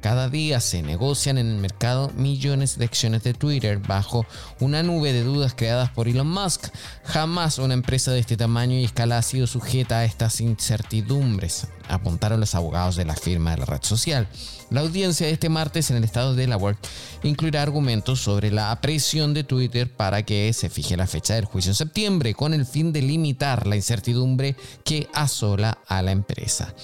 Cada 0.00 0.28
día 0.28 0.60
se 0.60 0.82
negocian 0.82 1.38
en 1.38 1.48
el 1.50 1.56
mercado 1.56 2.12
millones 2.14 2.78
de 2.78 2.84
acciones 2.84 3.24
de 3.24 3.34
Twitter 3.34 3.78
bajo 3.78 4.24
una 4.60 4.84
nube 4.84 5.12
de 5.12 5.24
dudas 5.24 5.54
creadas 5.56 5.90
por 5.90 6.06
Elon 6.06 6.30
Musk. 6.30 6.68
Jamás 7.04 7.58
una 7.58 7.74
empresa 7.74 8.12
de 8.12 8.20
este 8.20 8.36
tamaño 8.36 8.76
y 8.76 8.84
escala 8.84 9.18
ha 9.18 9.22
sido 9.22 9.48
sujeta 9.48 9.98
a 9.98 10.04
estas 10.04 10.40
incertidumbres, 10.40 11.66
apuntaron 11.88 12.38
los 12.38 12.54
abogados 12.54 12.94
de 12.94 13.06
la 13.06 13.16
firma 13.16 13.50
de 13.50 13.58
la 13.58 13.64
red 13.64 13.82
social. 13.82 14.28
La 14.70 14.82
audiencia 14.82 15.26
de 15.26 15.32
este 15.32 15.48
martes 15.48 15.90
en 15.90 15.96
el 15.96 16.04
estado 16.04 16.34
de 16.34 16.42
Delaware 16.42 16.76
incluirá 17.24 17.62
argumentos 17.62 18.20
sobre 18.20 18.52
la 18.52 18.80
presión 18.80 19.34
de 19.34 19.42
Twitter 19.42 19.90
para 19.90 20.22
que 20.22 20.52
se 20.52 20.68
fije 20.68 20.96
la 20.96 21.06
fecha 21.06 21.34
del 21.34 21.46
juicio 21.46 21.72
en 21.72 21.76
septiembre 21.76 22.34
con 22.34 22.54
el 22.54 22.66
fin 22.66 22.92
de 22.92 23.02
limitar 23.02 23.66
la 23.66 23.76
incertidumbre 23.76 24.54
que 24.84 25.08
asola 25.12 25.78
a 25.88 26.02
la 26.02 26.12
empresa. 26.12 26.74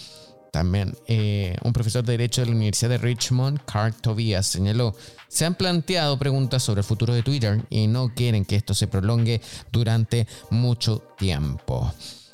También 0.55 0.97
eh, 1.09 1.57
un 1.65 1.73
profesor 1.73 2.05
de 2.05 2.13
Derecho 2.13 2.41
de 2.41 2.47
la 2.47 2.53
Universidad 2.53 2.91
de 2.91 2.99
Richmond, 2.99 3.59
Carl 3.65 3.93
Tobias, 3.93 4.47
señaló, 4.47 4.95
se 5.27 5.45
han 5.45 5.57
planteado 5.57 6.17
preguntas 6.17 6.63
sobre 6.63 6.83
el 6.83 6.87
futuro 6.87 7.13
de 7.13 7.25
Twitter 7.25 7.67
y 7.71 7.89
no 7.89 8.15
quieren 8.15 8.45
que 8.45 8.55
esto 8.55 8.73
se 8.73 8.87
prolongue 8.87 9.41
durante 9.73 10.29
mucho 10.51 10.99
tiempo. 11.19 11.93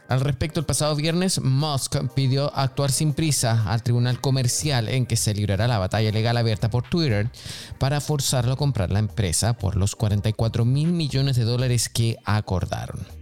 Al 0.08 0.20
respecto, 0.20 0.60
el 0.60 0.66
pasado 0.66 0.94
viernes, 0.96 1.40
Musk 1.40 1.96
pidió 2.14 2.54
actuar 2.54 2.92
sin 2.92 3.14
prisa 3.14 3.64
al 3.66 3.82
tribunal 3.82 4.20
comercial 4.20 4.90
en 4.90 5.06
que 5.06 5.16
se 5.16 5.32
librará 5.32 5.66
la 5.66 5.78
batalla 5.78 6.12
legal 6.12 6.36
abierta 6.36 6.68
por 6.68 6.86
Twitter 6.86 7.30
para 7.78 8.02
forzarlo 8.02 8.52
a 8.52 8.58
comprar 8.58 8.90
la 8.90 8.98
empresa 8.98 9.54
por 9.54 9.76
los 9.76 9.96
44 9.96 10.66
mil 10.66 10.92
millones 10.92 11.36
de 11.36 11.44
dólares 11.44 11.88
que 11.88 12.18
acordaron. 12.26 13.19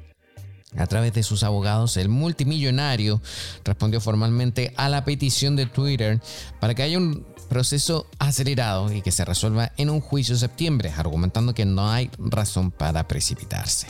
A 0.77 0.87
través 0.87 1.15
de 1.15 1.23
sus 1.23 1.43
abogados, 1.45 1.97
el 1.97 2.09
multimillonario 2.09 3.23
respondió 3.65 4.01
formalmente 4.01 4.75
a 4.77 4.89
la 4.89 5.05
petición 5.05 5.57
de 5.57 5.67
Twitter 5.67 6.21
para 6.61 6.75
que 6.75 6.83
haya 6.83 6.99
un 6.99 7.27
proceso 7.49 8.07
acelerado 8.19 8.93
y 8.93 9.01
que 9.01 9.11
se 9.11 9.25
resuelva 9.25 9.73
en 9.79 9.89
un 9.89 10.01
juicio 10.01 10.35
de 10.35 10.41
septiembre, 10.41 10.93
argumentando 10.95 11.55
que 11.55 11.65
no 11.65 11.91
hay 11.91 12.11
razón 12.19 12.71
para 12.71 13.09
precipitarse. 13.09 13.87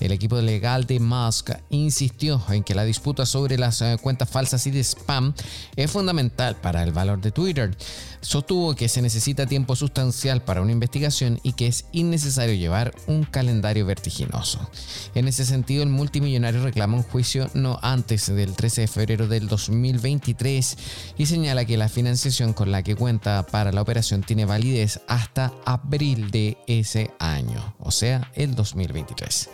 El 0.00 0.12
equipo 0.12 0.40
legal 0.40 0.86
de 0.86 1.00
Musk 1.00 1.50
insistió 1.70 2.40
en 2.50 2.62
que 2.62 2.74
la 2.74 2.84
disputa 2.84 3.26
sobre 3.26 3.58
las 3.58 3.82
eh, 3.82 3.96
cuentas 4.00 4.28
falsas 4.28 4.66
y 4.66 4.70
de 4.70 4.80
spam 4.80 5.34
es 5.74 5.90
fundamental 5.90 6.56
para 6.56 6.82
el 6.82 6.92
valor 6.92 7.20
de 7.20 7.32
Twitter. 7.32 7.76
Sostuvo 8.20 8.74
que 8.74 8.88
se 8.88 9.02
necesita 9.02 9.46
tiempo 9.46 9.74
sustancial 9.74 10.42
para 10.42 10.62
una 10.62 10.72
investigación 10.72 11.40
y 11.42 11.52
que 11.52 11.66
es 11.66 11.86
innecesario 11.92 12.54
llevar 12.54 12.94
un 13.06 13.24
calendario 13.24 13.86
vertiginoso. 13.86 14.70
En 15.14 15.26
ese 15.26 15.44
sentido, 15.44 15.82
el 15.82 15.88
multimillonario 15.88 16.62
reclama 16.62 16.96
un 16.96 17.02
juicio 17.02 17.50
no 17.54 17.78
antes 17.82 18.26
del 18.26 18.54
13 18.54 18.82
de 18.82 18.88
febrero 18.88 19.28
del 19.28 19.48
2023 19.48 20.76
y 21.16 21.26
señala 21.26 21.64
que 21.64 21.76
la 21.76 21.88
financiación 21.88 22.52
con 22.52 22.70
la 22.70 22.82
que 22.82 22.96
cuenta 22.96 23.44
para 23.46 23.72
la 23.72 23.82
operación 23.82 24.22
tiene 24.22 24.44
validez 24.44 25.00
hasta 25.08 25.52
abril 25.64 26.30
de 26.30 26.56
ese 26.66 27.10
año, 27.18 27.74
o 27.78 27.90
sea, 27.90 28.30
el 28.34 28.54
2023. 28.54 29.48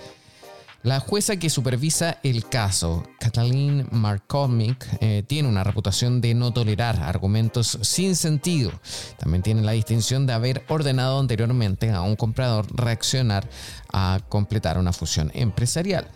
La 0.85 1.01
jueza 1.01 1.39
que 1.39 1.49
supervisa 1.49 2.19
el 2.23 2.47
caso, 2.47 3.09
Kathleen 3.19 3.89
Markovic, 3.91 4.87
eh, 5.01 5.25
tiene 5.27 5.49
una 5.49 5.65
reputación 5.65 6.21
de 6.21 6.35
no 6.35 6.53
tolerar 6.53 7.03
argumentos 7.03 7.79
sin 7.81 8.15
sentido. 8.15 8.71
También 9.19 9.43
tiene 9.43 9.63
la 9.63 9.73
distinción 9.73 10.27
de 10.27 10.35
haber 10.35 10.63
ordenado 10.69 11.19
anteriormente 11.19 11.91
a 11.91 12.03
un 12.03 12.17
comprador 12.17 12.67
reaccionar 12.71 13.49
a 13.95 14.21
completar 14.29 14.77
una 14.77 14.93
fusión 14.93 15.31
empresarial. 15.33 16.07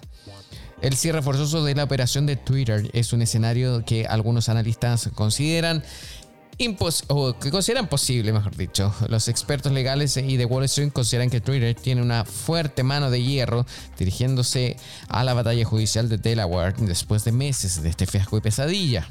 El 0.82 0.96
cierre 0.96 1.22
forzoso 1.22 1.64
de 1.64 1.74
la 1.74 1.84
operación 1.84 2.26
de 2.26 2.36
Twitter 2.36 2.90
es 2.92 3.14
un 3.14 3.22
escenario 3.22 3.84
que 3.86 4.06
algunos 4.06 4.50
analistas 4.50 5.08
consideran 5.14 5.82
o 7.08 7.38
que 7.38 7.50
consideran 7.50 7.88
posible, 7.88 8.32
mejor 8.32 8.56
dicho. 8.56 8.92
Los 9.08 9.28
expertos 9.28 9.72
legales 9.72 10.16
y 10.16 10.36
de 10.36 10.44
Wall 10.44 10.64
Street 10.64 10.92
consideran 10.92 11.30
que 11.30 11.40
Twitter 11.40 11.74
tiene 11.74 12.02
una 12.02 12.24
fuerte 12.24 12.82
mano 12.82 13.10
de 13.10 13.22
hierro 13.22 13.64
dirigiéndose 13.98 14.76
a 15.08 15.22
la 15.22 15.34
batalla 15.34 15.64
judicial 15.64 16.08
de 16.08 16.18
Delaware 16.18 16.74
después 16.78 17.24
de 17.24 17.32
meses 17.32 17.82
de 17.82 17.90
este 17.90 18.06
fiasco 18.06 18.36
y 18.38 18.40
pesadilla. 18.40 19.08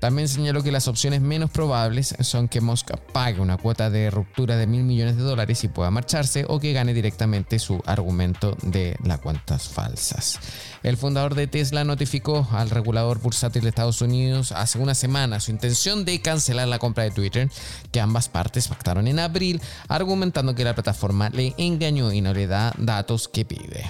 También 0.00 0.28
señaló 0.28 0.62
que 0.62 0.72
las 0.72 0.88
opciones 0.88 1.20
menos 1.20 1.50
probables 1.50 2.16
son 2.20 2.48
que 2.48 2.62
Musk 2.62 2.90
pague 3.12 3.40
una 3.40 3.58
cuota 3.58 3.90
de 3.90 4.10
ruptura 4.10 4.56
de 4.56 4.66
mil 4.66 4.82
millones 4.82 5.16
de 5.16 5.22
dólares 5.22 5.62
y 5.62 5.68
pueda 5.68 5.90
marcharse 5.90 6.46
o 6.48 6.58
que 6.58 6.72
gane 6.72 6.94
directamente 6.94 7.58
su 7.58 7.82
argumento 7.84 8.56
de 8.62 8.96
las 9.04 9.20
cuentas 9.20 9.68
falsas. 9.68 10.40
El 10.82 10.96
fundador 10.96 11.34
de 11.34 11.46
Tesla 11.46 11.84
notificó 11.84 12.48
al 12.50 12.70
regulador 12.70 13.20
bursátil 13.20 13.62
de 13.62 13.68
Estados 13.68 14.00
Unidos 14.00 14.52
hace 14.52 14.78
una 14.78 14.94
semana 14.94 15.38
su 15.38 15.50
intención 15.50 16.06
de 16.06 16.22
cancelar 16.22 16.68
la 16.68 16.78
compra 16.78 17.04
de 17.04 17.10
Twitter, 17.10 17.50
que 17.92 18.00
ambas 18.00 18.30
partes 18.30 18.68
pactaron 18.68 19.06
en 19.06 19.18
abril, 19.18 19.60
argumentando 19.88 20.54
que 20.54 20.64
la 20.64 20.74
plataforma 20.74 21.28
le 21.28 21.54
engañó 21.58 22.10
y 22.10 22.22
no 22.22 22.32
le 22.32 22.46
da 22.46 22.72
datos 22.78 23.28
que 23.28 23.44
pide. 23.44 23.84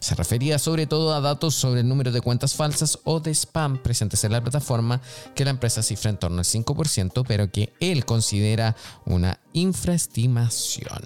Se 0.00 0.14
refería 0.14 0.58
sobre 0.58 0.86
todo 0.86 1.14
a 1.14 1.20
datos 1.20 1.54
sobre 1.54 1.80
el 1.80 1.88
número 1.88 2.12
de 2.12 2.20
cuentas 2.20 2.54
falsas 2.54 2.98
o 3.04 3.20
de 3.20 3.32
spam 3.32 3.82
presentes 3.82 4.22
en 4.24 4.32
la 4.32 4.42
plataforma 4.42 5.00
que 5.34 5.44
la 5.44 5.50
empresa 5.50 5.82
cifra 5.82 6.10
en 6.10 6.18
torno 6.18 6.38
al 6.38 6.44
5%, 6.44 7.24
pero 7.26 7.50
que 7.50 7.72
él 7.80 8.04
considera 8.04 8.76
una 9.04 9.40
infraestimación. 9.52 11.02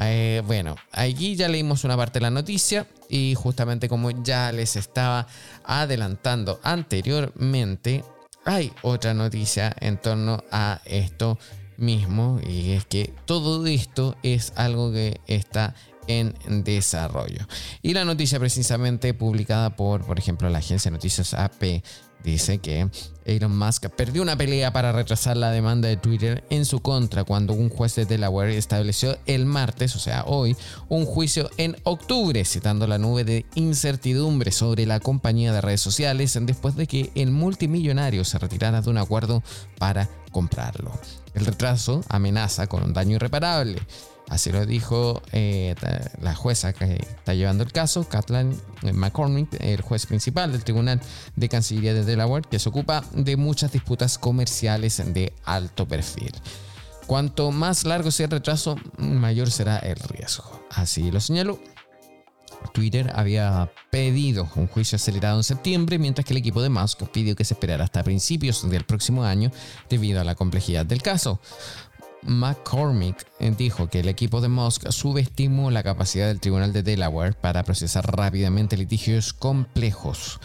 Eh, 0.00 0.42
bueno, 0.46 0.76
allí 0.92 1.34
ya 1.34 1.48
leímos 1.48 1.84
una 1.84 1.96
parte 1.96 2.18
de 2.18 2.24
la 2.24 2.30
noticia 2.30 2.86
y 3.08 3.34
justamente 3.34 3.88
como 3.88 4.10
ya 4.22 4.52
les 4.52 4.76
estaba 4.76 5.26
adelantando 5.64 6.60
anteriormente, 6.62 8.04
hay 8.44 8.72
otra 8.82 9.12
noticia 9.12 9.74
en 9.80 9.98
torno 9.98 10.44
a 10.52 10.80
esto 10.84 11.38
mismo 11.76 12.40
y 12.46 12.72
es 12.72 12.84
que 12.84 13.12
todo 13.24 13.66
esto 13.66 14.16
es 14.22 14.52
algo 14.56 14.92
que 14.92 15.20
está 15.26 15.74
en 16.08 16.34
desarrollo. 16.64 17.46
Y 17.82 17.94
la 17.94 18.04
noticia 18.04 18.40
precisamente 18.40 19.14
publicada 19.14 19.76
por, 19.76 20.04
por 20.04 20.18
ejemplo, 20.18 20.48
la 20.48 20.58
agencia 20.58 20.90
de 20.90 20.96
noticias 20.96 21.34
AP 21.34 21.82
dice 22.22 22.58
que 22.58 22.88
Elon 23.24 23.56
Musk 23.56 23.88
perdió 23.90 24.22
una 24.22 24.36
pelea 24.36 24.72
para 24.72 24.92
retrasar 24.92 25.36
la 25.36 25.50
demanda 25.50 25.88
de 25.88 25.96
Twitter 25.96 26.44
en 26.50 26.64
su 26.64 26.80
contra 26.80 27.24
cuando 27.24 27.52
un 27.52 27.68
juez 27.68 27.94
de 27.94 28.06
Delaware 28.06 28.56
estableció 28.56 29.16
el 29.26 29.46
martes, 29.46 29.94
o 29.96 29.98
sea, 29.98 30.24
hoy, 30.26 30.56
un 30.88 31.04
juicio 31.04 31.50
en 31.58 31.76
octubre, 31.84 32.44
citando 32.44 32.86
la 32.86 32.98
nube 32.98 33.24
de 33.24 33.46
incertidumbre 33.54 34.50
sobre 34.50 34.86
la 34.86 35.00
compañía 35.00 35.52
de 35.52 35.60
redes 35.60 35.80
sociales 35.80 36.38
después 36.42 36.74
de 36.76 36.86
que 36.86 37.10
el 37.14 37.30
multimillonario 37.30 38.24
se 38.24 38.38
retirara 38.38 38.80
de 38.80 38.90
un 38.90 38.98
acuerdo 38.98 39.42
para 39.78 40.08
comprarlo. 40.32 40.92
El 41.34 41.46
retraso 41.46 42.02
amenaza 42.08 42.66
con 42.66 42.82
un 42.82 42.92
daño 42.92 43.16
irreparable. 43.16 43.80
Así 44.28 44.52
lo 44.52 44.66
dijo 44.66 45.22
eh, 45.32 45.74
la 46.20 46.34
jueza 46.34 46.72
que 46.72 46.94
está 46.94 47.34
llevando 47.34 47.64
el 47.64 47.72
caso, 47.72 48.06
Kathleen 48.06 48.60
McCormick, 48.92 49.48
el 49.60 49.80
juez 49.80 50.06
principal 50.06 50.52
del 50.52 50.64
Tribunal 50.64 51.00
de 51.34 51.48
Cancillería 51.48 51.94
de 51.94 52.04
Delaware, 52.04 52.44
que 52.48 52.58
se 52.58 52.68
ocupa 52.68 53.04
de 53.12 53.36
muchas 53.36 53.72
disputas 53.72 54.18
comerciales 54.18 55.02
de 55.14 55.32
alto 55.44 55.88
perfil. 55.88 56.32
Cuanto 57.06 57.50
más 57.52 57.84
largo 57.84 58.10
sea 58.10 58.26
el 58.26 58.32
retraso, 58.32 58.76
mayor 58.98 59.50
será 59.50 59.78
el 59.78 59.96
riesgo. 59.96 60.60
Así 60.70 61.10
lo 61.10 61.20
señaló. 61.20 61.58
Twitter 62.74 63.10
había 63.14 63.70
pedido 63.90 64.48
un 64.56 64.66
juicio 64.66 64.96
acelerado 64.96 65.38
en 65.38 65.44
septiembre, 65.44 65.98
mientras 65.98 66.26
que 66.26 66.34
el 66.34 66.38
equipo 66.38 66.60
de 66.60 66.68
Musk 66.68 67.04
pidió 67.10 67.34
que 67.34 67.44
se 67.44 67.54
esperara 67.54 67.84
hasta 67.84 68.02
principios 68.02 68.68
del 68.68 68.84
próximo 68.84 69.24
año 69.24 69.50
debido 69.88 70.20
a 70.20 70.24
la 70.24 70.34
complejidad 70.34 70.84
del 70.84 71.00
caso. 71.00 71.40
McCormick 72.22 73.26
dijo 73.56 73.88
que 73.88 74.00
el 74.00 74.08
equipo 74.08 74.40
de 74.40 74.48
Musk 74.48 74.90
subestimó 74.90 75.70
la 75.70 75.82
capacidad 75.82 76.26
del 76.26 76.40
Tribunal 76.40 76.72
de 76.72 76.82
Delaware 76.82 77.34
para 77.34 77.62
procesar 77.62 78.16
rápidamente 78.16 78.76
litigios 78.76 79.32
complejos. 79.32 80.40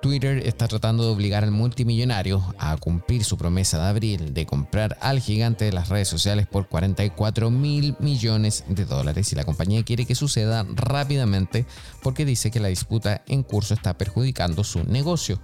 Twitter 0.00 0.46
está 0.46 0.68
tratando 0.68 1.02
de 1.04 1.10
obligar 1.10 1.42
al 1.42 1.50
multimillonario 1.50 2.54
a 2.58 2.76
cumplir 2.76 3.24
su 3.24 3.36
promesa 3.36 3.78
de 3.78 3.88
abril 3.88 4.32
de 4.32 4.46
comprar 4.46 4.96
al 5.00 5.18
gigante 5.18 5.64
de 5.64 5.72
las 5.72 5.88
redes 5.88 6.06
sociales 6.06 6.46
por 6.46 6.68
44 6.68 7.50
mil 7.50 7.96
millones 7.98 8.64
de 8.68 8.84
dólares 8.84 9.32
y 9.32 9.36
la 9.36 9.44
compañía 9.44 9.82
quiere 9.82 10.06
que 10.06 10.14
suceda 10.14 10.64
rápidamente 10.74 11.66
porque 12.00 12.24
dice 12.24 12.52
que 12.52 12.60
la 12.60 12.68
disputa 12.68 13.22
en 13.26 13.42
curso 13.42 13.74
está 13.74 13.98
perjudicando 13.98 14.62
su 14.62 14.84
negocio. 14.84 15.40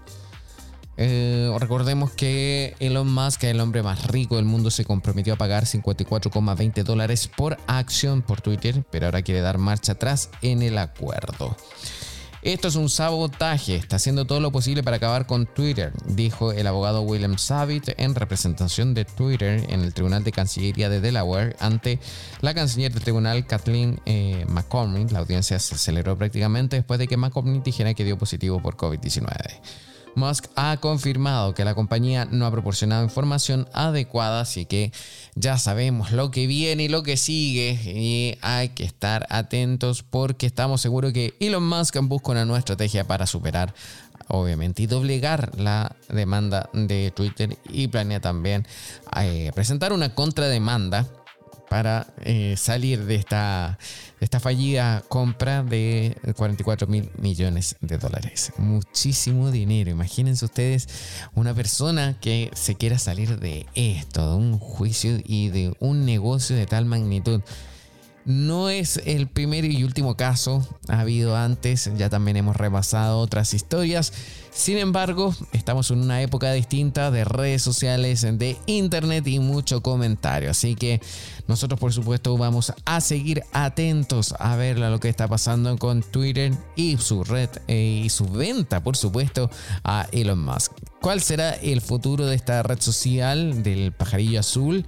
Eh, 0.97 1.53
recordemos 1.59 2.13
que 2.13 2.77
Elon 2.79 3.13
Musk, 3.13 3.45
el 3.45 3.61
hombre 3.61 3.83
más 3.83 4.07
rico 4.07 4.37
del 4.37 4.45
mundo, 4.45 4.71
se 4.71 4.85
comprometió 4.85 5.35
a 5.35 5.37
pagar 5.37 5.65
54,20 5.65 6.85
dólares 6.85 7.29
por 7.29 7.59
acción 7.67 8.23
por 8.23 8.41
Twitter, 8.41 8.85
pero 8.91 9.07
ahora 9.07 9.23
quiere 9.23 9.41
dar 9.41 9.59
marcha 9.59 9.93
atrás 9.93 10.31
en 10.43 10.63
el 10.63 10.79
acuerdo. 10.79 11.57
Esto 12.45 12.69
es 12.69 12.77
un 12.77 12.91
sabotaje, 12.91 13.77
está 13.77 13.97
haciendo 13.97 14.27
todo 14.27 14.39
lo 14.39 14.53
posible 14.53 14.83
para 14.83 14.99
acabar 14.99 15.27
con 15.27 15.47
Twitter, 15.47 15.95
dijo 16.05 16.53
el 16.53 16.67
abogado 16.67 17.01
William 17.01 17.39
Savitt 17.39 17.99
en 17.99 18.15
representación 18.15 18.93
de 18.93 19.07
Twitter 19.07 19.65
en 19.71 19.81
el 19.81 19.95
Tribunal 19.95 20.25
de 20.25 20.33
Cancillería 20.33 20.91
de 20.91 21.01
Delaware 21.01 21.57
ante 21.59 21.99
la 22.43 22.53
canciller 22.53 22.93
del 22.93 23.03
tribunal 23.03 23.47
Kathleen 23.47 23.99
eh, 24.05 24.45
McCormick. 24.47 25.11
La 25.11 25.21
audiencia 25.21 25.59
se 25.59 25.77
aceleró 25.77 26.19
prácticamente 26.19 26.77
después 26.77 26.99
de 26.99 27.09
que 27.09 27.17
McCormick 27.17 27.65
dijera 27.65 27.95
que 27.95 28.05
dio 28.05 28.19
positivo 28.19 28.61
por 28.61 28.77
COVID-19. 28.77 29.25
Musk 30.17 30.47
ha 30.57 30.77
confirmado 30.79 31.55
que 31.55 31.65
la 31.65 31.75
compañía 31.75 32.25
no 32.25 32.47
ha 32.47 32.51
proporcionado 32.51 33.05
información 33.05 33.69
adecuada, 33.73 34.41
así 34.41 34.67
que 34.67 34.93
ya 35.35 35.59
sabemos 35.59 36.13
lo 36.13 36.31
que 36.31 36.47
viene 36.47 36.85
y 36.85 36.89
lo 36.89 37.03
que 37.03 37.17
sigue 37.17 37.79
y 37.85 38.39
hay 38.43 38.71
que 38.71 38.85
estar 38.85 39.27
atentos 39.31 40.03
porque 40.03 40.47
estamos 40.47 40.81
seguros 40.81 41.13
que 41.13 41.35
Elon 41.41 41.67
Musk 41.67 41.97
busca 42.03 42.33
una 42.33 42.45
nueva 42.45 42.59
estrategia 42.59 43.07
para 43.07 43.27
superar 43.27 43.75
obviamente, 44.29 44.83
y 44.83 44.87
doblegar 44.87 45.59
la 45.59 45.95
demanda 46.09 46.71
de 46.73 47.13
Twitter 47.15 47.59
y 47.69 47.89
planea 47.89 48.21
también 48.21 48.67
eh, 49.21 49.51
presentar 49.55 49.93
una 49.93 50.15
contrademanda 50.15 51.07
para 51.75 52.07
eh, 52.23 52.55
salir 52.57 53.05
de 53.05 53.17
esta, 53.17 53.81
esta 54.21 54.39
fallida 54.39 55.03
compra 55.09 55.65
de 55.65 56.17
44 56.37 56.87
mil 56.87 57.11
millones 57.19 57.75
de 57.81 57.99
dólares. 57.99 58.53
Muchísimo 58.59 59.51
dinero. 59.51 59.91
Imagínense 59.91 60.45
ustedes 60.45 60.87
una 61.35 61.53
persona 61.53 62.17
que 62.21 62.49
se 62.55 62.77
quiera 62.77 62.97
salir 62.97 63.41
de 63.41 63.67
esto, 63.75 64.31
de 64.31 64.37
un 64.37 64.61
juicio 64.61 65.19
y 65.25 65.49
de 65.49 65.75
un 65.81 66.05
negocio 66.07 66.55
de 66.55 66.67
tal 66.67 66.85
magnitud. 66.85 67.41
No 68.25 68.71
es 68.71 69.03
el 69.05 69.29
primer 69.29 69.67
y 69.67 69.85
último 69.85 70.17
caso, 70.17 70.67
ha 70.89 71.01
habido 71.01 71.37
antes, 71.37 71.91
ya 71.99 72.09
también 72.09 72.39
hemos 72.39 72.57
repasado 72.57 73.19
otras 73.19 73.53
historias. 73.53 74.15
Sin 74.51 74.79
embargo, 74.79 75.35
estamos 75.53 75.91
en 75.91 76.01
una 76.01 76.23
época 76.23 76.51
distinta 76.53 77.11
de 77.11 77.25
redes 77.25 77.61
sociales, 77.61 78.23
de 78.23 78.57
internet 78.65 79.27
y 79.27 79.41
mucho 79.41 79.83
comentario. 79.83 80.51
Así 80.51 80.75
que 80.75 81.03
nosotros 81.49 81.79
por 81.79 81.93
supuesto 81.93 82.39
vamos 82.39 82.73
a 82.87 83.03
seguir 83.03 83.43
atentos 83.53 84.35
a 84.39 84.57
ver 84.57 84.79
lo 84.79 85.01
que 85.01 85.11
está 85.11 85.29
pasando 85.29 85.77
con 85.77 86.03
Twitter 86.03 86.53
y 86.77 86.97
su 86.97 87.25
red 87.25 87.51
eh, 87.69 88.03
y 88.05 88.09
su 88.09 88.27
venta, 88.27 88.83
por 88.83 88.97
supuesto, 88.97 89.51
a 89.83 90.07
Elon 90.13 90.43
Musk. 90.43 90.73
¿Cuál 91.03 91.21
será 91.21 91.51
el 91.51 91.83
futuro 91.83 92.25
de 92.25 92.37
esta 92.37 92.63
red 92.63 92.81
social 92.81 93.63
del 93.63 93.93
pajarillo 93.93 94.41
azul? 94.41 94.87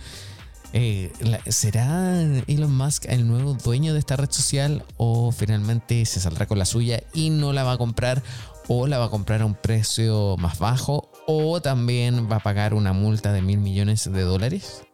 Eh, 0.73 1.13
¿Será 1.49 2.21
Elon 2.47 2.77
Musk 2.77 3.07
el 3.09 3.27
nuevo 3.27 3.55
dueño 3.55 3.93
de 3.93 3.99
esta 3.99 4.17
red 4.17 4.31
social 4.31 4.85
o 4.97 5.33
finalmente 5.33 6.05
se 6.05 6.21
saldrá 6.21 6.47
con 6.47 6.59
la 6.59 6.65
suya 6.65 7.03
y 7.15 7.31
no 7.31 7.53
la 7.53 7.65
va 7.65 7.73
a 7.73 7.79
comprar 7.79 8.23
o 8.69 8.87
la 8.87 8.99
va 8.99 9.07
a 9.07 9.11
comprar 9.11 9.43
a 9.43 9.47
un 9.47 9.55
precio 9.55 10.37
más 10.39 10.59
bajo 10.59 11.11
o 11.27 11.61
también 11.61 12.31
va 12.31 12.37
a 12.37 12.43
pagar 12.43 12.75
una 12.75 12.93
multa 12.93 13.33
de 13.33 13.43
mil 13.43 13.59
millones 13.59 14.11
de 14.11 14.23
dólares? 14.23 14.86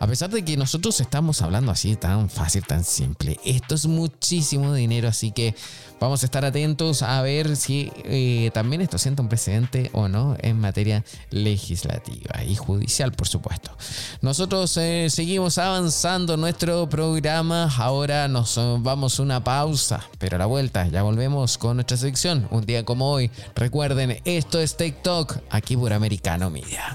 A 0.00 0.06
pesar 0.06 0.30
de 0.30 0.42
que 0.42 0.56
nosotros 0.56 0.98
estamos 0.98 1.42
hablando 1.42 1.70
así 1.70 1.94
tan 1.94 2.30
fácil, 2.30 2.66
tan 2.66 2.84
simple, 2.84 3.38
esto 3.44 3.74
es 3.74 3.84
muchísimo 3.84 4.72
dinero, 4.72 5.08
así 5.08 5.30
que 5.30 5.54
vamos 6.00 6.22
a 6.22 6.24
estar 6.24 6.42
atentos 6.42 7.02
a 7.02 7.20
ver 7.20 7.54
si 7.54 7.92
eh, 8.04 8.50
también 8.54 8.80
esto 8.80 8.96
sienta 8.96 9.20
un 9.20 9.28
precedente 9.28 9.90
o 9.92 10.08
no 10.08 10.38
en 10.40 10.58
materia 10.58 11.04
legislativa 11.28 12.42
y 12.42 12.56
judicial, 12.56 13.12
por 13.12 13.28
supuesto. 13.28 13.76
Nosotros 14.22 14.74
eh, 14.78 15.08
seguimos 15.10 15.58
avanzando 15.58 16.38
nuestro 16.38 16.88
programa, 16.88 17.70
ahora 17.76 18.26
nos 18.26 18.58
vamos 18.78 19.20
a 19.20 19.22
una 19.22 19.44
pausa, 19.44 20.02
pero 20.18 20.36
a 20.36 20.38
la 20.38 20.46
vuelta 20.46 20.88
ya 20.88 21.02
volvemos 21.02 21.58
con 21.58 21.76
nuestra 21.76 21.98
sección, 21.98 22.48
un 22.50 22.64
día 22.64 22.86
como 22.86 23.12
hoy. 23.12 23.30
Recuerden, 23.54 24.22
esto 24.24 24.60
es 24.60 24.78
TikTok, 24.78 25.36
aquí 25.50 25.76
por 25.76 25.92
Americano 25.92 26.48
Media. 26.48 26.94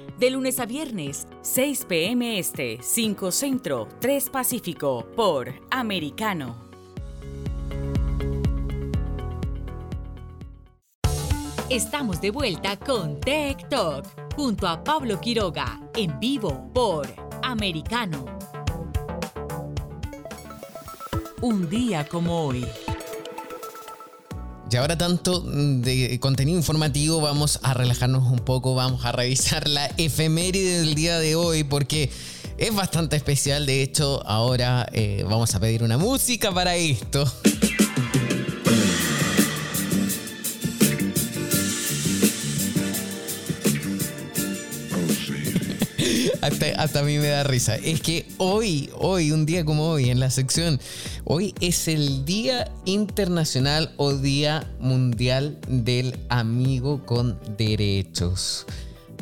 de 0.21 0.29
lunes 0.29 0.59
a 0.59 0.67
viernes, 0.67 1.27
6 1.41 1.85
p.m. 1.85 2.37
Este, 2.37 2.77
5 2.79 3.31
Centro, 3.31 3.87
3 3.99 4.29
Pacífico, 4.29 5.07
por 5.15 5.51
Americano. 5.71 6.69
Estamos 11.71 12.21
de 12.21 12.29
vuelta 12.29 12.77
con 12.77 13.19
Tech 13.19 13.67
Talk, 13.67 14.05
junto 14.35 14.67
a 14.67 14.83
Pablo 14.83 15.19
Quiroga, 15.19 15.79
en 15.95 16.19
vivo 16.19 16.69
por 16.71 17.07
Americano. 17.41 18.23
Un 21.41 21.67
día 21.67 22.05
como 22.07 22.45
hoy. 22.45 22.67
Y 24.71 24.77
ahora 24.77 24.97
tanto 24.97 25.41
de 25.41 26.17
contenido 26.21 26.57
informativo, 26.57 27.19
vamos 27.19 27.59
a 27.61 27.73
relajarnos 27.73 28.31
un 28.31 28.39
poco, 28.39 28.73
vamos 28.73 29.03
a 29.03 29.11
revisar 29.11 29.67
la 29.67 29.87
efeméride 29.97 30.79
del 30.79 30.95
día 30.95 31.19
de 31.19 31.35
hoy 31.35 31.65
porque 31.65 32.09
es 32.57 32.73
bastante 32.73 33.17
especial. 33.17 33.65
De 33.65 33.81
hecho, 33.81 34.25
ahora 34.25 34.87
eh, 34.93 35.25
vamos 35.27 35.53
a 35.55 35.59
pedir 35.59 35.83
una 35.83 35.97
música 35.97 36.53
para 36.53 36.77
esto. 36.77 37.29
Hasta, 46.41 46.99
a 46.99 47.03
mí 47.03 47.17
me 47.17 47.27
da 47.27 47.43
risa. 47.43 47.75
Es 47.75 48.01
que 48.01 48.25
hoy, 48.37 48.89
hoy, 48.97 49.31
un 49.31 49.45
día 49.45 49.63
como 49.63 49.89
hoy, 49.89 50.09
en 50.09 50.19
la 50.19 50.29
sección, 50.29 50.79
hoy 51.23 51.53
es 51.61 51.87
el 51.87 52.25
Día 52.25 52.71
Internacional 52.85 53.93
o 53.97 54.13
Día 54.13 54.67
Mundial 54.79 55.59
del 55.67 56.17
Amigo 56.29 57.05
con 57.05 57.37
Derechos. 57.57 58.65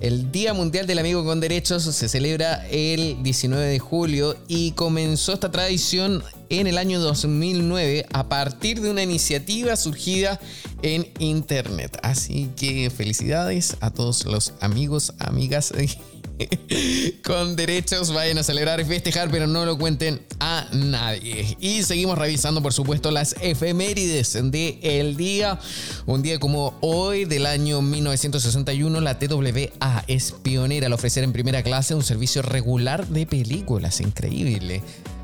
El 0.01 0.31
Día 0.31 0.53
Mundial 0.53 0.87
del 0.87 0.99
Amigo 0.99 1.25
con 1.25 1.41
Derechos 1.41 1.83
se 1.83 2.07
celebra 2.07 2.65
el 2.69 3.21
19 3.21 3.65
de 3.65 3.79
julio 3.79 4.37
y 4.47 4.71
comenzó 4.71 5.33
esta 5.33 5.51
tradición 5.51 6.23
en 6.49 6.67
el 6.67 6.77
año 6.77 7.01
2009 7.01 8.05
a 8.13 8.29
partir 8.29 8.79
de 8.79 8.91
una 8.91 9.03
iniciativa 9.03 9.75
surgida 9.75 10.39
en 10.83 11.05
Internet. 11.19 11.99
Así 12.01 12.49
que 12.55 12.89
felicidades 12.89 13.75
a 13.81 13.91
todos 13.91 14.25
los 14.25 14.53
amigos, 14.61 15.15
amigas 15.19 15.73
con 17.23 17.55
derechos 17.55 18.13
vayan 18.13 18.37
a 18.37 18.43
celebrar 18.43 18.79
y 18.79 18.85
festejar, 18.85 19.29
pero 19.29 19.47
no 19.47 19.65
lo 19.65 19.77
cuenten 19.77 20.21
a 20.39 20.67
nadie. 20.73 21.57
Y 21.59 21.83
seguimos 21.83 22.17
revisando, 22.17 22.61
por 22.61 22.73
supuesto, 22.73 23.11
las 23.11 23.35
efemérides 23.41 24.37
de 24.51 24.79
el 24.81 25.17
día. 25.17 25.59
Un 26.05 26.21
día 26.21 26.39
como 26.39 26.77
hoy 26.81 27.25
del 27.25 27.45
año 27.45 27.81
1961, 27.81 29.01
la 29.01 29.19
TWA 29.19 30.03
es 30.07 30.31
pionera 30.31 30.87
al 30.87 30.93
ofrecer 30.93 31.23
en 31.23 31.33
primera 31.33 31.63
clase 31.63 31.95
un 31.95 32.03
servicio 32.03 32.41
regular 32.41 33.07
de 33.07 33.25
películas. 33.25 34.01
Increíble 34.01 34.81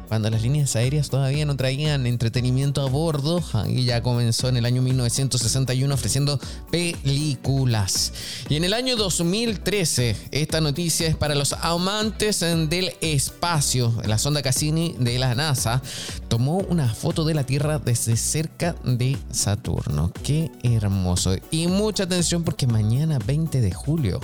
cuando 0.08 0.30
las 0.30 0.42
líneas 0.42 0.76
aéreas 0.76 1.10
todavía 1.10 1.46
no 1.46 1.56
traían 1.56 2.06
entretenimiento 2.06 2.82
a 2.82 2.90
bordo, 2.90 3.44
y 3.68 3.86
ya 3.86 4.02
comenzó 4.02 4.50
en 4.50 4.58
el 4.58 4.66
año 4.66 4.82
1961 4.82 5.94
ofreciendo 5.94 6.40
películas. 6.72 8.14
Y 8.50 8.56
en 8.56 8.64
el 8.64 8.74
año 8.74 8.96
2013, 8.96 10.16
esta 10.32 10.62
noticia 10.62 11.08
es 11.08 11.16
para 11.16 11.36
los 11.36 11.54
amantes 11.54 12.40
del 12.40 12.94
espacio. 13.02 13.94
La 14.06 14.18
sonda 14.18 14.42
Cassini 14.42 14.96
de 15.00 15.20
la 15.20 15.36
NASA 15.36 15.82
tomó 16.28 16.58
una 16.58 16.94
foto 16.94 17.26
de 17.26 17.34
la 17.34 17.46
Tierra 17.46 17.80
desde 17.80 18.18
cerca 18.18 18.76
de 18.84 19.18
Saturno. 19.32 20.12
Qué 20.24 20.52
hermoso. 20.64 21.36
Y 21.52 21.68
mucha 21.68 22.04
atención 22.04 22.44
porque 22.44 22.68
mañana 22.68 23.20
20 23.26 23.62
de 23.62 23.72
julio 23.72 24.20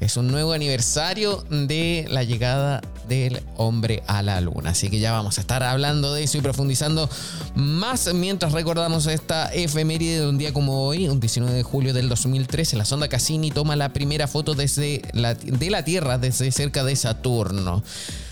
es 0.00 0.16
un 0.16 0.28
nuevo 0.28 0.52
aniversario 0.52 1.44
de 1.50 2.06
la 2.08 2.24
llegada 2.24 2.80
del 3.08 3.42
hombre 3.56 4.02
a 4.06 4.22
la 4.22 4.40
luna. 4.40 4.70
Así 4.70 4.88
que 4.88 4.98
ya 4.98 5.12
vamos 5.12 5.38
a 5.38 5.40
estar 5.42 5.62
hablando 5.62 6.14
de 6.14 6.22
eso 6.22 6.38
y 6.38 6.40
profundizando 6.40 7.08
más 7.54 8.12
mientras 8.14 8.52
recordamos 8.52 9.06
esta 9.06 9.52
efeméride 9.52 10.20
de 10.20 10.28
un 10.28 10.38
día 10.38 10.52
como 10.52 10.86
hoy, 10.86 11.08
un 11.08 11.20
19 11.20 11.54
de 11.54 11.62
julio 11.62 11.92
del 11.92 12.08
2013. 12.08 12.76
La 12.76 12.84
sonda 12.84 13.08
Cassini 13.08 13.50
toma 13.50 13.76
la 13.76 13.92
primera 13.92 14.26
foto 14.26 14.54
desde 14.54 15.02
la, 15.12 15.34
de 15.34 15.70
la 15.70 15.84
Tierra 15.84 16.18
desde 16.18 16.50
cerca 16.50 16.82
de 16.82 16.96
Saturno. 16.96 17.82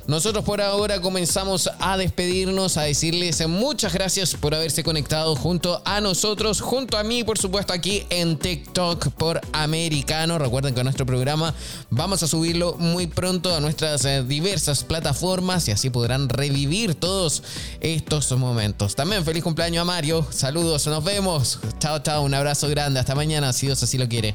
Nosotros 0.08 0.42
por 0.42 0.62
ahora 0.62 1.02
comenzamos 1.02 1.68
a 1.80 1.98
despedirnos, 1.98 2.78
a 2.78 2.84
decirles 2.84 3.46
muchas 3.46 3.92
gracias 3.92 4.34
por 4.34 4.54
haberse 4.54 4.82
conectado 4.82 5.36
junto 5.36 5.82
a 5.84 6.00
nosotros, 6.00 6.62
junto 6.62 6.96
a 6.96 7.04
mí, 7.04 7.24
por 7.24 7.36
supuesto, 7.36 7.74
aquí 7.74 8.06
en 8.08 8.38
TikTok 8.38 9.08
por 9.08 9.38
Americano. 9.52 10.38
Recuerden 10.38 10.74
que 10.74 10.82
nuestro 10.82 11.04
programa 11.04 11.54
vamos 11.90 12.22
a 12.22 12.26
subirlo 12.26 12.74
muy 12.78 13.06
pronto 13.06 13.54
a 13.54 13.60
nuestras 13.60 14.02
eh, 14.06 14.24
diversas 14.24 14.82
plataformas 14.82 15.68
y 15.68 15.72
así 15.72 15.90
podrán 15.90 16.30
revivir 16.30 16.94
todos 16.94 17.42
estos 17.80 18.32
momentos. 18.32 18.96
También 18.96 19.26
feliz 19.26 19.44
cumpleaños 19.44 19.82
a 19.82 19.84
Mario. 19.84 20.26
Saludos, 20.30 20.86
nos 20.86 21.04
vemos. 21.04 21.58
Chao, 21.80 21.98
chao, 21.98 22.22
un 22.22 22.32
abrazo 22.32 22.66
grande. 22.70 22.98
Hasta 22.98 23.14
mañana, 23.14 23.52
si 23.52 23.66
Dios 23.66 23.82
así 23.82 23.98
lo 23.98 24.08
quiere. 24.08 24.34